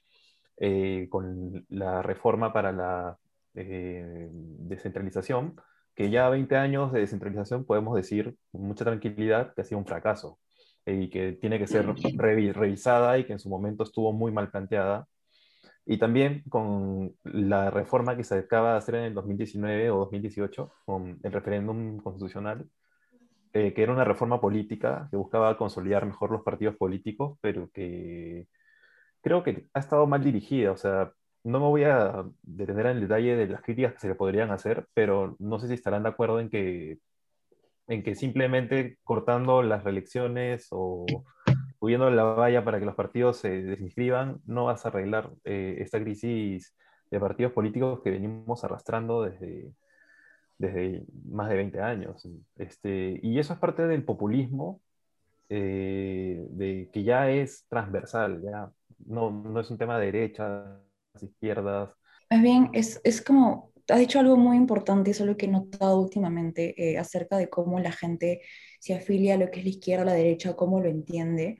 con 1.10 1.66
la 1.68 2.02
reforma 2.02 2.52
para 2.52 2.72
la 2.72 3.18
descentralización, 3.54 5.56
que 5.98 6.10
ya 6.10 6.28
20 6.28 6.54
años 6.54 6.92
de 6.92 7.00
descentralización 7.00 7.64
podemos 7.64 7.96
decir 7.96 8.36
con 8.52 8.62
mucha 8.62 8.84
tranquilidad 8.84 9.52
que 9.52 9.62
ha 9.62 9.64
sido 9.64 9.80
un 9.80 9.84
fracaso 9.84 10.38
eh, 10.86 10.94
y 10.94 11.10
que 11.10 11.32
tiene 11.32 11.58
que 11.58 11.66
ser 11.66 11.86
revisada 12.16 13.18
y 13.18 13.24
que 13.24 13.32
en 13.32 13.40
su 13.40 13.48
momento 13.48 13.82
estuvo 13.82 14.12
muy 14.12 14.30
mal 14.30 14.48
planteada. 14.48 15.08
Y 15.84 15.98
también 15.98 16.44
con 16.48 17.16
la 17.24 17.72
reforma 17.72 18.16
que 18.16 18.22
se 18.22 18.36
acaba 18.38 18.72
de 18.72 18.78
hacer 18.78 18.94
en 18.94 19.04
el 19.06 19.14
2019 19.14 19.90
o 19.90 19.98
2018, 19.98 20.72
con 20.86 21.18
el 21.20 21.32
referéndum 21.32 21.98
constitucional, 21.98 22.70
eh, 23.52 23.74
que 23.74 23.82
era 23.82 23.92
una 23.92 24.04
reforma 24.04 24.40
política 24.40 25.08
que 25.10 25.16
buscaba 25.16 25.56
consolidar 25.58 26.06
mejor 26.06 26.30
los 26.30 26.42
partidos 26.44 26.76
políticos, 26.76 27.38
pero 27.40 27.70
que 27.72 28.46
creo 29.20 29.42
que 29.42 29.66
ha 29.74 29.80
estado 29.80 30.06
mal 30.06 30.22
dirigida. 30.22 30.70
O 30.70 30.76
sea, 30.76 31.12
no 31.44 31.60
me 31.60 31.66
voy 31.66 31.84
a 31.84 32.24
detener 32.42 32.86
en 32.86 32.96
el 32.96 33.00
detalle 33.02 33.36
de 33.36 33.46
las 33.46 33.62
críticas 33.62 33.94
que 33.94 34.00
se 34.00 34.08
le 34.08 34.14
podrían 34.14 34.50
hacer, 34.50 34.86
pero 34.94 35.36
no 35.38 35.58
sé 35.58 35.68
si 35.68 35.74
estarán 35.74 36.02
de 36.02 36.10
acuerdo 36.10 36.40
en 36.40 36.50
que, 36.50 36.98
en 37.86 38.02
que 38.02 38.14
simplemente 38.14 38.98
cortando 39.04 39.62
las 39.62 39.84
reelecciones 39.84 40.68
o 40.70 41.06
subiendo 41.78 42.10
la 42.10 42.24
valla 42.24 42.64
para 42.64 42.78
que 42.78 42.86
los 42.86 42.94
partidos 42.94 43.38
se 43.38 43.62
desinscriban, 43.62 44.40
no 44.46 44.64
vas 44.64 44.84
a 44.84 44.88
arreglar 44.88 45.30
eh, 45.44 45.76
esta 45.78 46.00
crisis 46.00 46.74
de 47.10 47.20
partidos 47.20 47.52
políticos 47.52 48.00
que 48.02 48.10
venimos 48.10 48.64
arrastrando 48.64 49.22
desde, 49.22 49.72
desde 50.58 51.04
más 51.30 51.48
de 51.48 51.56
20 51.56 51.80
años. 51.80 52.28
Este, 52.56 53.18
y 53.22 53.38
eso 53.38 53.54
es 53.54 53.58
parte 53.58 53.86
del 53.86 54.04
populismo, 54.04 54.80
eh, 55.48 56.46
de, 56.50 56.90
que 56.92 57.04
ya 57.04 57.30
es 57.30 57.64
transversal, 57.68 58.42
ya 58.42 58.70
no, 59.06 59.30
no 59.30 59.60
es 59.60 59.70
un 59.70 59.78
tema 59.78 59.98
de 59.98 60.06
derechas, 60.06 60.66
izquierdas. 61.22 61.90
Más 62.30 62.42
bien, 62.42 62.70
es, 62.72 63.00
es 63.04 63.22
como, 63.22 63.72
has 63.88 63.98
dicho 63.98 64.20
algo 64.20 64.36
muy 64.36 64.56
importante, 64.56 65.10
eso 65.10 65.24
es 65.24 65.28
lo 65.28 65.36
que 65.36 65.46
he 65.46 65.50
notado 65.50 66.00
últimamente 66.00 66.74
eh, 66.76 66.98
acerca 66.98 67.36
de 67.36 67.48
cómo 67.48 67.80
la 67.80 67.92
gente 67.92 68.42
se 68.80 68.94
afilia 68.94 69.34
a 69.34 69.38
lo 69.38 69.50
que 69.50 69.60
es 69.60 69.64
la 69.64 69.70
izquierda 69.70 70.02
o 70.02 70.06
la 70.06 70.12
derecha, 70.12 70.54
cómo 70.54 70.80
lo 70.80 70.88
entiende. 70.88 71.58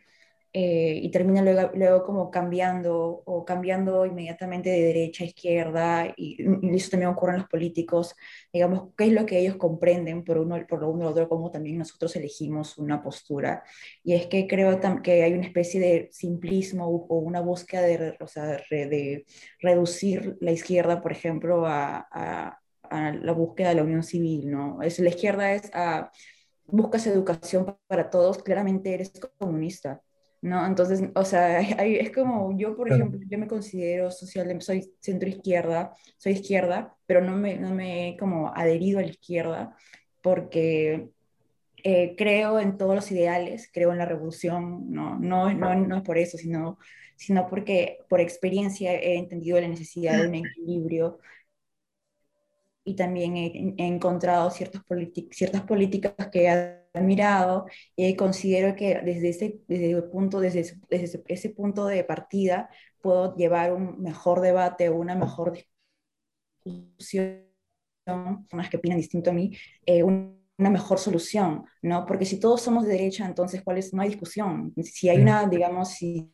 Eh, 0.52 1.00
y 1.02 1.10
termina 1.10 1.42
luego, 1.42 1.70
luego, 1.74 2.02
como 2.04 2.30
cambiando 2.30 3.22
o 3.26 3.44
cambiando 3.44 4.06
inmediatamente 4.06 4.70
de 4.70 4.80
derecha 4.80 5.22
a 5.22 5.26
izquierda 5.26 6.14
y, 6.16 6.42
y, 6.62 6.74
eso 6.74 6.90
también 6.90 7.10
ocurre 7.10 7.32
en 7.32 7.40
los 7.40 7.48
políticos, 7.48 8.14
digamos, 8.50 8.88
qué 8.96 9.04
es 9.06 9.12
lo 9.12 9.26
que 9.26 9.38
ellos 9.38 9.56
comprenden 9.56 10.24
por 10.24 10.38
uno, 10.38 10.56
por 10.66 10.80
lo 10.80 10.90
uno 10.90 11.06
o 11.06 11.10
otro, 11.10 11.28
como 11.28 11.50
también 11.50 11.76
nosotros 11.78 12.16
elegimos 12.16 12.78
una 12.78 13.02
postura. 13.02 13.62
Y 14.02 14.14
es 14.14 14.26
que 14.26 14.46
creo 14.46 14.80
que 15.02 15.22
hay 15.22 15.34
una 15.34 15.46
especie 15.46 15.80
de 15.80 16.08
simplismo 16.12 16.86
o 16.86 17.18
una 17.18 17.40
búsqueda 17.40 17.82
de, 17.82 18.16
o 18.20 18.26
sea, 18.26 18.46
de 18.70 19.26
reducir 19.60 20.36
la 20.40 20.52
izquierda, 20.52 21.02
por 21.02 21.12
ejemplo, 21.12 21.66
a, 21.66 22.08
a, 22.10 22.58
a, 22.84 23.12
la 23.12 23.32
búsqueda 23.32 23.70
de 23.70 23.74
la 23.76 23.82
unión 23.82 24.02
civil, 24.02 24.50
¿no? 24.50 24.82
Es, 24.82 24.98
la 24.98 25.10
izquierda 25.10 25.52
es 25.52 25.70
a, 25.74 26.10
buscas 26.66 27.06
educación 27.06 27.76
para 27.86 28.10
todos, 28.10 28.42
claramente 28.42 28.94
eres 28.94 29.12
comunista 29.38 30.02
¿no? 30.40 30.66
Entonces, 30.66 31.02
o 31.14 31.24
sea, 31.24 31.60
es 31.84 32.10
como 32.12 32.56
yo, 32.56 32.76
por 32.76 32.90
ejemplo, 32.90 33.20
yo 33.28 33.38
me 33.38 33.48
considero 33.48 34.10
social, 34.10 34.60
soy 34.62 34.92
centro 35.00 35.28
izquierda, 35.28 35.94
soy 36.16 36.32
izquierda, 36.32 36.96
pero 37.06 37.20
no 37.20 37.36
me, 37.36 37.56
no 37.58 37.74
me 37.74 38.10
he 38.10 38.16
como 38.16 38.54
adherido 38.54 38.98
a 38.98 39.02
la 39.02 39.08
izquierda 39.08 39.76
porque 40.22 41.10
eh, 41.84 42.14
creo 42.16 42.58
en 42.60 42.76
todos 42.76 42.94
los 42.94 43.10
ideales, 43.12 43.70
creo 43.72 43.92
en 43.92 43.98
la 43.98 44.06
revolución, 44.06 44.90
no, 44.90 45.18
no, 45.18 45.52
no, 45.54 45.74
no 45.74 45.96
es 45.96 46.02
por 46.02 46.18
eso, 46.18 46.36
sino, 46.38 46.78
sino 47.16 47.48
porque 47.48 47.98
por 48.08 48.20
experiencia 48.20 48.94
he 48.94 49.16
entendido 49.16 49.60
la 49.60 49.68
necesidad 49.68 50.18
de 50.18 50.28
un 50.28 50.34
equilibrio 50.46 51.18
y 52.84 52.94
también 52.96 53.36
he, 53.36 53.74
he 53.76 53.86
encontrado 53.86 54.50
ciertas, 54.50 54.82
ciertas 55.30 55.62
políticas 55.62 56.14
que 56.32 56.48
admirado 56.98 57.66
y 57.96 58.14
considero 58.16 58.74
que 58.76 59.00
desde 59.04 59.30
ese, 59.30 59.60
desde 59.68 59.92
el 59.92 60.04
punto, 60.04 60.40
desde, 60.40 60.78
desde 60.90 61.22
ese 61.26 61.50
punto 61.50 61.86
de 61.86 62.04
partida 62.04 62.70
puedo 63.00 63.34
llevar 63.36 63.72
un 63.72 64.00
mejor 64.02 64.40
debate 64.40 64.88
o 64.88 64.96
una 64.96 65.14
mejor 65.14 65.58
discusión, 66.64 67.44
personas 68.04 68.70
que 68.70 68.76
opinan 68.76 68.98
distinto 68.98 69.30
a 69.30 69.34
mí, 69.34 69.56
eh, 69.86 70.02
una 70.02 70.70
mejor 70.70 70.98
solución, 70.98 71.64
¿no? 71.82 72.04
Porque 72.06 72.24
si 72.24 72.40
todos 72.40 72.62
somos 72.62 72.84
de 72.84 72.92
derecha, 72.92 73.26
entonces, 73.26 73.62
¿cuál 73.62 73.78
es? 73.78 73.94
No 73.94 74.02
hay 74.02 74.08
discusión. 74.08 74.74
Si 74.82 75.08
hay 75.08 75.18
una, 75.18 75.46
digamos, 75.46 75.90
si, 75.90 76.32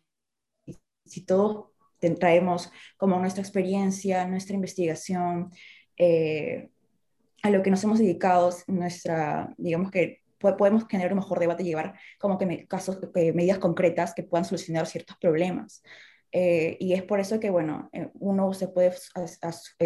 si 1.05 1.25
todos 1.27 1.67
traemos 2.19 2.71
como 2.97 3.19
nuestra 3.19 3.43
experiencia, 3.43 4.27
nuestra 4.27 4.55
investigación, 4.55 5.51
eh, 5.97 6.71
a 7.43 7.51
lo 7.51 7.63
que 7.63 7.71
nos 7.71 7.83
hemos 7.85 7.99
dedicado, 7.99 8.51
nuestra, 8.67 9.55
digamos 9.57 9.91
que 9.91 10.24
podemos 10.39 10.87
generar 10.89 11.13
un 11.13 11.19
mejor 11.19 11.39
debate 11.39 11.63
y 11.63 11.67
llevar 11.67 11.95
como 12.19 12.39
que 12.39 12.67
casos, 12.67 12.99
medidas 13.35 13.59
concretas 13.59 14.15
que 14.15 14.23
puedan 14.23 14.45
solucionar 14.45 14.87
ciertos 14.87 15.17
problemas. 15.19 15.83
Eh, 16.33 16.77
y 16.81 16.95
es 16.95 17.03
por 17.03 17.21
eso 17.21 17.39
que, 17.39 17.51
bueno, 17.51 17.89
eh, 17.93 18.09
uno 18.15 18.53
se 18.55 18.69
puede 18.69 18.93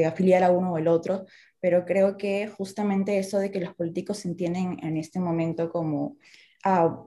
afiliar 0.07 0.43
a 0.43 0.51
uno 0.51 0.73
o 0.73 0.79
el 0.79 0.89
otro, 0.89 1.27
pero 1.61 1.85
creo 1.85 2.17
que 2.17 2.49
justamente 2.49 3.19
eso 3.19 3.39
de 3.39 3.51
que 3.51 3.61
los 3.61 3.75
políticos 3.75 4.19
se 4.19 4.29
entienden 4.29 4.79
en 4.83 4.97
este 4.97 5.21
momento 5.21 5.71
como, 5.71 6.17
ah, 6.65 7.05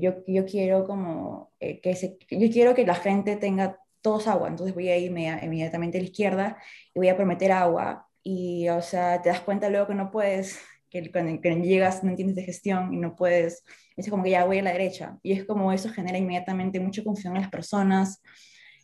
yo, 0.00 0.14
yo 0.26 0.46
quiero 0.46 0.84
como, 0.84 1.52
que 1.58 1.96
se, 1.96 2.18
yo 2.30 2.50
quiero 2.50 2.74
que 2.74 2.86
la 2.86 2.94
gente 2.94 3.36
tenga 3.36 3.78
todos 4.04 4.28
agua, 4.28 4.48
entonces 4.48 4.74
voy 4.74 4.90
a 4.90 4.98
irme 4.98 5.28
inmediatamente 5.42 5.98
a 5.98 6.02
la 6.02 6.06
izquierda 6.06 6.58
y 6.94 6.98
voy 6.98 7.08
a 7.08 7.16
prometer 7.16 7.50
agua 7.52 8.06
y, 8.22 8.68
o 8.70 8.82
sea, 8.82 9.20
te 9.22 9.28
das 9.28 9.40
cuenta 9.40 9.68
luego 9.68 9.86
que 9.86 9.94
no 9.94 10.10
puedes, 10.10 10.58
que 11.02 11.10
cuando, 11.10 11.62
llegas 11.62 12.04
no 12.04 12.10
entiendes 12.10 12.36
de 12.36 12.44
gestión 12.44 12.92
y 12.94 12.98
no 12.98 13.16
puedes, 13.16 13.64
es 13.96 14.08
como 14.08 14.22
que 14.22 14.30
ya 14.30 14.44
voy 14.44 14.58
a 14.58 14.62
la 14.62 14.72
derecha. 14.72 15.18
Y 15.22 15.32
es 15.32 15.44
como 15.44 15.72
eso 15.72 15.88
genera 15.90 16.18
inmediatamente 16.18 16.80
mucha 16.80 17.02
confusión 17.02 17.36
en 17.36 17.42
las 17.42 17.50
personas 17.50 18.22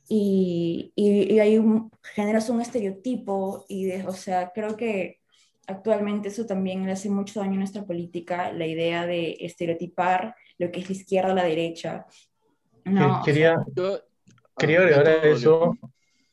y, 0.08 0.92
y, 0.96 1.40
y 1.40 1.58
un, 1.58 1.90
generas 2.02 2.48
un 2.50 2.60
estereotipo 2.60 3.64
y, 3.68 3.84
de, 3.84 4.06
o 4.06 4.12
sea, 4.12 4.50
creo 4.52 4.76
que 4.76 5.20
actualmente 5.66 6.28
eso 6.28 6.46
también 6.46 6.84
le 6.84 6.92
hace 6.92 7.08
mucho 7.08 7.40
daño 7.40 7.54
a 7.54 7.58
nuestra 7.58 7.84
política, 7.84 8.52
la 8.52 8.66
idea 8.66 9.06
de 9.06 9.36
estereotipar 9.40 10.34
lo 10.58 10.70
que 10.70 10.80
es 10.80 10.88
la 10.90 10.96
izquierda 10.96 11.30
a 11.30 11.34
la 11.34 11.44
derecha. 11.44 12.06
No, 12.84 13.22
quería, 13.24 13.56
quería 14.56 14.80
agregar 14.80 15.06
a 15.06 15.28
eso 15.28 15.78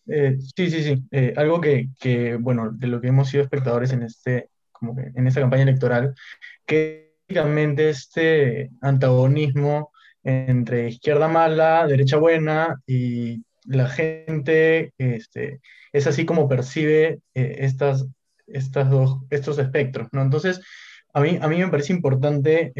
eh, 0.07 0.37
sí, 0.55 0.69
sí, 0.69 0.83
sí. 0.83 1.03
Eh, 1.11 1.33
algo 1.35 1.59
que, 1.59 1.89
que, 1.99 2.35
bueno, 2.37 2.71
de 2.71 2.87
lo 2.87 3.01
que 3.01 3.09
hemos 3.09 3.29
sido 3.29 3.43
espectadores 3.43 3.91
en, 3.91 4.03
este, 4.03 4.49
como 4.79 4.95
que 4.95 5.11
en 5.15 5.27
esta 5.27 5.41
campaña 5.41 5.63
electoral, 5.63 6.13
que 6.65 7.15
básicamente 7.27 7.89
este 7.89 8.69
antagonismo 8.81 9.91
entre 10.23 10.89
izquierda 10.89 11.27
mala, 11.27 11.87
derecha 11.87 12.17
buena 12.17 12.81
y 12.85 13.43
la 13.65 13.87
gente 13.87 14.93
este, 14.97 15.61
es 15.91 16.07
así 16.07 16.25
como 16.25 16.49
percibe 16.49 17.19
eh, 17.33 17.55
estas, 17.59 18.05
estas 18.47 18.89
dos, 18.89 19.19
estos 19.29 19.57
espectros, 19.59 20.07
¿no? 20.11 20.21
Entonces, 20.21 20.61
a 21.13 21.21
mí, 21.21 21.39
a 21.41 21.47
mí 21.47 21.57
me 21.57 21.69
parece 21.69 21.93
importante 21.93 22.71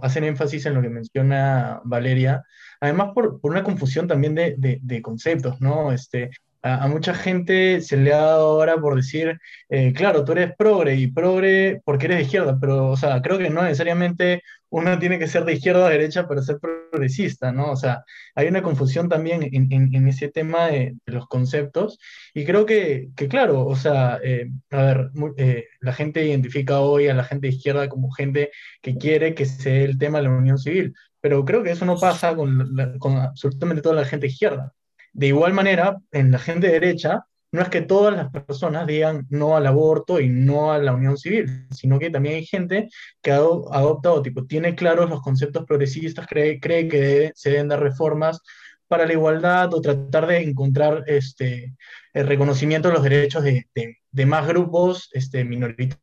hacer 0.00 0.24
énfasis 0.24 0.64
en 0.66 0.74
lo 0.74 0.82
que 0.82 0.88
menciona 0.88 1.80
Valeria, 1.84 2.42
además 2.80 3.10
por, 3.14 3.40
por 3.40 3.50
una 3.50 3.64
confusión 3.64 4.08
también 4.08 4.34
de, 4.34 4.54
de, 4.56 4.78
de, 4.82 5.02
conceptos, 5.02 5.60
¿no? 5.60 5.92
Este, 5.92 6.30
a, 6.66 6.88
mucha 6.88 7.14
gente 7.14 7.80
se 7.80 7.96
le 7.96 8.12
ha 8.12 8.18
dado 8.18 8.46
ahora 8.46 8.76
por 8.78 8.96
decir, 8.96 9.38
eh, 9.68 9.92
claro, 9.92 10.24
tú 10.24 10.32
eres 10.32 10.54
progre 10.56 10.96
y 10.96 11.06
progre 11.08 11.80
porque 11.84 12.06
eres 12.06 12.18
de 12.18 12.24
izquierda, 12.24 12.58
pero, 12.60 12.88
o 12.88 12.96
sea, 12.96 13.22
creo 13.22 13.38
que 13.38 13.50
no 13.50 13.62
necesariamente 13.62 14.42
uno 14.68 14.98
tiene 14.98 15.18
que 15.18 15.28
ser 15.28 15.44
de 15.44 15.54
izquierda 15.54 15.84
o 15.84 15.88
de 15.88 15.92
derecha 15.92 16.26
para 16.26 16.42
ser 16.42 16.58
progresista, 16.58 17.52
¿no? 17.52 17.70
O 17.70 17.76
sea, 17.76 18.04
hay 18.34 18.48
una 18.48 18.62
confusión 18.62 19.08
también 19.08 19.42
en, 19.52 19.72
en, 19.72 20.08
ese 20.08 20.28
tema 20.28 20.66
de, 20.66 20.96
los 21.06 21.26
conceptos 21.28 21.98
y 22.34 22.44
creo 22.44 22.66
que, 22.66 23.08
que 23.16 23.28
claro, 23.28 23.64
o 23.66 23.76
sea, 23.76 24.18
eh, 24.22 24.50
a 24.70 24.82
ver, 24.82 25.10
eh, 25.36 25.66
la 25.80 25.92
gente 25.92 26.26
identifica 26.26 26.80
hoy 26.80 27.08
a 27.08 27.14
la 27.14 27.24
gente 27.24 27.48
de 27.48 27.54
izquierda 27.54 27.88
como 27.88 28.10
gente 28.10 28.50
que 28.82 28.96
quiere 28.96 29.34
que 29.34 29.46
se 29.46 29.70
dé 29.70 29.84
el 29.84 29.98
tema 29.98 30.18
de 30.18 30.24
la 30.24 30.30
unión 30.30 30.58
civil, 30.58 30.94
pero 31.20 31.44
creo 31.44 31.62
que 31.62 31.70
eso 31.70 31.84
no 31.86 31.96
pasa 31.98 32.34
con, 32.36 32.74
con 32.98 33.16
absolutamente 33.16 33.82
toda 33.82 33.96
la 33.96 34.04
gente 34.04 34.26
izquierda. 34.26 34.75
De 35.16 35.28
igual 35.28 35.54
manera, 35.54 35.96
en 36.12 36.30
la 36.30 36.38
gente 36.38 36.68
derecha, 36.68 37.24
no 37.50 37.62
es 37.62 37.70
que 37.70 37.80
todas 37.80 38.14
las 38.14 38.30
personas 38.30 38.86
digan 38.86 39.26
no 39.30 39.56
al 39.56 39.66
aborto 39.66 40.20
y 40.20 40.28
no 40.28 40.72
a 40.72 40.78
la 40.78 40.92
unión 40.92 41.16
civil, 41.16 41.66
sino 41.70 41.98
que 41.98 42.10
también 42.10 42.34
hay 42.34 42.44
gente 42.44 42.90
que 43.22 43.30
ha 43.32 43.36
adoptado, 43.36 44.20
tipo, 44.20 44.44
tiene 44.44 44.74
claros 44.74 45.08
los 45.08 45.22
conceptos 45.22 45.64
progresistas, 45.64 46.26
cree, 46.26 46.60
cree 46.60 46.86
que 46.86 47.32
se 47.34 47.48
deben 47.48 47.68
dar 47.68 47.80
reformas 47.80 48.42
para 48.88 49.06
la 49.06 49.14
igualdad 49.14 49.72
o 49.72 49.80
tratar 49.80 50.26
de 50.26 50.42
encontrar 50.42 51.04
este, 51.06 51.74
el 52.12 52.26
reconocimiento 52.26 52.88
de 52.88 52.94
los 52.94 53.02
derechos 53.02 53.42
de, 53.42 53.66
de, 53.74 54.26
más 54.26 54.46
grupos 54.46 55.08
este, 55.14 55.46
minoritarios 55.46 55.96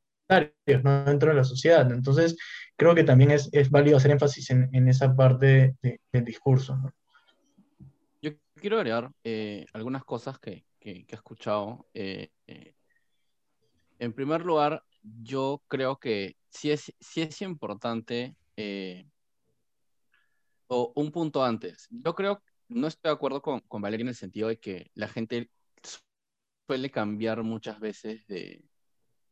¿no? 0.83 1.03
dentro 1.03 1.29
de 1.29 1.35
la 1.35 1.43
sociedad. 1.43 1.91
Entonces, 1.91 2.35
creo 2.75 2.95
que 2.95 3.03
también 3.03 3.29
es, 3.29 3.47
es 3.51 3.69
válido 3.69 3.97
hacer 3.97 4.09
énfasis 4.09 4.49
en, 4.49 4.69
en 4.73 4.87
esa 4.87 5.15
parte 5.15 5.75
del 5.83 6.25
discurso. 6.25 6.79
Quiero 8.63 8.77
agregar 8.77 9.11
eh, 9.25 9.65
algunas 9.73 10.05
cosas 10.05 10.39
que, 10.39 10.65
que, 10.79 11.05
he 11.05 11.15
escuchado. 11.15 11.89
Eh, 11.93 12.29
eh, 12.47 12.73
en 13.99 14.13
primer 14.13 14.45
lugar, 14.45 14.85
yo 15.01 15.61
creo 15.67 15.97
que 15.97 16.37
sí 16.49 16.71
es, 16.71 16.93
sí 16.97 17.21
es 17.21 17.41
importante, 17.41 18.37
o 20.67 20.93
un 20.95 21.11
punto 21.11 21.43
antes, 21.43 21.89
yo 21.89 22.15
creo, 22.15 22.41
no 22.69 22.87
estoy 22.87 23.09
de 23.09 23.15
acuerdo 23.15 23.41
con, 23.41 23.59
con 23.67 23.81
Valeria 23.81 24.03
en 24.03 24.07
el 24.09 24.15
sentido 24.15 24.47
de 24.47 24.57
que 24.57 24.89
la 24.93 25.09
gente 25.09 25.51
suele 26.65 26.89
cambiar 26.89 27.43
muchas 27.43 27.81
veces 27.81 28.25
de... 28.27 28.63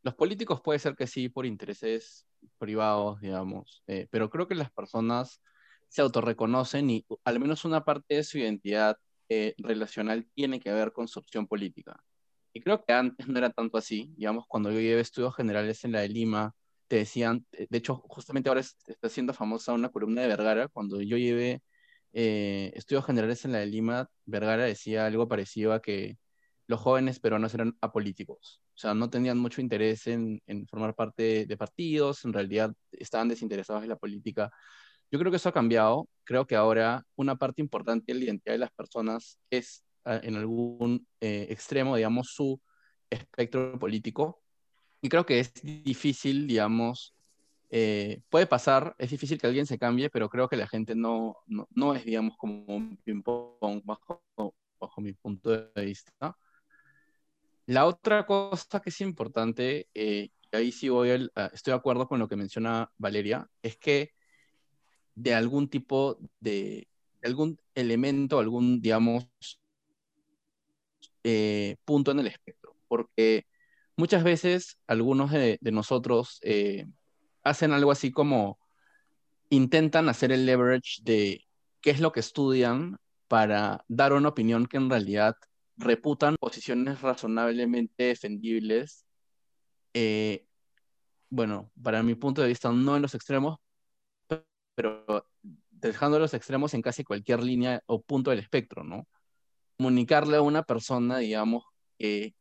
Los 0.03 0.15
políticos 0.15 0.59
puede 0.61 0.79
ser 0.79 0.97
que 0.97 1.07
sí 1.07 1.29
por 1.29 1.45
intereses 1.45 2.27
privados, 2.57 3.21
digamos, 3.21 3.81
pero 4.09 4.29
creo 4.29 4.49
que 4.49 4.55
las 4.55 4.71
personas 4.71 5.41
se 5.87 6.01
autorreconocen 6.01 6.89
y 6.89 7.05
al 7.23 7.39
menos 7.39 7.63
una 7.63 7.85
parte 7.85 8.15
de 8.15 8.23
su 8.25 8.37
identidad 8.37 8.97
eh, 9.33 9.55
relacional 9.59 10.27
tiene 10.35 10.59
que 10.59 10.73
ver 10.73 10.91
con 10.91 11.07
su 11.07 11.19
opción 11.19 11.47
política. 11.47 12.03
Y 12.53 12.59
creo 12.59 12.83
que 12.83 12.91
antes 12.91 13.27
no 13.29 13.37
era 13.37 13.49
tanto 13.49 13.77
así, 13.77 14.13
digamos, 14.17 14.45
cuando 14.45 14.71
yo 14.71 14.79
llevé 14.81 14.99
estudios 14.99 15.33
generales 15.35 15.85
en 15.85 15.93
la 15.93 16.01
de 16.01 16.09
Lima, 16.09 16.53
te 16.89 16.97
decían, 16.97 17.45
de 17.51 17.77
hecho, 17.77 18.03
justamente 18.09 18.49
ahora 18.49 18.59
está 18.61 19.07
siendo 19.07 19.33
famosa 19.33 19.71
una 19.71 19.87
columna 19.89 20.21
de 20.21 20.27
Vergara, 20.27 20.67
cuando 20.67 21.01
yo 21.01 21.15
llevé 21.15 21.61
eh, 22.11 22.73
estudios 22.75 23.05
generales 23.05 23.45
en 23.45 23.53
la 23.53 23.59
de 23.59 23.67
Lima, 23.67 24.09
Vergara 24.25 24.65
decía 24.65 25.05
algo 25.05 25.29
parecido 25.29 25.71
a 25.71 25.81
que 25.81 26.17
los 26.67 26.81
jóvenes 26.81 27.21
peruanos 27.21 27.53
eran 27.53 27.77
apolíticos, 27.79 28.61
o 28.75 28.77
sea, 28.77 28.93
no 28.93 29.09
tenían 29.09 29.37
mucho 29.37 29.61
interés 29.61 30.07
en, 30.07 30.41
formar 30.69 30.93
parte 30.93 31.45
de 31.45 31.57
partidos, 31.57 32.25
en 32.25 32.33
realidad 32.33 32.73
estaban 32.91 33.29
desinteresados 33.29 33.83
en 33.83 33.89
la 33.89 33.97
política. 33.97 34.51
Yo 35.11 35.19
creo 35.19 35.29
que 35.29 35.37
eso 35.37 35.49
ha 35.49 35.53
cambiado, 35.53 36.07
creo 36.23 36.47
que 36.47 36.55
ahora 36.55 37.05
una 37.15 37.35
parte 37.35 37.61
importante 37.61 38.13
de 38.13 38.19
la 38.19 38.25
identidad 38.25 38.53
de 38.53 38.59
las 38.59 38.71
personas 38.71 39.39
es 39.49 39.83
ah, 40.05 40.19
en 40.23 40.35
algún 40.37 41.05
eh, 41.19 41.47
extremo, 41.49 41.97
digamos, 41.97 42.29
su 42.29 42.61
espectro 43.09 43.77
político, 43.77 44.41
y 45.01 45.09
creo 45.09 45.25
que 45.25 45.39
es 45.39 45.53
difícil, 45.61 46.47
digamos, 46.47 47.13
eh, 47.69 48.21
puede 48.29 48.47
pasar, 48.47 48.95
es 48.99 49.09
difícil 49.09 49.37
que 49.37 49.47
alguien 49.47 49.65
se 49.65 49.77
cambie, 49.77 50.09
pero 50.09 50.29
creo 50.29 50.47
que 50.47 50.55
la 50.57 50.67
gente 50.67 50.95
no, 50.95 51.37
no, 51.47 51.95
es, 51.95 52.05
digamos, 52.05 52.37
como 52.37 52.63
un 52.67 52.97
ping-pong 53.03 53.81
bajo, 53.83 54.23
bajo 54.79 55.01
mi 55.01 55.13
punto 55.13 55.49
de 55.49 55.85
vista. 55.85 56.37
La 57.65 57.85
otra 57.85 58.25
cosa 58.25 58.79
que 58.79 58.91
es 58.91 59.01
importante, 59.01 59.87
eh, 59.93 60.29
y 60.51 60.55
ahí 60.55 60.71
sí 60.71 60.89
voy, 60.89 61.09
estoy 61.53 61.71
de 61.71 61.77
acuerdo 61.77 62.07
con 62.07 62.19
lo 62.19 62.27
que 62.27 62.35
menciona 62.35 62.91
Valeria, 62.97 63.47
es 63.61 63.77
que 63.77 64.11
de 65.15 65.33
algún 65.33 65.69
tipo 65.69 66.17
de, 66.39 66.87
algún 67.23 67.59
elemento, 67.75 68.39
algún, 68.39 68.81
digamos, 68.81 69.27
eh, 71.23 71.77
punto 71.85 72.11
en 72.11 72.19
el 72.19 72.27
espectro, 72.27 72.75
porque 72.87 73.45
muchas 73.95 74.23
veces 74.23 74.77
algunos 74.87 75.31
de, 75.31 75.59
nosotros 75.61 76.39
eh, 76.41 76.87
hacen 77.43 77.71
algo 77.73 77.91
así 77.91 78.11
como 78.11 78.59
intentan 79.49 80.09
hacer 80.09 80.31
el 80.31 80.45
leverage 80.45 81.01
de 81.03 81.45
qué 81.81 81.91
es 81.91 81.99
lo 81.99 82.11
que 82.11 82.21
estudian 82.21 82.97
para 83.27 83.85
dar 83.87 84.13
una 84.13 84.29
opinión 84.29 84.65
que 84.65 84.77
en 84.77 84.89
realidad 84.89 85.35
reputan 85.77 86.35
posiciones 86.39 87.01
razonablemente 87.01 88.05
defendibles. 88.05 89.05
Eh, 89.93 90.45
bueno, 91.29 91.71
para 91.81 92.03
mi 92.03 92.15
punto 92.15 92.41
de 92.41 92.49
vista, 92.49 92.71
no 92.71 92.95
en 92.95 93.01
los 93.01 93.15
extremos, 93.15 93.59
pero 94.81 95.27
dejando 95.69 96.17
los 96.17 96.33
extremos 96.33 96.73
en 96.73 96.81
casi 96.81 97.03
cualquier 97.03 97.43
línea 97.43 97.83
o 97.85 98.01
punto 98.01 98.31
del 98.31 98.39
espectro, 98.39 98.83
¿no? 98.83 99.07
Comunicarle 99.77 100.37
a 100.37 100.41
una 100.41 100.63
persona, 100.63 101.19
digamos, 101.19 101.63
que 101.99 102.33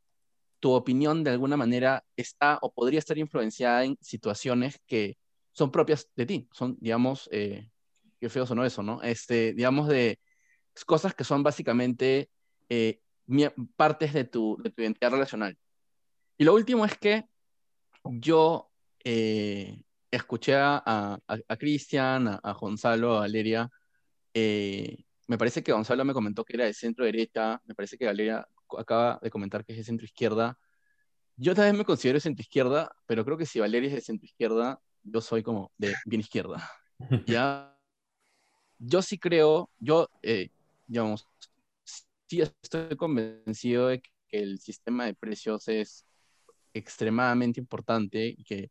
tu 0.58 0.72
opinión 0.72 1.22
de 1.22 1.30
alguna 1.30 1.56
manera 1.58 2.04
está 2.16 2.58
o 2.62 2.72
podría 2.72 2.98
estar 2.98 3.18
influenciada 3.18 3.84
en 3.84 3.98
situaciones 4.00 4.80
que 4.86 5.18
son 5.52 5.70
propias 5.70 6.08
de 6.16 6.26
ti, 6.26 6.48
son, 6.52 6.76
digamos, 6.80 7.28
eh, 7.30 7.70
qué 8.18 8.30
feo 8.30 8.46
sonó 8.46 8.64
eso, 8.64 8.82
¿no? 8.82 9.02
Este, 9.02 9.52
digamos, 9.52 9.88
de 9.88 10.18
cosas 10.86 11.14
que 11.14 11.24
son 11.24 11.42
básicamente 11.42 12.30
eh, 12.70 13.02
partes 13.76 14.14
de 14.14 14.24
tu, 14.24 14.56
de 14.62 14.70
tu 14.70 14.80
identidad 14.80 15.12
relacional. 15.12 15.58
Y 16.38 16.44
lo 16.44 16.54
último 16.54 16.86
es 16.86 16.96
que 16.96 17.26
yo 18.04 18.70
eh, 19.04 19.82
escuché 20.10 20.54
a, 20.56 20.82
a, 21.26 21.56
Cristian, 21.56 22.28
a, 22.28 22.52
Gonzalo, 22.52 23.16
a 23.16 23.20
Valeria. 23.20 23.70
me 24.34 25.38
parece 25.38 25.62
que 25.62 25.72
Gonzalo 25.72 26.04
me 26.04 26.12
comentó 26.12 26.44
que 26.44 26.56
era 26.56 26.64
de 26.64 26.74
centro 26.74 27.04
derecha, 27.04 27.60
me 27.66 27.74
parece 27.74 27.96
que 27.96 28.06
Valeria 28.06 28.46
acaba 28.78 29.18
de 29.22 29.30
comentar 29.30 29.64
que 29.64 29.72
es 29.72 29.78
de 29.78 29.84
centro 29.84 30.04
izquierda. 30.04 30.58
Yo 31.36 31.54
también 31.54 31.76
me 31.76 31.84
considero 31.84 32.16
de 32.16 32.20
centro 32.20 32.42
izquierda, 32.42 32.94
pero 33.06 33.24
creo 33.24 33.38
que 33.38 33.46
si 33.46 33.60
Valeria 33.60 33.88
es 33.88 33.94
de 33.94 34.00
centro 34.00 34.26
izquierda, 34.26 34.80
yo 35.02 35.20
soy 35.20 35.42
como 35.42 35.72
de 35.78 35.94
bien 36.04 36.20
izquierda. 36.20 36.70
ya, 37.26 37.76
yo 38.78 39.02
sí 39.02 39.18
creo, 39.18 39.70
yo, 39.78 40.08
eh, 40.22 40.50
digamos, 40.86 41.26
sí 42.26 42.40
estoy 42.40 42.96
convencido 42.96 43.88
de 43.88 44.00
que 44.00 44.10
el 44.30 44.58
sistema 44.58 45.06
de 45.06 45.14
precios 45.14 45.68
es 45.68 46.04
extremadamente 46.72 47.60
importante 47.60 48.34
y 48.36 48.44
que 48.44 48.70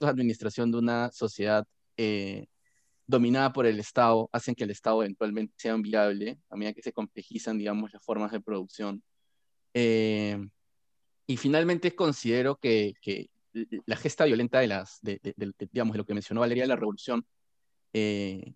la 0.00 0.08
administración 0.08 0.70
de 0.70 0.78
una 0.78 1.10
sociedad 1.12 1.66
eh, 1.96 2.46
dominada 3.06 3.52
por 3.52 3.66
el 3.66 3.78
Estado 3.78 4.28
hacen 4.32 4.54
que 4.54 4.64
el 4.64 4.70
Estado 4.70 5.02
eventualmente 5.02 5.54
sea 5.56 5.76
viable 5.76 6.38
a 6.48 6.56
medida 6.56 6.72
que 6.72 6.82
se 6.82 6.92
complejizan, 6.92 7.58
digamos, 7.58 7.92
las 7.92 8.02
formas 8.02 8.32
de 8.32 8.40
producción. 8.40 9.02
Eh, 9.74 10.38
y 11.26 11.36
finalmente 11.36 11.94
considero 11.94 12.56
que, 12.56 12.94
que, 13.00 13.30
la 13.86 13.96
gesta 13.96 14.24
violenta 14.24 14.58
de 14.58 14.66
las, 14.66 14.98
de, 15.00 15.20
digamos, 15.70 15.92
de 15.92 15.98
lo 15.98 16.04
que 16.04 16.14
mencionó 16.14 16.40
Valeria 16.40 16.64
de 16.64 16.68
la 16.68 16.76
revolución 16.76 17.24
eh, 17.92 18.52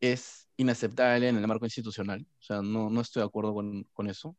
es 0.00 0.48
inaceptable 0.56 1.28
en 1.28 1.36
el 1.36 1.46
marco 1.46 1.66
institucional. 1.66 2.26
O 2.40 2.42
sea, 2.42 2.62
no, 2.62 2.88
no 2.88 3.00
estoy 3.02 3.20
de 3.20 3.26
acuerdo 3.26 3.52
con, 3.52 3.84
con 3.92 4.08
eso. 4.08 4.36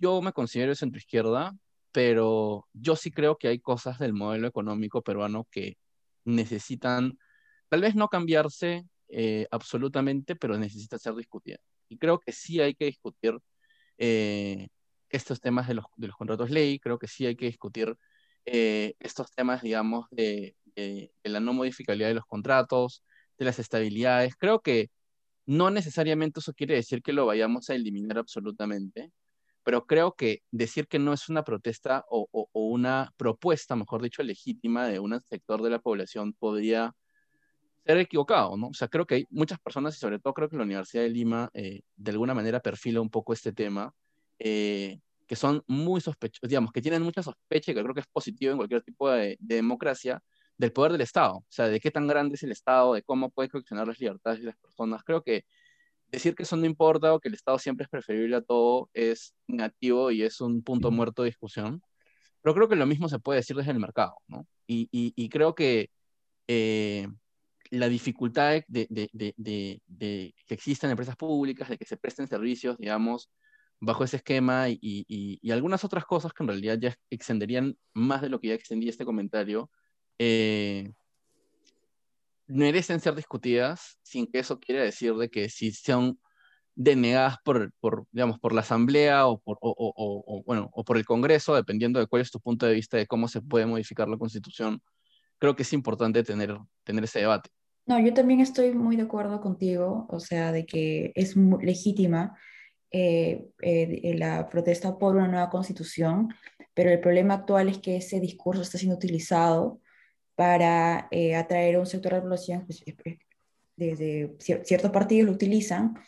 Yo 0.00 0.20
me 0.20 0.32
considero 0.32 0.74
centro 0.74 0.98
izquierda, 0.98 1.56
pero 1.96 2.68
yo 2.74 2.94
sí 2.94 3.10
creo 3.10 3.38
que 3.38 3.48
hay 3.48 3.58
cosas 3.58 3.98
del 3.98 4.12
modelo 4.12 4.46
económico 4.46 5.00
peruano 5.00 5.48
que 5.50 5.78
necesitan, 6.26 7.18
tal 7.70 7.80
vez 7.80 7.94
no 7.94 8.08
cambiarse 8.08 8.84
eh, 9.08 9.46
absolutamente, 9.50 10.36
pero 10.36 10.58
necesita 10.58 10.98
ser 10.98 11.14
discutida. 11.14 11.56
Y 11.88 11.96
creo 11.96 12.20
que 12.20 12.32
sí 12.32 12.60
hay 12.60 12.74
que 12.74 12.84
discutir 12.84 13.38
eh, 13.96 14.68
estos 15.08 15.40
temas 15.40 15.68
de 15.68 15.74
los, 15.74 15.86
de 15.96 16.10
contratos 16.10 16.50
ley, 16.50 16.78
creo 16.80 16.98
que 16.98 17.08
sí 17.08 17.24
hay 17.24 17.34
que 17.34 17.46
discutir 17.46 17.96
eh, 18.44 18.94
estos 19.00 19.30
temas, 19.32 19.62
digamos, 19.62 20.04
de, 20.10 20.54
de, 20.74 21.10
la 21.24 21.40
no 21.40 21.54
modificabilidad 21.54 22.10
de 22.10 22.16
los 22.16 22.26
contratos, 22.26 23.04
de 23.38 23.46
las 23.46 23.58
estabilidades. 23.58 24.34
Creo 24.36 24.60
que 24.60 24.90
no 25.46 25.70
necesariamente 25.70 26.40
eso 26.40 26.52
quiere 26.52 26.74
decir 26.74 27.02
que 27.02 27.14
lo 27.14 27.24
vayamos 27.24 27.70
a 27.70 27.74
eliminar 27.74 28.18
absolutamente, 28.18 29.12
pero 29.66 29.84
creo 29.84 30.14
que 30.14 30.44
decir 30.52 30.86
que 30.86 31.00
no 31.00 31.12
es 31.12 31.28
una 31.28 31.42
protesta 31.42 32.04
o, 32.08 32.28
o, 32.30 32.48
una 32.68 33.12
propuesta, 33.16 33.74
mejor 33.74 34.00
dicho, 34.00 34.22
legítima 34.22 34.86
de 34.86 35.00
un 35.00 35.20
sector 35.22 35.60
de 35.60 35.70
la 35.70 35.80
población 35.80 36.34
podría 36.34 36.94
ser 37.84 37.98
equivocado, 37.98 38.56
¿no? 38.56 38.68
O 38.68 38.74
sea, 38.74 38.86
creo 38.86 39.08
que 39.08 39.16
hay 39.16 39.26
muchas 39.28 39.58
personas 39.58 39.96
y 39.96 39.98
sobre 39.98 40.20
todo 40.20 40.34
creo 40.34 40.48
que 40.48 40.56
la 40.56 40.62
Universidad 40.62 41.02
de 41.02 41.08
Lima 41.08 41.50
eh, 41.52 41.80
de 41.96 42.10
alguna 42.12 42.32
manera 42.32 42.60
perfila 42.60 43.00
un 43.00 43.10
poco 43.10 43.32
este 43.32 43.52
tema 43.52 43.92
eh, 44.38 45.00
que 45.26 45.34
son 45.34 45.64
muy 45.66 46.00
sospechosos, 46.00 46.48
digamos, 46.48 46.70
que 46.70 46.80
tienen 46.80 47.02
mucha 47.02 47.24
sospecha, 47.24 47.74
que 47.74 47.82
creo 47.82 47.94
que 47.94 48.02
es 48.02 48.06
positivo 48.06 48.52
en 48.52 48.58
cualquier 48.58 48.82
tipo 48.82 49.10
de, 49.10 49.36
democracia, 49.40 50.22
del 50.56 50.70
poder 50.70 50.92
del 50.92 51.00
Estado, 51.00 51.38
o 51.38 51.46
sea, 51.48 51.66
de 51.66 51.80
qué 51.80 51.90
tan 51.90 52.06
grande 52.06 52.36
es 52.36 52.42
el 52.44 52.52
Estado, 52.52 52.94
de 52.94 53.02
cómo 53.02 53.30
puede 53.30 53.48
coaccionar 53.48 53.88
las 53.88 53.98
libertades 53.98 54.38
de 54.38 54.46
las 54.46 54.56
personas. 54.58 55.02
Creo 55.02 55.24
que 55.24 55.44
decir 56.08 56.34
que 56.34 56.44
eso 56.44 56.56
no 56.56 56.66
importa 56.66 57.14
o 57.14 57.20
que 57.20 57.28
el 57.28 57.34
Estado 57.34 57.58
siempre 57.58 57.84
es 57.84 57.90
preferible 57.90 58.36
a 58.36 58.42
todo 58.42 58.90
es 58.94 59.34
negativo 59.46 60.10
y 60.10 60.22
es 60.22 60.40
un 60.40 60.62
punto 60.62 60.90
muerto 60.90 61.22
de 61.22 61.30
discusión. 61.30 61.82
Pero 62.42 62.54
creo 62.54 62.68
que 62.68 62.76
lo 62.76 62.86
mismo 62.86 63.08
se 63.08 63.18
puede 63.18 63.40
decir 63.40 63.56
desde 63.56 63.72
el 63.72 63.80
mercado, 63.80 64.16
¿no? 64.28 64.46
Y, 64.68 64.88
y, 64.92 65.28
creo 65.28 65.54
que 65.54 65.90
eh, 66.48 67.08
la 67.70 67.88
dificultad 67.88 68.62
de, 68.68 68.86
de, 68.90 69.10
de, 69.12 69.82
de, 69.86 70.34
que 70.46 70.54
existan 70.54 70.90
empresas 70.90 71.16
públicas, 71.16 71.68
de 71.68 71.78
que 71.78 71.84
se 71.84 71.96
presten 71.96 72.28
servicios, 72.28 72.78
digamos, 72.78 73.30
bajo 73.80 74.04
ese 74.04 74.16
esquema 74.16 74.68
y, 74.68 74.78
y, 74.80 75.50
algunas 75.50 75.84
otras 75.84 76.04
cosas 76.04 76.32
que 76.32 76.42
en 76.42 76.48
realidad 76.48 76.78
ya 76.80 76.94
extenderían 77.10 77.76
más 77.94 78.22
de 78.22 78.28
lo 78.28 78.40
que 78.40 78.48
ya 78.48 78.54
extendía 78.54 78.90
este 78.90 79.04
comentario, 79.04 79.70
eh, 80.18 80.92
merecen 82.46 83.00
ser 83.00 83.14
discutidas 83.14 83.98
sin 84.02 84.26
que 84.26 84.38
eso 84.38 84.60
quiera 84.60 84.82
decir 84.82 85.14
de 85.14 85.28
que 85.28 85.48
si 85.48 85.72
son 85.72 86.18
denegadas 86.74 87.36
por, 87.44 87.72
por, 87.80 88.06
digamos, 88.12 88.38
por 88.38 88.52
la 88.52 88.60
Asamblea 88.60 89.26
o 89.26 89.38
por, 89.38 89.58
o, 89.60 89.74
o, 89.74 90.42
bueno, 90.44 90.68
o 90.72 90.84
por 90.84 90.98
el 90.98 91.06
Congreso, 91.06 91.54
dependiendo 91.54 91.98
de 91.98 92.06
cuál 92.06 92.22
es 92.22 92.30
tu 92.30 92.38
punto 92.38 92.66
de 92.66 92.74
vista 92.74 92.96
de 92.96 93.06
cómo 93.06 93.28
se 93.28 93.40
puede 93.40 93.66
modificar 93.66 94.08
la 94.08 94.18
Constitución, 94.18 94.80
creo 95.38 95.56
que 95.56 95.62
es 95.62 95.72
importante 95.72 96.22
tener, 96.22 96.56
tener 96.84 97.04
ese 97.04 97.20
debate. 97.20 97.50
No, 97.86 97.98
yo 98.00 98.12
también 98.12 98.40
estoy 98.40 98.74
muy 98.74 98.96
de 98.96 99.02
acuerdo 99.02 99.40
contigo, 99.40 100.06
o 100.10 100.20
sea, 100.20 100.52
de 100.52 100.66
que 100.66 101.12
es 101.14 101.34
legítima 101.36 102.36
eh, 102.90 103.48
eh, 103.62 104.14
la 104.18 104.48
protesta 104.48 104.98
por 104.98 105.16
una 105.16 105.28
nueva 105.28 105.50
constitución, 105.50 106.28
pero 106.74 106.90
el 106.90 107.00
problema 107.00 107.34
actual 107.34 107.68
es 107.68 107.78
que 107.78 107.96
ese 107.96 108.20
discurso 108.20 108.62
está 108.62 108.76
siendo 108.76 108.96
utilizado 108.96 109.80
para 110.36 111.08
eh, 111.10 111.34
atraer 111.34 111.76
a 111.76 111.80
un 111.80 111.86
sector 111.86 112.12
de 112.12 112.18
la 112.18 112.22
población, 112.22 112.64
pues, 112.66 112.84
desde 113.74 114.36
ciertos 114.38 114.90
partidos 114.90 115.26
lo 115.26 115.32
utilizan, 115.32 115.98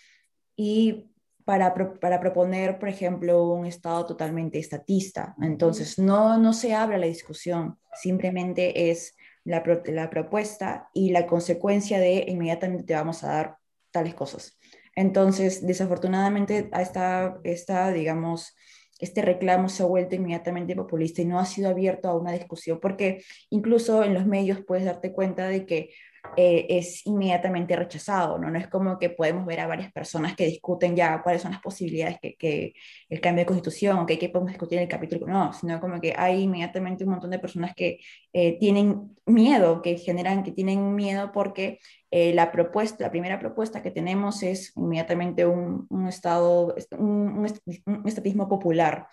y 0.54 1.10
para, 1.44 1.74
para, 1.74 2.20
proponer, 2.20 2.78
por 2.78 2.90
ejemplo, 2.90 3.52
un 3.52 3.64
Estado 3.64 4.04
totalmente 4.04 4.58
estatista. 4.58 5.34
Entonces, 5.40 5.98
no, 5.98 6.36
no 6.36 6.52
se 6.52 6.74
abre 6.74 6.98
la 6.98 7.06
discusión, 7.06 7.78
simplemente 7.94 8.90
es 8.90 9.16
la, 9.44 9.62
la 9.86 10.10
propuesta 10.10 10.90
y 10.92 11.10
la 11.10 11.26
consecuencia 11.26 11.98
de 11.98 12.26
inmediatamente 12.28 12.84
te 12.84 12.94
vamos 12.94 13.24
a 13.24 13.28
dar 13.28 13.56
tales 13.90 14.14
cosas. 14.14 14.58
Entonces, 14.94 15.66
desafortunadamente, 15.66 16.68
esta, 16.78 17.38
esta, 17.44 17.92
digamos, 17.92 18.54
este 18.98 19.22
reclamo 19.22 19.68
se 19.68 19.82
ha 19.82 19.86
vuelto 19.86 20.14
inmediatamente 20.14 20.74
populista 20.74 21.22
y 21.22 21.26
no 21.26 21.38
ha 21.38 21.44
sido 21.46 21.68
abierto 21.68 22.08
a 22.08 22.16
una 22.16 22.32
discusión, 22.32 22.80
porque 22.80 23.22
incluso 23.50 24.04
en 24.04 24.14
los 24.14 24.26
medios 24.26 24.60
puedes 24.66 24.84
darte 24.84 25.12
cuenta 25.12 25.48
de 25.48 25.66
que 25.66 25.90
eh, 26.36 26.66
es 26.68 27.06
inmediatamente 27.06 27.74
rechazado, 27.76 28.38
¿no? 28.38 28.50
No 28.50 28.58
es 28.58 28.68
como 28.68 28.98
que 28.98 29.10
podemos 29.10 29.46
ver 29.46 29.60
a 29.60 29.66
varias 29.66 29.92
personas 29.92 30.36
que 30.36 30.46
discuten 30.46 30.94
ya 30.96 31.22
cuáles 31.22 31.42
son 31.42 31.52
las 31.52 31.60
posibilidades 31.60 32.18
que, 32.20 32.36
que 32.36 32.74
el 33.08 33.20
cambio 33.20 33.42
de 33.42 33.46
constitución, 33.46 34.06
que, 34.06 34.18
que 34.18 34.28
podemos 34.28 34.52
discutir 34.52 34.78
en 34.78 34.84
el 34.84 34.88
capítulo, 34.88 35.26
no, 35.26 35.52
sino 35.52 35.80
como 35.80 36.00
que 36.00 36.14
hay 36.16 36.42
inmediatamente 36.42 37.04
un 37.04 37.10
montón 37.10 37.30
de 37.30 37.38
personas 37.38 37.74
que 37.74 37.98
eh, 38.32 38.58
tienen 38.58 39.16
miedo, 39.26 39.82
que 39.82 39.96
generan, 39.96 40.42
que 40.42 40.52
tienen 40.52 40.94
miedo 40.94 41.32
porque 41.32 41.78
eh, 42.10 42.32
la 42.34 42.50
propuesta, 42.52 43.04
la 43.04 43.10
primera 43.10 43.38
propuesta 43.38 43.82
que 43.82 43.90
tenemos 43.90 44.42
es 44.42 44.72
inmediatamente 44.76 45.44
un, 45.44 45.86
un 45.90 46.08
estado, 46.08 46.74
un, 46.92 47.46
un, 47.86 48.06
estatismo 48.06 48.48
popular, 48.48 49.08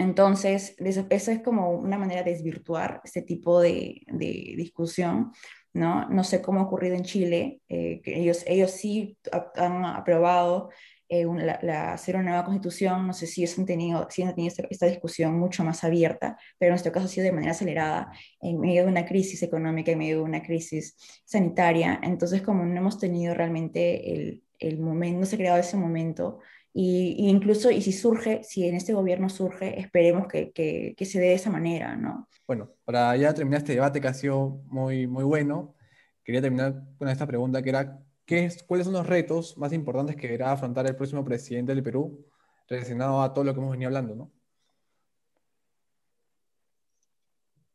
entonces, 0.00 0.74
eso 0.78 1.30
es 1.30 1.42
como 1.42 1.70
una 1.70 1.98
manera 1.98 2.22
de 2.22 2.32
desvirtuar 2.32 3.00
este 3.04 3.22
tipo 3.22 3.60
de, 3.60 4.02
de 4.06 4.54
discusión 4.56 5.32
¿no? 5.72 6.08
No 6.08 6.24
sé 6.24 6.42
cómo 6.42 6.60
ha 6.60 6.64
ocurrido 6.64 6.96
en 6.96 7.04
Chile, 7.04 7.62
eh, 7.68 8.00
que 8.02 8.18
ellos, 8.18 8.44
ellos 8.46 8.70
sí 8.72 9.16
han 9.56 9.84
aprobado 9.84 10.70
eh, 11.08 11.26
la, 11.62 11.92
hacer 11.92 12.16
una 12.16 12.30
nueva 12.30 12.44
constitución, 12.44 13.06
no 13.06 13.12
sé 13.12 13.26
si 13.26 13.44
han 13.44 13.66
tenido, 13.66 14.06
si 14.10 14.22
han 14.22 14.34
tenido 14.34 14.54
esta, 14.70 14.86
discusión 14.86 15.38
mucho 15.38 15.64
más 15.64 15.84
abierta, 15.84 16.38
pero 16.58 16.68
en 16.68 16.72
nuestro 16.72 16.92
caso 16.92 17.06
ha 17.06 17.08
sido 17.08 17.24
de 17.24 17.32
manera 17.32 17.52
acelerada, 17.52 18.12
en 18.40 18.60
medio 18.60 18.84
de 18.84 18.88
una 18.88 19.06
crisis 19.06 19.42
económica, 19.42 19.92
en 19.92 19.98
medio 19.98 20.18
de 20.18 20.22
una 20.22 20.42
crisis 20.42 20.96
sanitaria, 21.24 22.00
entonces 22.02 22.42
como 22.42 22.64
no 22.64 22.76
hemos 22.78 22.98
tenido 22.98 23.34
realmente 23.34 24.12
el, 24.12 24.44
el 24.58 24.78
momento, 24.78 25.20
no 25.20 25.26
se 25.26 25.36
ha 25.36 25.38
creado 25.38 25.58
ese 25.58 25.76
momento, 25.76 26.40
y, 26.72 27.28
incluso, 27.28 27.70
y 27.70 27.82
si 27.82 27.92
surge, 27.92 28.42
si 28.44 28.66
en 28.66 28.76
este 28.76 28.92
gobierno 28.92 29.28
surge, 29.28 29.80
esperemos 29.80 30.28
que, 30.28 30.52
que, 30.52 30.94
que, 30.96 31.04
se 31.04 31.18
dé 31.18 31.28
de 31.28 31.34
esa 31.34 31.50
manera, 31.50 31.96
¿no? 31.96 32.28
Bueno, 32.46 32.70
para 32.84 33.16
ya 33.16 33.34
terminar 33.34 33.58
este 33.58 33.74
debate 33.74 34.00
que 34.00 34.08
ha 34.08 34.14
sido 34.14 34.62
muy, 34.66 35.06
muy 35.06 35.24
bueno, 35.24 35.74
quería 36.22 36.40
terminar 36.40 36.82
con 36.96 37.08
esta 37.08 37.26
pregunta 37.26 37.62
que 37.62 37.70
era, 37.70 37.98
¿qué 38.24 38.44
es, 38.44 38.62
¿cuáles 38.62 38.84
son 38.86 38.94
los 38.94 39.06
retos 39.06 39.58
más 39.58 39.72
importantes 39.72 40.14
que 40.16 40.28
deberá 40.28 40.52
afrontar 40.52 40.86
el 40.86 40.94
próximo 40.94 41.24
presidente 41.24 41.74
del 41.74 41.82
Perú 41.82 42.24
relacionado 42.68 43.20
a 43.20 43.34
todo 43.34 43.44
lo 43.44 43.52
que 43.52 43.60
hemos 43.60 43.72
venido 43.72 43.88
hablando, 43.88 44.14
¿no? 44.14 44.32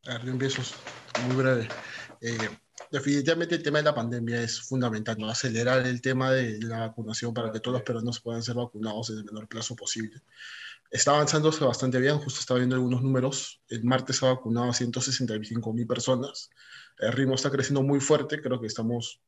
A 0.08 0.14
ver, 0.14 0.26
yo 0.26 0.32
empiezo 0.32 0.62
muy 1.28 1.36
breve. 1.36 1.68
Eh, 2.22 2.38
definitivamente 2.92 3.56
el 3.56 3.64
tema 3.64 3.80
de 3.80 3.86
la 3.86 3.96
pandemia 3.96 4.42
es 4.42 4.62
fundamental, 4.62 5.18
¿no? 5.18 5.30
acelerar 5.30 5.86
el 5.86 6.02
tema 6.02 6.32
de 6.32 6.60
la 6.62 6.80
vacunación 6.80 7.34
para 7.34 7.52
que 7.52 7.60
todos 7.60 7.74
los 7.74 7.84
peruanos 7.84 8.20
puedan 8.20 8.44
ser 8.44 8.56
vacunados 8.56 9.10
en 9.10 9.20
el 9.20 9.26
menor 9.26 9.48
plazo 9.48 9.76
posible. 9.76 10.22
Está 10.92 11.12
avanzándose 11.12 11.64
bastante 11.64 12.00
bien, 12.00 12.18
justo 12.20 12.40
estaba 12.40 12.60
viendo 12.60 12.76
algunos 12.76 13.02
números. 13.02 13.62
El 13.68 13.84
martes 13.84 14.22
ha 14.24 14.28
vacunado 14.28 14.70
a 14.70 14.74
165 14.74 15.74
mil 15.74 15.88
personas. 15.88 16.50
El 17.00 17.12
ritmo 17.12 17.36
está 17.36 17.50
creciendo 17.50 17.82
muy 17.82 18.00
fuerte, 18.00 18.42
creo 18.42 18.62
que 18.62 18.68
estamos, 18.68 19.22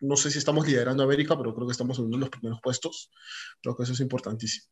no 0.00 0.16
sé 0.16 0.30
si 0.30 0.38
estamos 0.38 0.66
liderando 0.66 1.02
América, 1.02 1.36
pero 1.36 1.54
creo 1.54 1.66
que 1.66 1.72
estamos 1.72 1.98
en 1.98 2.06
uno 2.06 2.16
de 2.16 2.20
los 2.22 2.30
primeros 2.30 2.60
puestos. 2.62 3.10
Creo 3.62 3.76
que 3.76 3.84
eso 3.84 3.92
es 3.92 4.00
importantísimo. 4.00 4.66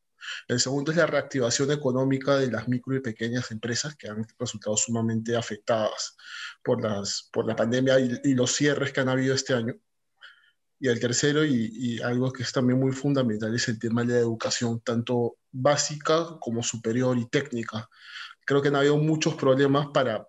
El 0.48 0.60
segundo 0.60 0.90
es 0.90 0.98
la 0.98 1.06
reactivación 1.06 1.70
económica 1.70 2.36
de 2.36 2.50
las 2.50 2.68
micro 2.68 2.94
y 2.94 3.00
pequeñas 3.00 3.50
empresas 3.50 3.94
que 3.96 4.08
han 4.08 4.26
resultado 4.38 4.76
sumamente 4.76 5.36
afectadas 5.36 6.16
por, 6.62 6.82
las, 6.82 7.28
por 7.32 7.46
la 7.46 7.56
pandemia 7.56 7.98
y, 8.00 8.34
los 8.34 8.52
cierres 8.52 8.92
que 8.92 9.00
han 9.00 9.08
habido 9.08 9.34
este 9.34 9.54
año. 9.54 9.74
Y 10.78 10.88
el 10.88 10.98
tercero, 10.98 11.44
y, 11.44 11.70
y, 11.72 12.00
algo 12.00 12.32
que 12.32 12.42
es 12.42 12.52
también 12.52 12.80
muy 12.80 12.92
fundamental, 12.92 13.54
es 13.54 13.68
el 13.68 13.78
tema 13.78 14.02
de 14.02 14.14
la 14.14 14.20
educación, 14.20 14.80
tanto 14.80 15.36
básica 15.52 16.38
como 16.40 16.62
superior 16.62 17.18
y 17.18 17.28
técnica. 17.28 17.88
Creo 18.46 18.62
que 18.62 18.68
han 18.68 18.76
habido 18.76 18.96
muchos 18.96 19.34
problemas 19.34 19.88
para 19.92 20.26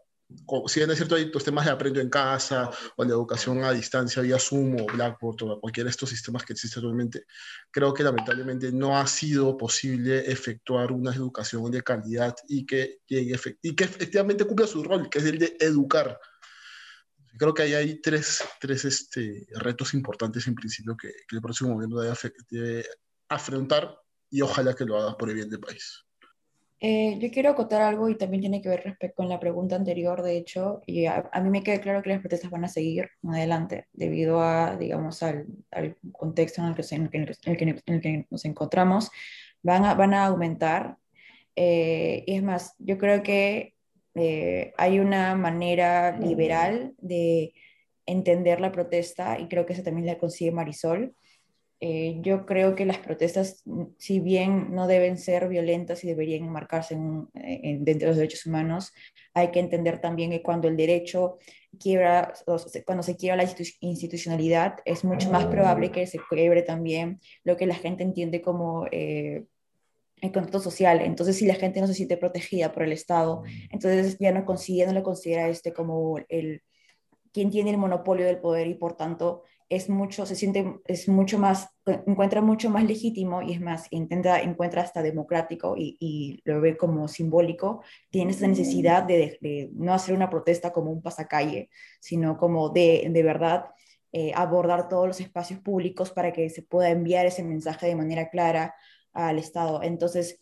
si 0.68 0.80
bien 0.80 0.92
es 0.92 0.98
cierto, 0.98 1.16
hay 1.16 1.24
estos 1.24 1.44
temas 1.44 1.66
de 1.66 1.72
aprendo 1.72 2.00
en 2.00 2.10
casa 2.10 2.70
o 2.96 3.04
la 3.04 3.12
educación 3.12 3.64
a 3.64 3.72
distancia 3.72 4.22
vía 4.22 4.40
Zoom 4.40 4.76
o 4.82 4.86
Blackboard 4.86 5.44
o 5.44 5.60
cualquiera 5.60 5.88
de 5.88 5.92
estos 5.92 6.10
sistemas 6.10 6.44
que 6.44 6.54
existen 6.54 6.80
actualmente, 6.80 7.26
creo 7.70 7.94
que 7.94 8.04
lamentablemente 8.04 8.72
no 8.72 8.98
ha 8.98 9.08
sido 9.08 9.58
posible 9.58 10.32
efectuar 10.32 10.92
una 10.92 11.14
educación 11.14 11.70
de 11.72 11.82
calidad 11.82 12.36
y 12.48 12.66
que, 12.66 13.00
y 13.08 13.76
que 13.76 13.84
efectivamente 13.84 14.46
cumpla 14.46 14.68
su 14.68 14.84
rol, 14.84 15.10
que 15.10 15.20
es 15.20 15.26
el 15.26 15.38
de 15.38 15.58
educar. 15.60 16.20
Creo 17.38 17.54
que 17.54 17.64
ahí 17.64 17.74
hay 17.74 18.02
tres, 18.02 18.44
tres 18.60 18.86
este, 18.86 19.48
retos 19.56 19.94
importantes 19.94 20.46
en 20.48 20.56
principio 20.56 20.96
que, 20.98 21.10
que 21.28 21.36
el 21.36 21.42
próximo 21.42 21.74
gobierno 21.74 22.02
debe, 22.02 22.16
debe 22.50 22.86
afrontar 23.30 23.98
y 24.30 24.42
ojalá 24.42 24.74
que 24.74 24.86
lo 24.86 24.98
haga 24.98 25.18
por 25.18 25.30
el 25.30 25.36
bien 25.36 25.50
del 25.50 25.60
país. 25.60 26.06
Eh, 26.84 27.20
yo 27.20 27.30
quiero 27.30 27.52
acotar 27.52 27.80
algo 27.84 28.10
y 28.10 28.18
también 28.18 28.42
tiene 28.42 28.60
que 28.60 28.68
ver 28.68 28.84
respecto 28.84 29.18
con 29.18 29.30
la 29.30 29.40
pregunta 29.40 29.76
anterior, 29.76 30.24
de 30.24 30.36
hecho, 30.36 30.82
y 30.88 31.06
a, 31.06 31.30
mí 31.44 31.50
me 31.52 31.62
queda 31.62 31.80
claro 31.80 32.02
que 32.02 32.10
las 32.10 32.22
protestas 32.22 32.50
van 32.50 32.66
a 32.66 32.68
seguir 32.68 33.08
adelante 33.24 33.86
debido 33.94 34.42
a, 34.42 34.76
digamos, 34.78 35.22
al, 35.22 35.46
al 35.70 35.96
contexto 36.12 36.60
en 36.60 36.70
el, 36.70 36.76
que, 37.10 37.18
en, 37.18 37.70
el, 37.70 37.84
el 37.86 38.02
que, 38.02 38.26
nos 38.32 38.46
encontramos, 38.46 39.12
van 39.62 39.86
a, 39.86 39.94
van 39.94 40.16
a 40.16 40.26
aumentar. 40.26 40.98
Eh, 41.56 42.24
y 42.26 42.36
es 42.36 42.42
más, 42.42 42.74
yo 42.80 42.98
creo 42.98 43.22
que 43.22 43.76
eh, 44.16 44.74
hay 44.76 45.00
una 45.00 45.36
manera 45.36 46.18
liberal 46.18 46.96
de 46.98 47.54
entender 48.08 48.60
la 48.60 48.72
protesta 48.72 49.40
y 49.40 49.48
creo 49.48 49.68
que 49.68 49.74
eso 49.74 49.84
también 49.84 50.08
la 50.08 50.18
consigue 50.18 50.52
Marisol 50.52 51.16
eh, 51.84 52.20
yo 52.22 52.46
creo 52.46 52.76
que 52.76 52.86
las 52.86 53.00
protestas, 53.00 53.64
mm, 53.66 53.86
si 53.98 54.20
bien 54.20 54.74
no 54.76 54.86
deben 54.86 55.18
ser 55.18 55.50
violentas 55.50 56.04
y 56.04 56.08
deberían 56.08 56.44
enmarcarse 56.44 56.94
en, 56.94 57.28
dentro 57.84 58.06
de 58.06 58.12
los 58.12 58.18
derechos 58.18 58.46
humanos, 58.46 58.94
hay 59.34 59.50
que 59.50 59.60
entender 59.60 60.00
también 60.00 60.30
que 60.30 60.44
cuando 60.44 60.68
el 60.68 60.78
derecho 60.78 61.40
quiebra, 61.80 62.34
cuando 62.86 63.02
se 63.02 63.16
quiebra 63.16 63.44
la 63.44 63.50
institucionalidad, 63.80 64.76
es 64.86 65.04
mucho 65.04 65.32
más 65.32 65.48
probable 65.48 65.92
que 65.92 66.06
se 66.06 66.20
quiebre 66.30 66.62
también 66.62 67.20
lo 67.44 67.58
que 67.58 67.66
la 67.66 67.76
gente 67.76 68.04
entiende 68.04 68.44
como 68.44 68.86
eh, 68.92 69.46
el 70.22 70.32
contrato 70.32 70.60
social. 70.60 71.02
Entonces, 71.02 71.38
si 71.38 71.48
la 71.48 71.56
gente 71.56 71.82
no 71.82 71.88
se 71.88 71.96
siente 71.96 72.16
protegida 72.16 72.72
por 72.72 72.84
el 72.84 72.92
Estado, 72.92 73.42
entonces 73.72 74.18
ya 74.20 74.32
no 74.32 74.46
consigue, 74.46 74.86
no 74.86 74.94
lo 74.94 75.02
considera 75.02 75.50
este 75.50 75.74
como 75.74 76.20
el 76.30 76.62
quien 77.34 77.50
tiene 77.50 77.72
el 77.72 77.78
monopolio 77.78 78.26
del 78.26 78.40
poder 78.40 78.68
y 78.68 78.76
por 78.76 78.96
tanto 78.96 79.44
es 79.72 79.90
mucho, 79.90 80.26
se 80.26 80.36
siente, 80.36 80.82
es 80.86 81.08
mucho 81.08 81.40
más, 81.40 81.70
encuentra 81.86 82.42
mucho 82.42 82.70
más 82.70 82.84
legítimo 82.84 83.42
y 83.42 83.54
es 83.54 83.62
más, 83.62 83.88
intenta, 83.90 84.42
encuentra 84.42 84.82
hasta 84.82 85.02
democrático 85.02 85.76
y, 85.78 85.96
y 85.98 86.42
lo 86.44 86.60
ve 86.60 86.76
como 86.76 87.08
simbólico, 87.08 87.82
tiene 88.10 88.32
esa 88.32 88.48
necesidad 88.48 89.04
de, 89.04 89.38
de, 89.40 89.70
no 89.74 89.94
hacer 89.94 90.14
una 90.14 90.30
protesta 90.30 90.74
como 90.74 90.92
un 90.92 91.02
pasacalle, 91.02 91.70
sino 92.02 92.38
como 92.38 92.68
de, 92.70 93.08
de 93.10 93.24
verdad 93.24 93.68
eh, 94.12 94.34
abordar 94.36 94.90
todos 94.90 95.08
los 95.08 95.22
espacios 95.22 95.62
públicos 95.62 96.12
para 96.12 96.34
que 96.34 96.50
se 96.50 96.64
pueda 96.64 96.90
enviar 96.90 97.26
ese 97.26 97.42
mensaje 97.42 97.88
de 97.88 97.96
manera 97.96 98.30
clara 98.30 98.76
al 99.14 99.40
Estado. 99.40 99.84
Entonces, 99.84 100.38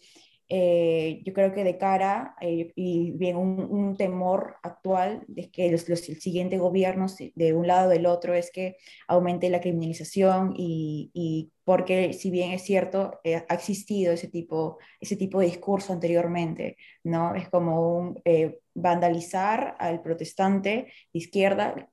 eh, 0.52 1.22
yo 1.24 1.34
creo 1.34 1.54
que 1.54 1.64
de 1.64 1.78
cara 1.78 2.36
eh, 2.41 2.74
y 2.76 3.12
bien 3.12 3.38
un, 3.38 3.95
temor 3.97 4.56
actual 4.64 5.24
de 5.28 5.52
que 5.52 5.70
los, 5.72 5.88
los, 5.88 6.10
el 6.10 6.20
siguiente 6.20 6.58
gobierno 6.58 7.06
de 7.36 7.54
un 7.54 7.68
lado 7.68 7.88
o 7.88 7.91
del 7.91 8.08
otro 8.08 8.34
es 8.34 8.50
que 8.52 8.76
aumente 9.08 9.52
la 9.52 9.62
criminalización 9.62 10.54
y, 10.58 11.12
y 11.14 11.52
porque 11.64 12.14
si 12.14 12.32
bien 12.32 12.52
es 12.52 12.64
cierto 12.64 13.20
eh, 13.24 13.43
ha 13.47 13.54
existido 13.54 14.12
ese 14.14 14.28
tipo 14.28 14.80
ese 15.00 15.16
tipo 15.18 15.39
de 15.39 15.45
discurso 15.47 15.93
anteriormente 15.93 16.78
no 17.04 17.36
es 17.36 17.47
como 17.50 17.97
un 17.97 18.22
vandalizar 18.74 19.76
al 19.78 20.02
protestante 20.02 20.70
de 21.14 21.20
izquierda 21.20 21.89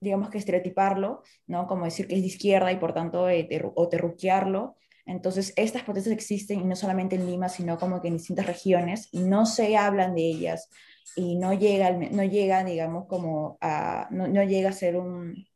digamos 0.00 0.30
que 0.30 0.38
estereotiparlo, 0.38 1.22
¿no? 1.48 1.66
Como 1.66 1.84
decir 1.86 2.06
que 2.06 2.14
es 2.14 2.20
de 2.20 2.28
izquierda 2.28 2.70
y 2.72 2.76
por 2.76 2.94
tanto 2.94 3.26
o 3.74 3.88
terruquearlo, 3.88 4.76
entonces, 5.06 5.52
estas 5.56 5.82
protestas 5.82 6.12
existen 6.12 6.60
y 6.60 6.64
no 6.64 6.76
solamente 6.76 7.16
en 7.16 7.26
Lima, 7.26 7.48
sino 7.48 7.78
como 7.78 8.00
que 8.00 8.08
en 8.08 8.14
distintas 8.14 8.46
regiones, 8.46 9.08
y 9.12 9.20
no 9.20 9.46
se 9.46 9.76
hablan 9.76 10.14
de 10.14 10.22
ellas 10.22 10.70
y 11.16 11.36
no 11.36 11.52
llega, 11.52 11.92
no 11.92 12.24
llega 12.24 12.64
digamos, 12.64 13.06
como 13.06 13.58
a, 13.60 14.08
no, 14.10 14.26
no 14.28 14.42
llega 14.42 14.70
a 14.70 14.72
ser 14.72 14.96
un, 14.96 15.46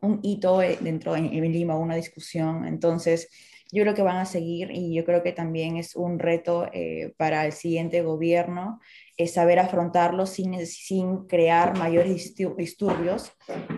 un 0.00 0.20
hito 0.22 0.62
eh, 0.62 0.78
dentro 0.80 1.14
de 1.14 1.20
en 1.20 1.52
Lima, 1.52 1.76
una 1.76 1.96
discusión. 1.96 2.64
Entonces, 2.66 3.28
yo 3.72 3.82
creo 3.82 3.94
que 3.94 4.02
van 4.02 4.18
a 4.18 4.24
seguir 4.24 4.70
y 4.70 4.94
yo 4.94 5.04
creo 5.04 5.22
que 5.22 5.32
también 5.32 5.76
es 5.76 5.96
un 5.96 6.18
reto 6.18 6.68
eh, 6.72 7.12
para 7.16 7.44
el 7.46 7.52
siguiente 7.52 8.02
gobierno 8.02 8.80
es 9.16 9.34
saber 9.34 9.58
afrontarlo 9.58 10.26
sin, 10.26 10.66
sin 10.66 11.26
crear 11.26 11.78
mayores 11.78 12.34
disturbios 12.56 13.32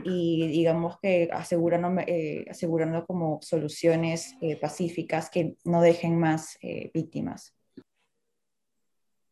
y 0.04 0.48
digamos 0.48 0.98
que 1.00 1.28
asegurando, 1.32 2.02
eh, 2.06 2.46
asegurando 2.50 3.04
como 3.06 3.40
soluciones 3.42 4.34
eh, 4.40 4.56
pacíficas 4.56 5.30
que 5.30 5.56
no 5.64 5.80
dejen 5.82 6.18
más 6.18 6.58
víctimas. 6.94 7.54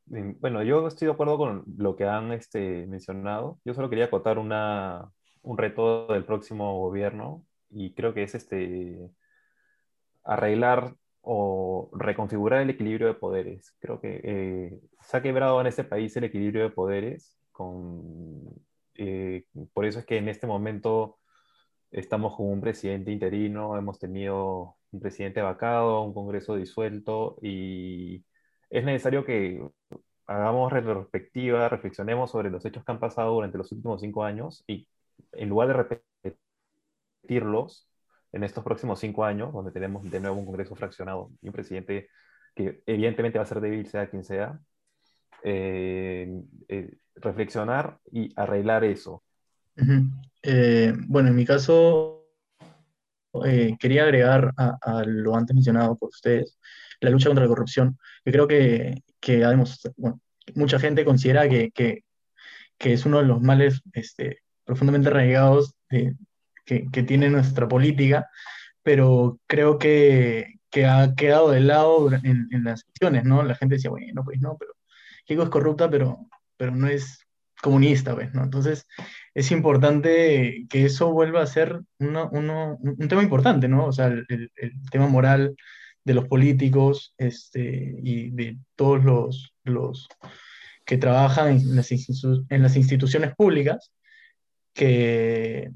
Bueno, 0.06 0.62
yo 0.62 0.86
estoy 0.86 1.06
de 1.06 1.14
acuerdo 1.14 1.38
con 1.38 1.64
lo 1.78 1.96
que 1.96 2.04
han 2.04 2.32
este, 2.32 2.86
mencionado. 2.86 3.58
Yo 3.64 3.72
solo 3.72 3.88
quería 3.88 4.04
acotar 4.04 4.38
una, 4.38 5.10
un 5.42 5.58
reto 5.58 6.06
del 6.08 6.24
próximo 6.24 6.78
gobierno 6.78 7.44
y 7.70 7.94
creo 7.94 8.12
que 8.12 8.22
es 8.22 8.34
este, 8.34 9.10
arreglar 10.22 10.94
o 11.24 11.90
reconfigurar 11.94 12.62
el 12.62 12.70
equilibrio 12.70 13.06
de 13.08 13.14
poderes. 13.14 13.74
Creo 13.80 14.00
que 14.00 14.20
eh, 14.24 14.80
se 15.00 15.16
ha 15.16 15.22
quebrado 15.22 15.60
en 15.60 15.66
este 15.66 15.84
país 15.84 16.16
el 16.16 16.24
equilibrio 16.24 16.64
de 16.64 16.70
poderes. 16.70 17.38
Con, 17.52 18.42
eh, 18.96 19.44
por 19.72 19.86
eso 19.86 20.00
es 20.00 20.06
que 20.06 20.18
en 20.18 20.28
este 20.28 20.46
momento 20.46 21.18
estamos 21.90 22.36
con 22.36 22.48
un 22.48 22.60
presidente 22.60 23.12
interino, 23.12 23.76
hemos 23.78 23.98
tenido 23.98 24.76
un 24.90 25.00
presidente 25.00 25.40
vacado, 25.42 26.02
un 26.02 26.14
Congreso 26.14 26.56
disuelto 26.56 27.38
y 27.42 28.24
es 28.70 28.84
necesario 28.84 29.24
que 29.24 29.62
hagamos 30.26 30.72
retrospectiva, 30.72 31.68
reflexionemos 31.68 32.30
sobre 32.30 32.50
los 32.50 32.64
hechos 32.64 32.84
que 32.84 32.92
han 32.92 33.00
pasado 33.00 33.32
durante 33.34 33.58
los 33.58 33.70
últimos 33.72 34.00
cinco 34.00 34.24
años 34.24 34.64
y 34.66 34.88
en 35.32 35.48
lugar 35.48 35.68
de 35.68 36.32
repetirlos 37.22 37.88
en 38.34 38.42
estos 38.42 38.64
próximos 38.64 38.98
cinco 38.98 39.24
años, 39.24 39.52
donde 39.52 39.70
tenemos 39.70 40.02
de 40.10 40.20
nuevo 40.20 40.36
un 40.36 40.44
Congreso 40.44 40.74
fraccionado 40.74 41.30
y 41.40 41.46
un 41.46 41.52
presidente 41.52 42.08
que 42.54 42.82
evidentemente 42.84 43.38
va 43.38 43.44
a 43.44 43.46
ser 43.46 43.60
débil, 43.60 43.86
sea 43.86 44.10
quien 44.10 44.24
sea, 44.24 44.58
eh, 45.44 46.42
eh, 46.68 46.96
reflexionar 47.14 47.98
y 48.10 48.32
arreglar 48.34 48.82
eso. 48.82 49.22
Eh, 50.42 50.92
bueno, 51.06 51.28
en 51.28 51.36
mi 51.36 51.44
caso, 51.44 52.26
quería 53.78 54.02
agregar 54.02 54.52
a, 54.56 54.78
a, 54.82 55.04
lo 55.04 55.36
antes 55.36 55.54
mencionado 55.54 55.96
por 55.96 56.08
ustedes, 56.08 56.58
la 57.00 57.10
lucha 57.10 57.28
contra 57.28 57.44
la 57.44 57.48
corrupción, 57.48 57.98
que 58.24 58.32
creo 58.32 58.48
que, 58.48 59.02
que 59.20 59.44
bueno, 59.96 60.20
mucha 60.56 60.80
gente 60.80 61.04
considera 61.04 61.48
que, 61.48 61.70
que, 61.70 62.04
que, 62.78 62.94
es 62.94 63.06
uno 63.06 63.18
de 63.18 63.26
los 63.26 63.40
males 63.40 63.80
este, 63.92 64.40
profundamente 64.64 65.08
arraigados 65.08 65.74
de, 65.88 66.16
que, 66.64 67.02
tiene 67.04 67.30
nuestra 67.30 67.68
política, 67.68 68.28
pero 68.82 69.38
creo 69.46 69.78
que, 69.78 70.54
que 70.70 70.86
ha 70.86 71.14
quedado 71.14 71.50
de 71.50 71.60
lado 71.60 72.12
en, 72.12 72.48
en, 72.50 72.64
las 72.64 72.84
elecciones, 72.84 73.24
¿no? 73.24 73.42
La 73.42 73.54
gente 73.54 73.76
decía, 73.76 73.90
bueno, 73.90 74.24
pues 74.24 74.40
no, 74.40 74.56
pero 74.58 74.72
Keiko 75.26 75.44
es 75.44 75.48
corrupta, 75.50 75.90
pero, 75.90 76.28
pero 76.56 76.74
no 76.74 76.88
es 76.88 77.20
comunista, 77.62 78.14
pues, 78.14 78.34
¿no? 78.34 78.44
Entonces, 78.44 78.86
es 79.34 79.50
importante 79.50 80.66
que 80.68 80.84
eso 80.84 81.12
vuelva 81.12 81.42
a 81.42 81.46
ser 81.46 81.80
uno, 81.98 82.28
uno, 82.32 82.78
un 82.80 83.08
tema 83.08 83.22
importante, 83.22 83.68
¿no? 83.68 83.86
O 83.86 83.92
sea, 83.92 84.06
el, 84.06 84.26
el 84.28 84.90
tema 84.90 85.08
moral 85.08 85.56
de 86.04 86.14
los 86.14 86.28
políticos 86.28 87.14
este, 87.18 87.96
y 88.02 88.30
de 88.30 88.58
todos 88.76 89.02
los, 89.04 89.54
los 89.64 90.08
que 90.84 90.98
trabajan 90.98 91.48
en 91.48 91.76
las, 91.76 91.90
en 91.90 92.62
las 92.62 92.76
instituciones 92.76 93.34
públicas, 93.34 93.90
que, 94.74 95.70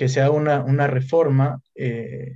que 0.00 0.08
se 0.08 0.22
haga 0.22 0.30
una, 0.30 0.64
una 0.64 0.86
reforma, 0.86 1.60
eh, 1.74 2.34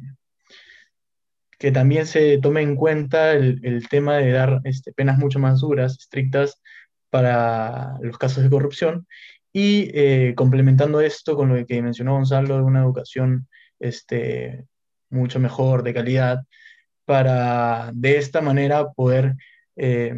que 1.58 1.72
también 1.72 2.06
se 2.06 2.36
tome 2.36 2.60
en 2.60 2.76
cuenta 2.76 3.32
el, 3.32 3.88
tema 3.88 4.18
de 4.18 4.32
dar 4.32 4.60
este, 4.64 4.92
penas 4.92 5.16
mucho 5.16 5.38
más 5.38 5.62
duras, 5.62 5.96
estrictas, 5.98 6.60
para 7.08 7.96
los 8.02 8.18
casos 8.18 8.44
de 8.44 8.50
corrupción, 8.50 9.06
y 9.50 9.88
eh, 9.94 10.34
complementando 10.36 11.00
esto 11.00 11.36
con 11.36 11.56
lo 11.56 11.64
que 11.64 11.80
mencionó 11.80 12.12
Gonzalo 12.12 12.56
de 12.56 12.64
una 12.64 12.82
educación 12.82 13.48
este, 13.80 14.66
mucho 15.08 15.40
mejor, 15.40 15.82
de 15.84 15.94
calidad, 15.94 16.44
para 17.06 17.92
de 17.94 18.18
esta 18.18 18.42
manera 18.42 18.90
poder, 18.92 19.36
eh, 19.76 20.14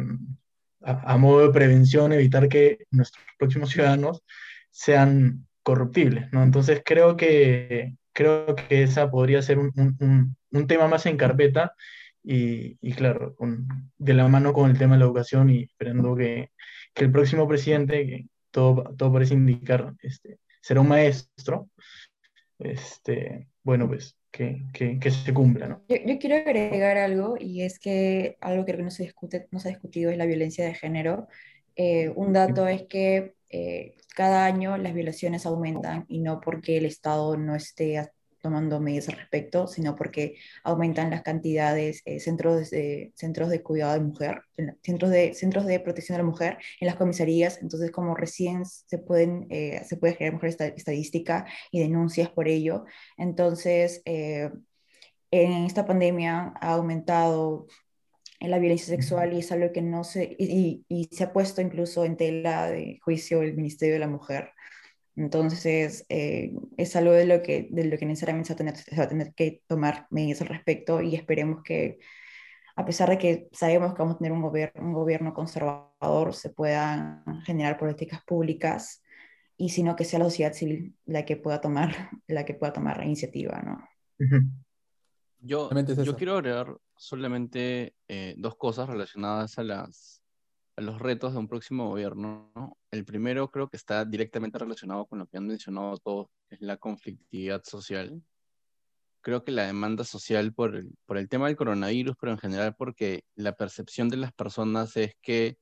a, 0.81 1.17
modo 1.17 1.47
de 1.47 1.53
prevención, 1.53 2.11
evitar 2.11 2.49
que 2.49 2.87
nuestros 2.91 3.23
próximos 3.39 3.69
ciudadanos 3.69 4.21
sean 4.69 5.46
corruptibles. 5.67 6.31
¿no? 6.31 6.43
Entonces 6.43 6.81
creo 6.85 7.17
que, 7.17 7.97
creo 8.13 8.55
que 8.55 8.83
esa 8.83 9.11
podría 9.11 9.41
ser 9.41 9.59
un, 9.59 9.73
un, 10.49 10.67
tema 10.67 10.87
más 10.87 11.05
en 11.05 11.17
carpeta 11.17 11.73
y, 12.23 12.93
claro, 12.93 13.35
de 13.97 14.13
la 14.13 14.29
mano 14.29 14.53
con 14.53 14.71
el 14.71 14.77
tema 14.77 14.93
de 14.93 14.99
la 14.99 15.05
educación 15.05 15.49
y 15.49 15.63
esperando 15.63 16.15
que, 16.15 16.51
que 16.93 17.03
el 17.03 17.11
próximo 17.11 17.49
presidente, 17.49 18.07
que 18.07 18.25
todo, 18.49 18.95
todo 18.97 19.11
parece 19.11 19.33
indicar, 19.33 19.93
este, 20.01 20.39
será 20.61 20.79
un 20.79 20.87
maestro, 20.87 21.69
este, 22.59 23.49
bueno, 23.61 23.89
pues 23.89 24.15
que, 24.31 24.63
que, 24.73 25.11
se 25.11 25.33
cumpla. 25.33 25.67
¿no? 25.67 25.83
Yo, 25.89 25.97
yo, 26.05 26.17
quiero 26.17 26.37
agregar 26.37 26.97
algo 26.97 27.35
y 27.37 27.63
es 27.63 27.77
que 27.77 28.37
algo 28.39 28.63
que 28.63 28.77
no 28.77 28.89
se, 28.89 29.03
discute, 29.03 29.49
no 29.51 29.59
se 29.59 29.67
ha 29.67 29.71
discutido 29.71 30.11
es 30.11 30.17
la 30.17 30.25
violencia 30.25 30.65
de 30.65 30.75
género. 30.75 31.27
Eh, 31.77 32.11
un 32.15 32.33
dato 32.33 32.67
es 32.67 32.83
que 32.87 33.35
eh, 33.49 33.95
cada 34.15 34.45
año 34.45 34.77
las 34.77 34.93
violaciones 34.95 35.45
aumentan 35.45 36.05
y 36.09 36.19
no 36.19 36.41
porque 36.41 36.77
el 36.77 36.85
Estado 36.85 37.37
no 37.37 37.55
esté 37.55 38.09
tomando 38.41 38.79
medidas 38.79 39.09
al 39.09 39.17
respecto, 39.17 39.67
sino 39.67 39.95
porque 39.95 40.37
aumentan 40.63 41.11
las 41.11 41.21
cantidades, 41.21 42.01
eh, 42.05 42.19
centros, 42.19 42.71
de, 42.71 43.13
centros 43.15 43.49
de 43.49 43.61
cuidado 43.61 43.93
de 43.93 43.99
mujer, 43.99 44.41
centros 44.81 45.11
de, 45.11 45.33
centros 45.35 45.65
de 45.65 45.79
protección 45.79 46.17
de 46.17 46.23
la 46.23 46.29
mujer 46.29 46.57
en 46.79 46.87
las 46.87 46.95
comisarías, 46.95 47.61
entonces 47.61 47.91
como 47.91 48.15
recién 48.15 48.65
se, 48.65 48.97
pueden, 48.97 49.45
eh, 49.51 49.83
se 49.85 49.97
puede 49.97 50.15
generar 50.15 50.43
estadística 50.45 51.45
y 51.71 51.79
denuncias 51.79 52.29
por 52.29 52.47
ello, 52.47 52.85
entonces 53.17 54.01
en 54.05 55.65
esta 55.65 55.85
pandemia 55.85 56.53
ha 56.59 56.73
aumentado 56.73 57.67
la 58.39 58.59
violencia 58.59 58.87
sexual 58.87 59.33
y 59.33 59.39
es 59.39 59.51
algo 59.51 59.71
que 59.71 59.81
no 59.81 60.03
se, 60.03 60.35
y, 60.37 60.85
y 60.87 61.09
se 61.11 61.23
ha 61.23 61.33
puesto 61.33 61.61
incluso 61.61 62.05
en 62.05 62.17
tela 62.17 62.69
de 62.69 62.99
juicio 63.03 63.41
el 63.41 63.55
Ministerio 63.55 63.95
de 63.95 63.99
la 63.99 64.07
Mujer. 64.07 64.51
Entonces, 65.17 66.05
eh, 66.09 66.53
es 66.77 66.95
algo 66.95 67.11
de 67.11 67.25
lo, 67.25 67.41
que, 67.41 67.67
de 67.71 67.85
lo 67.85 67.97
que 67.97 68.05
necesariamente 68.05 68.47
se 68.47 68.53
va, 68.53 68.55
a 68.55 68.57
tener, 68.57 68.77
se 68.77 68.95
va 68.95 69.03
a 69.03 69.07
tener 69.07 69.33
que 69.33 69.63
tomar 69.65 70.05
medidas 70.11 70.41
al 70.41 70.47
respecto 70.49 71.01
y 71.01 71.15
esperemos 71.15 71.63
que, 71.63 71.97
a 72.75 72.85
pesar 72.85 73.09
de 73.09 73.17
que 73.17 73.49
sabemos 73.51 73.93
que 73.93 74.03
vamos 74.03 74.15
a 74.15 74.17
tener 74.19 74.31
un, 74.31 74.43
gobierno 74.43 74.79
un 74.79 74.93
gobierno 74.93 75.33
conservador, 75.33 76.35
se 76.35 76.51
puedan 76.51 77.23
generar 77.45 77.79
políticas 77.79 78.21
públicas 78.27 79.03
y 79.57 79.69
sino 79.69 79.95
que 79.95 80.05
sea 80.05 80.19
la 80.19 80.25
sociedad 80.25 80.53
civil 80.53 80.95
la 81.05 81.25
que 81.25 81.35
pueda 81.35 81.59
tomar 81.59 82.11
la 82.27 82.45
que 82.45 82.53
pueda 82.53 82.73
tomar 82.73 82.97
la 82.97 83.05
iniciativa, 83.05 83.59
¿no? 83.63 83.83
Yo, 85.39 85.71
yo 85.71 86.15
quiero 86.15 86.35
agregar 86.35 86.77
solamente 86.97 87.95
eh, 88.07 88.35
dos 88.37 88.55
cosas 88.55 88.89
relacionadas 88.89 89.57
a 89.59 89.63
los 90.81 90.99
retos 90.99 91.33
de 91.33 91.39
un 91.39 91.47
próximo 91.47 91.89
gobierno. 91.89 92.77
El 92.91 93.05
primero 93.05 93.49
creo 93.49 93.69
que 93.69 93.77
está 93.77 94.05
directamente 94.05 94.59
relacionado 94.59 95.05
con 95.05 95.19
lo 95.19 95.27
que 95.27 95.37
han 95.37 95.47
mencionado 95.47 95.97
todos, 95.97 96.27
es 96.49 96.61
la 96.61 96.77
conflictividad 96.77 97.63
social. 97.63 98.21
Creo 99.21 99.43
que 99.43 99.51
la 99.51 99.65
demanda 99.65 100.03
social 100.03 100.53
por 100.53 100.75
el, 100.75 101.29
tema 101.29 101.47
del 101.47 101.57
coronavirus, 101.57 102.15
pero 102.19 102.31
en 102.31 102.37
general 102.37 102.75
porque 102.77 103.23
la 103.35 103.55
percepción 103.55 104.09
de 104.09 104.17
las 104.17 104.31
personas 104.33 104.95
es 104.95 105.15
que, 105.21 105.57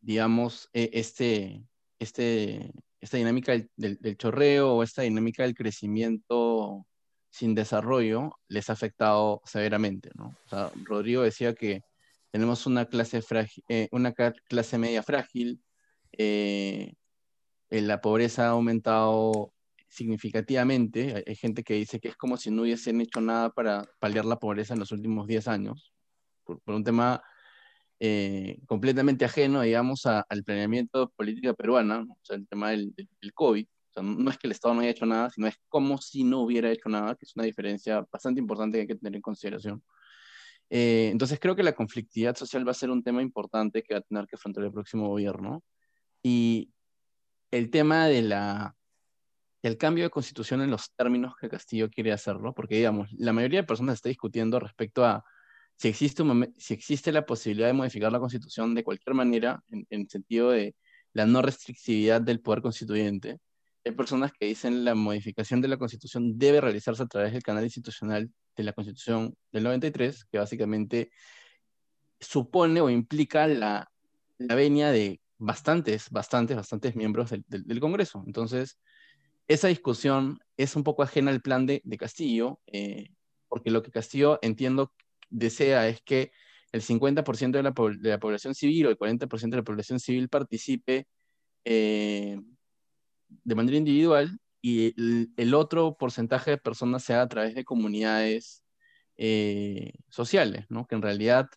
digamos, 0.00 0.68
e, 0.72 0.90
este, 0.92 1.64
este, 1.98 2.72
esta 3.00 3.16
dinámica 3.16 3.52
del, 3.76 4.16
chorreo 4.16 4.74
o 4.74 4.82
esta 4.82 5.02
dinámica 5.02 5.42
del 5.42 5.54
crecimiento 5.54 6.86
sin 7.30 7.54
desarrollo 7.54 8.38
les 8.48 8.68
ha 8.68 8.74
afectado 8.74 9.40
severamente. 9.44 10.10
¿no? 10.14 10.36
Rodrigo 10.84 11.22
decía 11.22 11.54
que 11.54 11.82
tenemos 12.30 12.66
una 12.66 12.86
clase, 12.86 13.22
frágil, 13.22 13.64
eh, 13.68 13.88
media 14.78 15.02
frágil, 15.02 15.60
eh, 16.12 16.94
eh, 17.70 17.80
la 17.80 18.00
pobreza 18.00 18.46
ha 18.46 18.50
aumentado 18.50 19.52
significativamente, 19.88 21.24
hay, 21.26 21.34
gente 21.34 21.64
que 21.64 21.74
dice 21.74 21.98
que 21.98 22.08
es 22.08 22.16
como 22.16 22.36
si 22.36 22.50
no 22.50 22.62
hubiesen 22.62 23.00
hecho 23.00 23.20
nada 23.20 23.50
para 23.50 23.88
paliar 23.98 24.24
la 24.24 24.38
pobreza 24.38 24.74
en 24.74 24.80
los 24.80 24.92
últimos 24.92 25.26
10 25.26 25.48
años, 25.48 25.92
por, 26.44 26.60
un 26.66 26.84
tema 26.84 27.22
completamente 28.66 29.26
ajeno, 29.26 29.60
digamos, 29.60 30.06
al 30.06 30.42
planeamiento 30.44 31.00
de 31.00 31.12
política 31.14 31.52
peruana, 31.52 32.06
o 32.08 32.18
sea, 32.22 32.36
el 32.36 32.48
tema 32.48 32.70
del 32.70 32.94
COVID. 33.34 33.66
O 33.90 33.92
sea, 33.92 34.02
no 34.02 34.30
es 34.30 34.38
que 34.38 34.46
el 34.46 34.52
Estado 34.52 34.74
no 34.74 34.80
haya 34.80 34.90
hecho 34.90 35.06
nada, 35.06 35.30
sino 35.30 35.46
es 35.46 35.56
como 35.68 35.98
si 35.98 36.24
no 36.24 36.40
hubiera 36.40 36.70
hecho 36.70 36.88
nada, 36.88 37.14
que 37.16 37.24
es 37.24 37.34
una 37.34 37.44
diferencia 37.44 38.06
bastante 38.10 38.40
importante 38.40 38.78
que 38.78 38.82
hay 38.82 38.86
que 38.86 38.96
tener 38.96 39.16
en 39.16 39.22
consideración. 39.22 39.82
Eh, 40.70 41.08
entonces 41.10 41.40
creo 41.40 41.56
que 41.56 41.64
la 41.64 41.74
conflictividad 41.74 42.36
social 42.36 42.66
va 42.66 42.70
a 42.70 42.74
ser 42.74 42.90
un 42.90 43.02
tema 43.02 43.22
importante 43.22 43.82
que 43.82 43.94
va 43.94 43.98
a 43.98 44.02
tener 44.02 44.26
que 44.26 44.36
afrontar 44.36 44.64
el 44.64 44.72
próximo 44.72 45.08
gobierno. 45.08 45.64
Y 46.22 46.70
el 47.50 47.70
tema 47.70 48.06
de 48.06 48.22
la, 48.22 48.76
del 49.62 49.76
cambio 49.76 50.04
de 50.04 50.10
constitución 50.10 50.62
en 50.62 50.70
los 50.70 50.92
términos 50.94 51.34
que 51.40 51.48
Castillo 51.48 51.90
quiere 51.90 52.12
hacerlo, 52.12 52.54
porque 52.54 52.76
digamos, 52.76 53.10
la 53.12 53.32
mayoría 53.32 53.60
de 53.62 53.66
personas 53.66 53.96
está 53.96 54.08
discutiendo 54.08 54.60
respecto 54.60 55.04
a 55.04 55.24
si 55.76 55.88
existe, 55.88 56.22
un, 56.22 56.54
si 56.58 56.74
existe 56.74 57.10
la 57.10 57.26
posibilidad 57.26 57.66
de 57.66 57.72
modificar 57.72 58.12
la 58.12 58.20
constitución 58.20 58.74
de 58.74 58.84
cualquier 58.84 59.14
manera, 59.14 59.62
en, 59.70 59.86
en 59.90 60.02
el 60.02 60.10
sentido 60.10 60.50
de 60.50 60.76
la 61.14 61.26
no 61.26 61.42
restrictividad 61.42 62.20
del 62.20 62.40
poder 62.40 62.62
constituyente. 62.62 63.38
Hay 63.84 63.92
personas 63.92 64.32
que 64.38 64.46
dicen 64.46 64.84
la 64.84 64.94
modificación 64.94 65.60
de 65.60 65.68
la 65.68 65.76
constitución 65.78 66.38
debe 66.38 66.60
realizarse 66.60 67.02
a 67.02 67.06
través 67.06 67.32
del 67.32 67.42
canal 67.42 67.64
institucional 67.64 68.30
de 68.56 68.62
la 68.64 68.72
Constitución 68.72 69.34
del 69.52 69.62
93, 69.64 70.24
que 70.26 70.38
básicamente 70.38 71.10
supone 72.18 72.80
o 72.80 72.90
implica 72.90 73.46
la 73.46 73.90
la 74.40 74.54
venia 74.54 74.90
de 74.90 75.20
bastantes, 75.38 76.08
bastantes, 76.10 76.56
bastantes 76.56 76.96
miembros 76.96 77.30
del, 77.30 77.44
del- 77.46 77.80
Congreso. 77.80 78.22
Entonces, 78.26 78.78
esa 79.48 79.68
discusión 79.68 80.38
es 80.56 80.76
un 80.76 80.82
poco 80.84 81.02
ajena 81.02 81.30
al 81.30 81.42
plan 81.42 81.66
de, 81.66 81.82
de 81.84 81.96
Castillo, 81.98 82.60
eh, 82.66 83.10
porque 83.48 83.70
lo 83.70 83.82
que 83.82 83.90
Castillo, 83.90 84.38
entiendo, 84.42 84.92
desea 85.28 85.88
es 85.88 86.00
que 86.02 86.32
el 86.72 86.82
50% 86.82 87.58
de 87.58 87.62
la, 87.62 87.74
de 88.00 88.08
la 88.10 88.18
población 88.18 88.54
civil 88.54 88.86
o 88.86 88.90
el 88.90 88.96
40% 88.96 89.50
de 89.50 89.56
la 89.56 89.64
población 89.64 90.00
civil 90.00 90.28
participe 90.28 91.06
eh, 91.64 92.40
de 93.44 93.54
manera 93.54 93.76
individual 93.78 94.38
y 94.60 94.94
el, 95.00 95.32
el 95.36 95.54
otro 95.54 95.96
porcentaje 95.96 96.52
de 96.52 96.58
personas 96.58 97.02
sea 97.04 97.22
a 97.22 97.28
través 97.28 97.54
de 97.54 97.64
comunidades 97.64 98.62
eh, 99.16 99.92
sociales, 100.08 100.66
¿no? 100.68 100.86
Que 100.86 100.94
en 100.94 101.02
realidad 101.02 101.48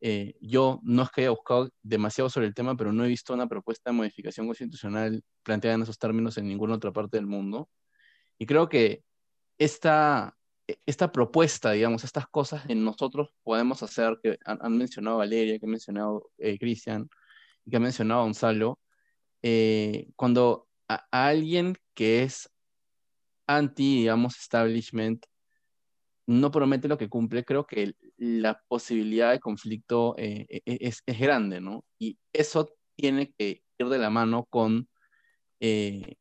eh, 0.00 0.36
yo 0.40 0.80
no 0.84 1.02
es 1.02 1.10
que 1.10 1.22
haya 1.22 1.30
buscado 1.30 1.70
demasiado 1.82 2.30
sobre 2.30 2.46
el 2.46 2.54
tema, 2.54 2.76
pero 2.76 2.92
no 2.92 3.04
he 3.04 3.08
visto 3.08 3.34
una 3.34 3.48
propuesta 3.48 3.90
de 3.90 3.96
modificación 3.96 4.46
constitucional 4.46 5.22
planteada 5.42 5.76
en 5.76 5.82
esos 5.82 5.98
términos 5.98 6.38
en 6.38 6.46
ninguna 6.46 6.74
otra 6.74 6.92
parte 6.92 7.16
del 7.16 7.26
mundo. 7.26 7.68
Y 8.38 8.46
creo 8.46 8.68
que 8.68 9.02
esta, 9.58 10.36
esta 10.86 11.10
propuesta, 11.10 11.72
digamos, 11.72 12.04
estas 12.04 12.28
cosas 12.28 12.66
que 12.66 12.74
nosotros 12.74 13.30
podemos 13.42 13.82
hacer, 13.82 14.18
que 14.22 14.38
han, 14.44 14.58
han 14.60 14.78
mencionado 14.78 15.18
Valeria, 15.18 15.58
que 15.58 15.66
ha 15.66 15.68
mencionado 15.68 16.30
eh, 16.38 16.58
Cristian, 16.58 17.08
que 17.68 17.76
ha 17.76 17.80
mencionado 17.80 18.22
Gonzalo, 18.22 18.78
eh, 19.42 20.08
cuando 20.16 20.67
a, 20.88 21.06
alguien 21.10 21.76
que 21.94 22.22
es 22.22 22.50
anti, 23.46 24.00
digamos, 24.00 24.38
establishment, 24.38 25.24
no 26.26 26.50
promete 26.50 26.88
lo 26.88 26.98
que 26.98 27.08
cumple, 27.08 27.44
creo 27.44 27.66
que 27.66 27.94
la 28.18 28.62
posibilidad 28.68 29.30
de 29.30 29.40
conflicto 29.40 30.14
eh, 30.18 30.46
e- 30.50 30.62
es, 30.80 31.02
es 31.06 31.18
grande, 31.18 31.60
¿no? 31.60 31.84
Y 31.98 32.18
eso 32.32 32.68
tiene 32.96 33.32
que 33.32 33.62
ir 33.78 33.88
de 33.88 33.98
la 33.98 34.10
mano 34.10 34.44
con 34.50 34.88
eh, 35.60 36.16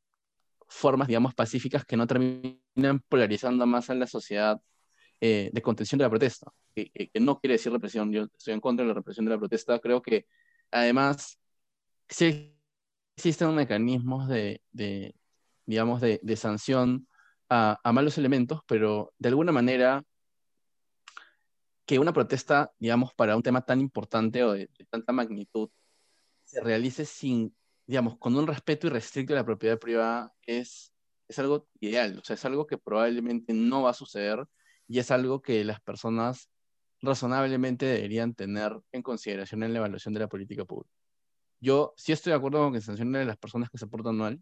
formas, 0.67 1.07
digamos, 1.07 1.33
pacíficas 1.35 1.85
que 1.85 1.97
no 1.97 2.07
terminan 2.07 3.01
polarizando 3.09 3.65
más 3.65 3.89
a 3.89 3.95
la 3.95 4.07
sociedad 4.07 4.61
eh, 5.21 5.49
de 5.51 5.61
contención 5.61 5.97
de 5.99 6.03
la 6.05 6.09
protesta, 6.09 6.51
que- 6.75 6.91
que 6.91 7.19
no 7.19 7.39
quiere 7.39 7.53
decir 7.55 7.71
represión, 7.71 8.11
yo 8.11 8.23
estoy 8.37 8.53
en 8.53 8.61
contra 8.61 8.83
de 8.85 8.89
la 8.89 8.93
represión 8.95 9.25
de 9.25 9.31
la 9.31 9.39
protesta, 9.39 9.79
creo 9.79 10.01
que 10.01 10.27
además 10.71 11.39
sí 12.09 12.56
existen 13.17 13.53
mecanismos 13.55 14.27
de, 14.27 14.61
digamos, 15.65 16.01
de, 16.01 16.35
sanción 16.35 17.07
a, 17.49 17.79
a 17.83 17.91
malos 17.91 18.17
elementos, 18.17 18.61
pero 18.67 19.11
de 19.17 19.29
alguna 19.29 19.51
manera 19.51 20.03
que 21.87 21.97
una 21.97 22.13
protesta, 22.13 22.71
digamos, 22.77 23.13
para 23.15 23.35
un 23.35 23.41
tema 23.41 23.61
tan 23.65 23.81
importante 23.81 24.43
o 24.43 24.53
de, 24.53 24.69
tanta 24.89 25.13
magnitud, 25.13 25.69
se 26.43 26.61
realice 26.61 27.05
sin, 27.05 27.55
digamos, 27.87 28.17
con 28.19 28.35
un 28.35 28.45
respeto 28.45 28.87
irrestricto 28.87 29.33
de 29.33 29.39
la 29.39 29.45
propiedad 29.45 29.79
privada 29.79 30.31
es, 30.45 30.93
es 31.27 31.39
algo 31.39 31.67
ideal, 31.79 32.19
o 32.19 32.23
sea, 32.23 32.35
es 32.35 32.45
algo 32.45 32.67
que 32.67 32.77
probablemente 32.77 33.51
no 33.51 33.81
va 33.81 33.91
a 33.91 33.93
suceder 33.93 34.45
y 34.87 34.99
es 34.99 35.09
algo 35.09 35.41
que 35.41 35.63
las 35.63 35.81
personas 35.81 36.49
razonablemente 37.01 37.85
deberían 37.87 38.35
tener 38.35 38.77
en 38.91 39.01
consideración 39.01 39.63
en 39.63 39.73
la 39.73 39.79
evaluación 39.79 40.13
de 40.13 40.19
la 40.19 40.29
política 40.29 40.65
pública. 40.65 40.93
Yo 41.59 41.93
sí 41.97 42.11
estoy 42.11 42.31
de 42.31 42.37
acuerdo 42.37 42.59
con 42.59 42.73
que 42.73 42.81
sancionen 42.81 43.21
a 43.21 43.25
las 43.25 43.37
personas 43.37 43.69
que 43.69 43.77
se 43.77 43.87
portan 43.87 44.17
mal, 44.17 44.41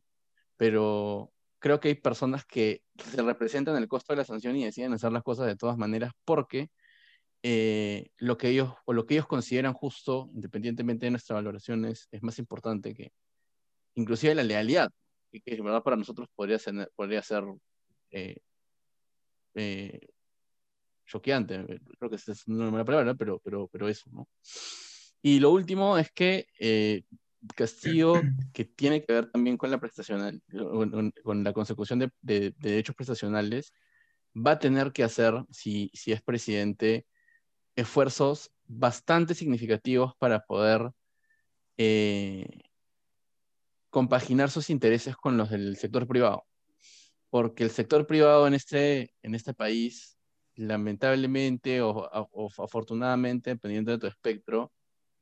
pero 0.58 1.32
creo 1.60 1.80
que 1.80 1.90
hay 1.90 1.96
personas 1.96 2.46
que 2.46 2.84
se 2.98 3.22
representan 3.22 3.78
el 3.78 3.88
costo 3.88 4.14
de 4.14 4.18
la 4.18 4.26
sanción 4.26 4.56
y 4.56 4.66
deciden 4.66 4.94
hacer 4.94 5.12
las 5.12 5.24
cosas 5.24 5.48
de 5.48 5.56
todas 5.56 5.78
maneras 5.78 6.12
porque 6.26 6.70
eh, 7.44 8.10
lo 8.18 8.38
que 8.38 8.50
ellos 8.50 8.74
o 8.86 8.94
lo 8.94 9.06
que 9.06 9.16
ellos 9.16 9.28
consideran 9.28 9.74
justo, 9.74 10.30
independientemente 10.34 11.06
de 11.06 11.12
nuestras 11.12 11.38
valoraciones, 11.38 12.08
es 12.12 12.24
más 12.24 12.40
importante 12.40 12.94
que 12.94 13.12
inclusive 13.96 14.36
la 14.36 14.44
lealidad, 14.44 14.92
que, 15.32 15.42
que 15.42 15.62
verdad 15.62 15.84
para 15.84 15.96
nosotros 15.96 16.28
podría 16.36 16.60
ser, 16.60 16.92
podría 16.96 17.22
ser 17.22 17.44
eh, 18.12 18.38
eh, 19.56 20.08
choqueante, 21.06 21.66
creo 22.00 22.10
que 22.10 22.16
es 22.16 22.48
una 22.48 22.70
buena 22.70 22.86
palabra, 22.86 23.14
pero, 23.14 23.40
pero, 23.40 23.68
pero 23.68 23.88
eso, 23.88 24.10
¿no? 24.12 24.28
Y 25.28 25.40
lo 25.40 25.50
último 25.50 25.98
es 25.98 26.12
que 26.12 26.46
eh, 26.60 27.02
Castillo, 27.56 28.14
que 28.54 28.64
tiene 28.64 29.04
que 29.04 29.12
ver 29.12 29.32
también 29.32 29.58
con 29.58 29.72
la 29.72 29.80
prestacional, 29.80 30.40
con, 30.52 31.12
con 31.24 31.44
la 31.44 31.52
consecución 31.52 31.98
de, 31.98 32.12
de, 32.22 32.40
de, 32.40 32.54
derechos 32.60 32.96
prestacionales, 32.96 33.74
va 34.36 34.52
a 34.52 34.60
tener 34.60 34.92
que 34.92 35.04
hacer, 35.04 35.34
si, 35.50 35.90
si 35.96 36.12
es 36.12 36.22
presidente, 36.22 37.08
esfuerzos 37.76 38.52
bastante 38.68 39.34
significativos 39.34 40.14
para 40.20 40.46
poder 40.46 40.92
eh, 41.78 42.62
compaginar 43.90 44.52
sus 44.52 44.70
intereses 44.70 45.16
con 45.16 45.38
los 45.38 45.50
del 45.50 45.76
sector 45.78 46.08
privado. 46.08 46.46
Porque 47.32 47.64
el 47.64 47.72
sector 47.72 48.06
privado 48.06 48.46
en 48.46 48.54
este, 48.54 49.16
en 49.24 49.34
este 49.34 49.56
país, 49.56 50.20
lamentablemente 50.54 51.82
o, 51.82 51.90
o, 51.90 52.30
o 52.32 52.64
afortunadamente, 52.64 53.50
dependiendo 53.50 53.92
de 53.92 53.98
tu 53.98 54.06
espectro, 54.06 54.72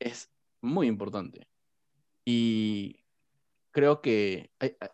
es 0.04 0.30
muy 0.60 0.86
importante. 0.86 1.48
Y 2.24 3.00
creo 3.70 4.00
que 4.00 4.50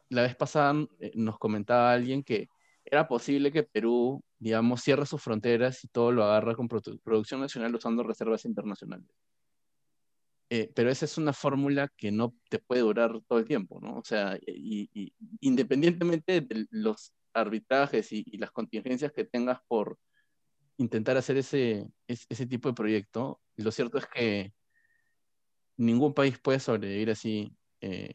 la 0.09 0.23
vez 0.23 0.37
pasada 0.37 0.87
eh, 1.01 1.13
nos 1.15 1.39
comentaba 1.39 1.93
alguien 1.93 2.23
que 2.23 2.49
era 2.85 3.07
posible 3.07 3.53
que 3.53 3.65
Perú, 3.65 4.23
digamos, 4.39 4.83
cierre 4.83 5.07
sus 5.07 5.23
fronteras 5.23 5.85
y 5.85 5.89
todo 5.89 6.13
lo 6.13 6.25
agarra 6.25 6.55
con 6.55 6.69
produ 6.69 6.99
producción 7.01 7.41
nacional 7.41 7.75
usando 7.75 8.03
reservas 8.03 8.45
internacionales. 8.45 9.09
Eh, 10.49 10.73
pero 10.75 10.91
esa 10.91 11.05
es 11.05 11.19
una 11.19 11.33
fórmula 11.33 11.89
que 11.97 12.11
no 12.11 12.35
te 12.49 12.59
puede 12.59 12.81
durar 12.81 13.21
todo 13.29 13.39
el 13.39 13.45
tiempo, 13.45 13.81
¿no? 13.81 13.99
O 13.99 14.05
sea, 14.05 14.37
y, 14.47 15.13
independientemente 15.41 16.41
de 16.41 16.67
los 16.71 17.13
arbitrajes 17.33 18.13
y, 18.13 18.25
las 18.39 18.51
contingencias 18.51 19.13
que 19.13 19.25
tengas 19.25 19.61
por 19.69 19.99
intentar 20.79 21.17
hacer 21.17 21.37
ese, 21.37 21.87
ese 22.09 22.47
tipo 22.47 22.69
de 22.69 22.75
proyecto, 22.75 23.41
lo 23.57 23.71
cierto 23.71 23.99
es 23.99 24.07
que 24.07 24.53
ningún 25.77 26.15
país 26.15 26.39
puede 26.39 26.61
sobrevivir 26.61 27.11
así, 27.11 27.57
eh, 27.81 28.13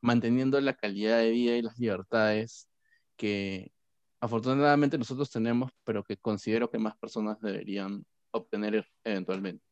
manteniendo 0.00 0.60
la 0.60 0.74
calidad 0.74 1.18
de 1.18 1.30
vida 1.30 1.56
y 1.56 1.62
las 1.62 1.78
libertades 1.78 2.68
que 3.16 3.72
afortunadamente 4.20 4.98
nosotros 4.98 5.30
tenemos, 5.30 5.72
pero 5.84 6.04
que 6.04 6.16
considero 6.16 6.70
que 6.70 6.78
más 6.78 6.96
personas 6.96 7.40
deberían 7.40 8.04
obtener 8.30 8.86
eventualmente. 9.04 9.64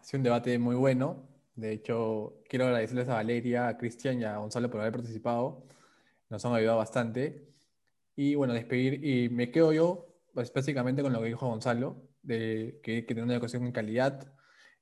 Sido 0.00 0.18
un 0.18 0.24
debate 0.24 0.58
muy 0.58 0.76
bueno. 0.76 1.28
De 1.54 1.72
hecho, 1.72 2.40
quiero 2.48 2.66
agradecerles 2.66 3.08
a 3.08 3.14
Valeria, 3.14 3.68
a 3.68 3.76
Cristian 3.76 4.20
y 4.20 4.24
a 4.24 4.36
Gonzalo 4.36 4.70
por 4.70 4.80
haber 4.80 4.92
participado. 4.92 5.66
Nos 6.30 6.44
han 6.44 6.54
ayudado 6.54 6.78
bastante. 6.78 7.48
Y 8.14 8.34
bueno, 8.36 8.54
despedir. 8.54 9.04
Y 9.04 9.28
me 9.28 9.50
quedo 9.50 9.72
yo, 9.72 10.06
pues, 10.32 10.52
básicamente, 10.52 11.02
con 11.02 11.12
lo 11.12 11.20
que 11.20 11.26
dijo 11.26 11.48
Gonzalo, 11.48 11.96
de 12.22 12.80
que 12.82 13.04
que 13.04 13.14
tener 13.14 13.24
una 13.24 13.34
educación 13.34 13.64
en 13.64 13.72
calidad, 13.72 14.32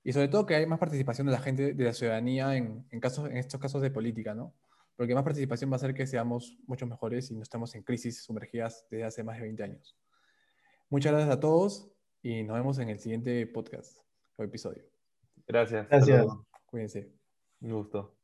y 0.07 0.13
sobre 0.13 0.29
todo 0.29 0.47
que 0.47 0.55
hay 0.55 0.65
más 0.67 0.79
participación 0.79 1.27
de 1.27 1.33
la 1.33 1.41
gente, 1.41 1.75
de 1.75 1.85
la 1.85 1.93
ciudadanía 1.93 2.55
en, 2.55 2.87
en, 2.93 3.01
casos, 3.01 3.29
en 3.29 3.39
estos 3.39 3.61
casos 3.61 3.83
de 3.83 3.91
política, 3.91 4.37
¿no? 4.37 4.55
Porque 4.95 5.17
más 5.17 5.25
participación 5.25 5.69
va 5.69 5.75
a 5.75 5.77
hacer 5.79 5.95
que 5.95 6.07
seamos 6.07 6.57
mucho 6.69 6.87
mejores 6.87 7.29
y 7.33 7.35
no 7.35 7.43
estamos 7.43 7.75
en 7.75 7.83
crisis 7.83 8.23
sumergidas 8.23 8.87
desde 8.89 9.03
hace 9.03 9.25
más 9.25 9.35
de 9.35 9.43
20 9.43 9.65
años. 9.65 9.99
Muchas 10.91 11.11
gracias 11.11 11.37
a 11.37 11.41
todos 11.41 11.91
y 12.23 12.45
nos 12.45 12.57
vemos 12.57 12.79
en 12.79 12.91
el 12.91 13.01
siguiente 13.01 13.49
podcast 13.49 13.99
o 14.37 14.45
episodio. 14.45 14.85
Gracias. 15.45 15.89
Gracias. 15.89 16.25
Cuídense. 16.67 17.13
Un 17.61 17.73
gusto. 17.73 18.16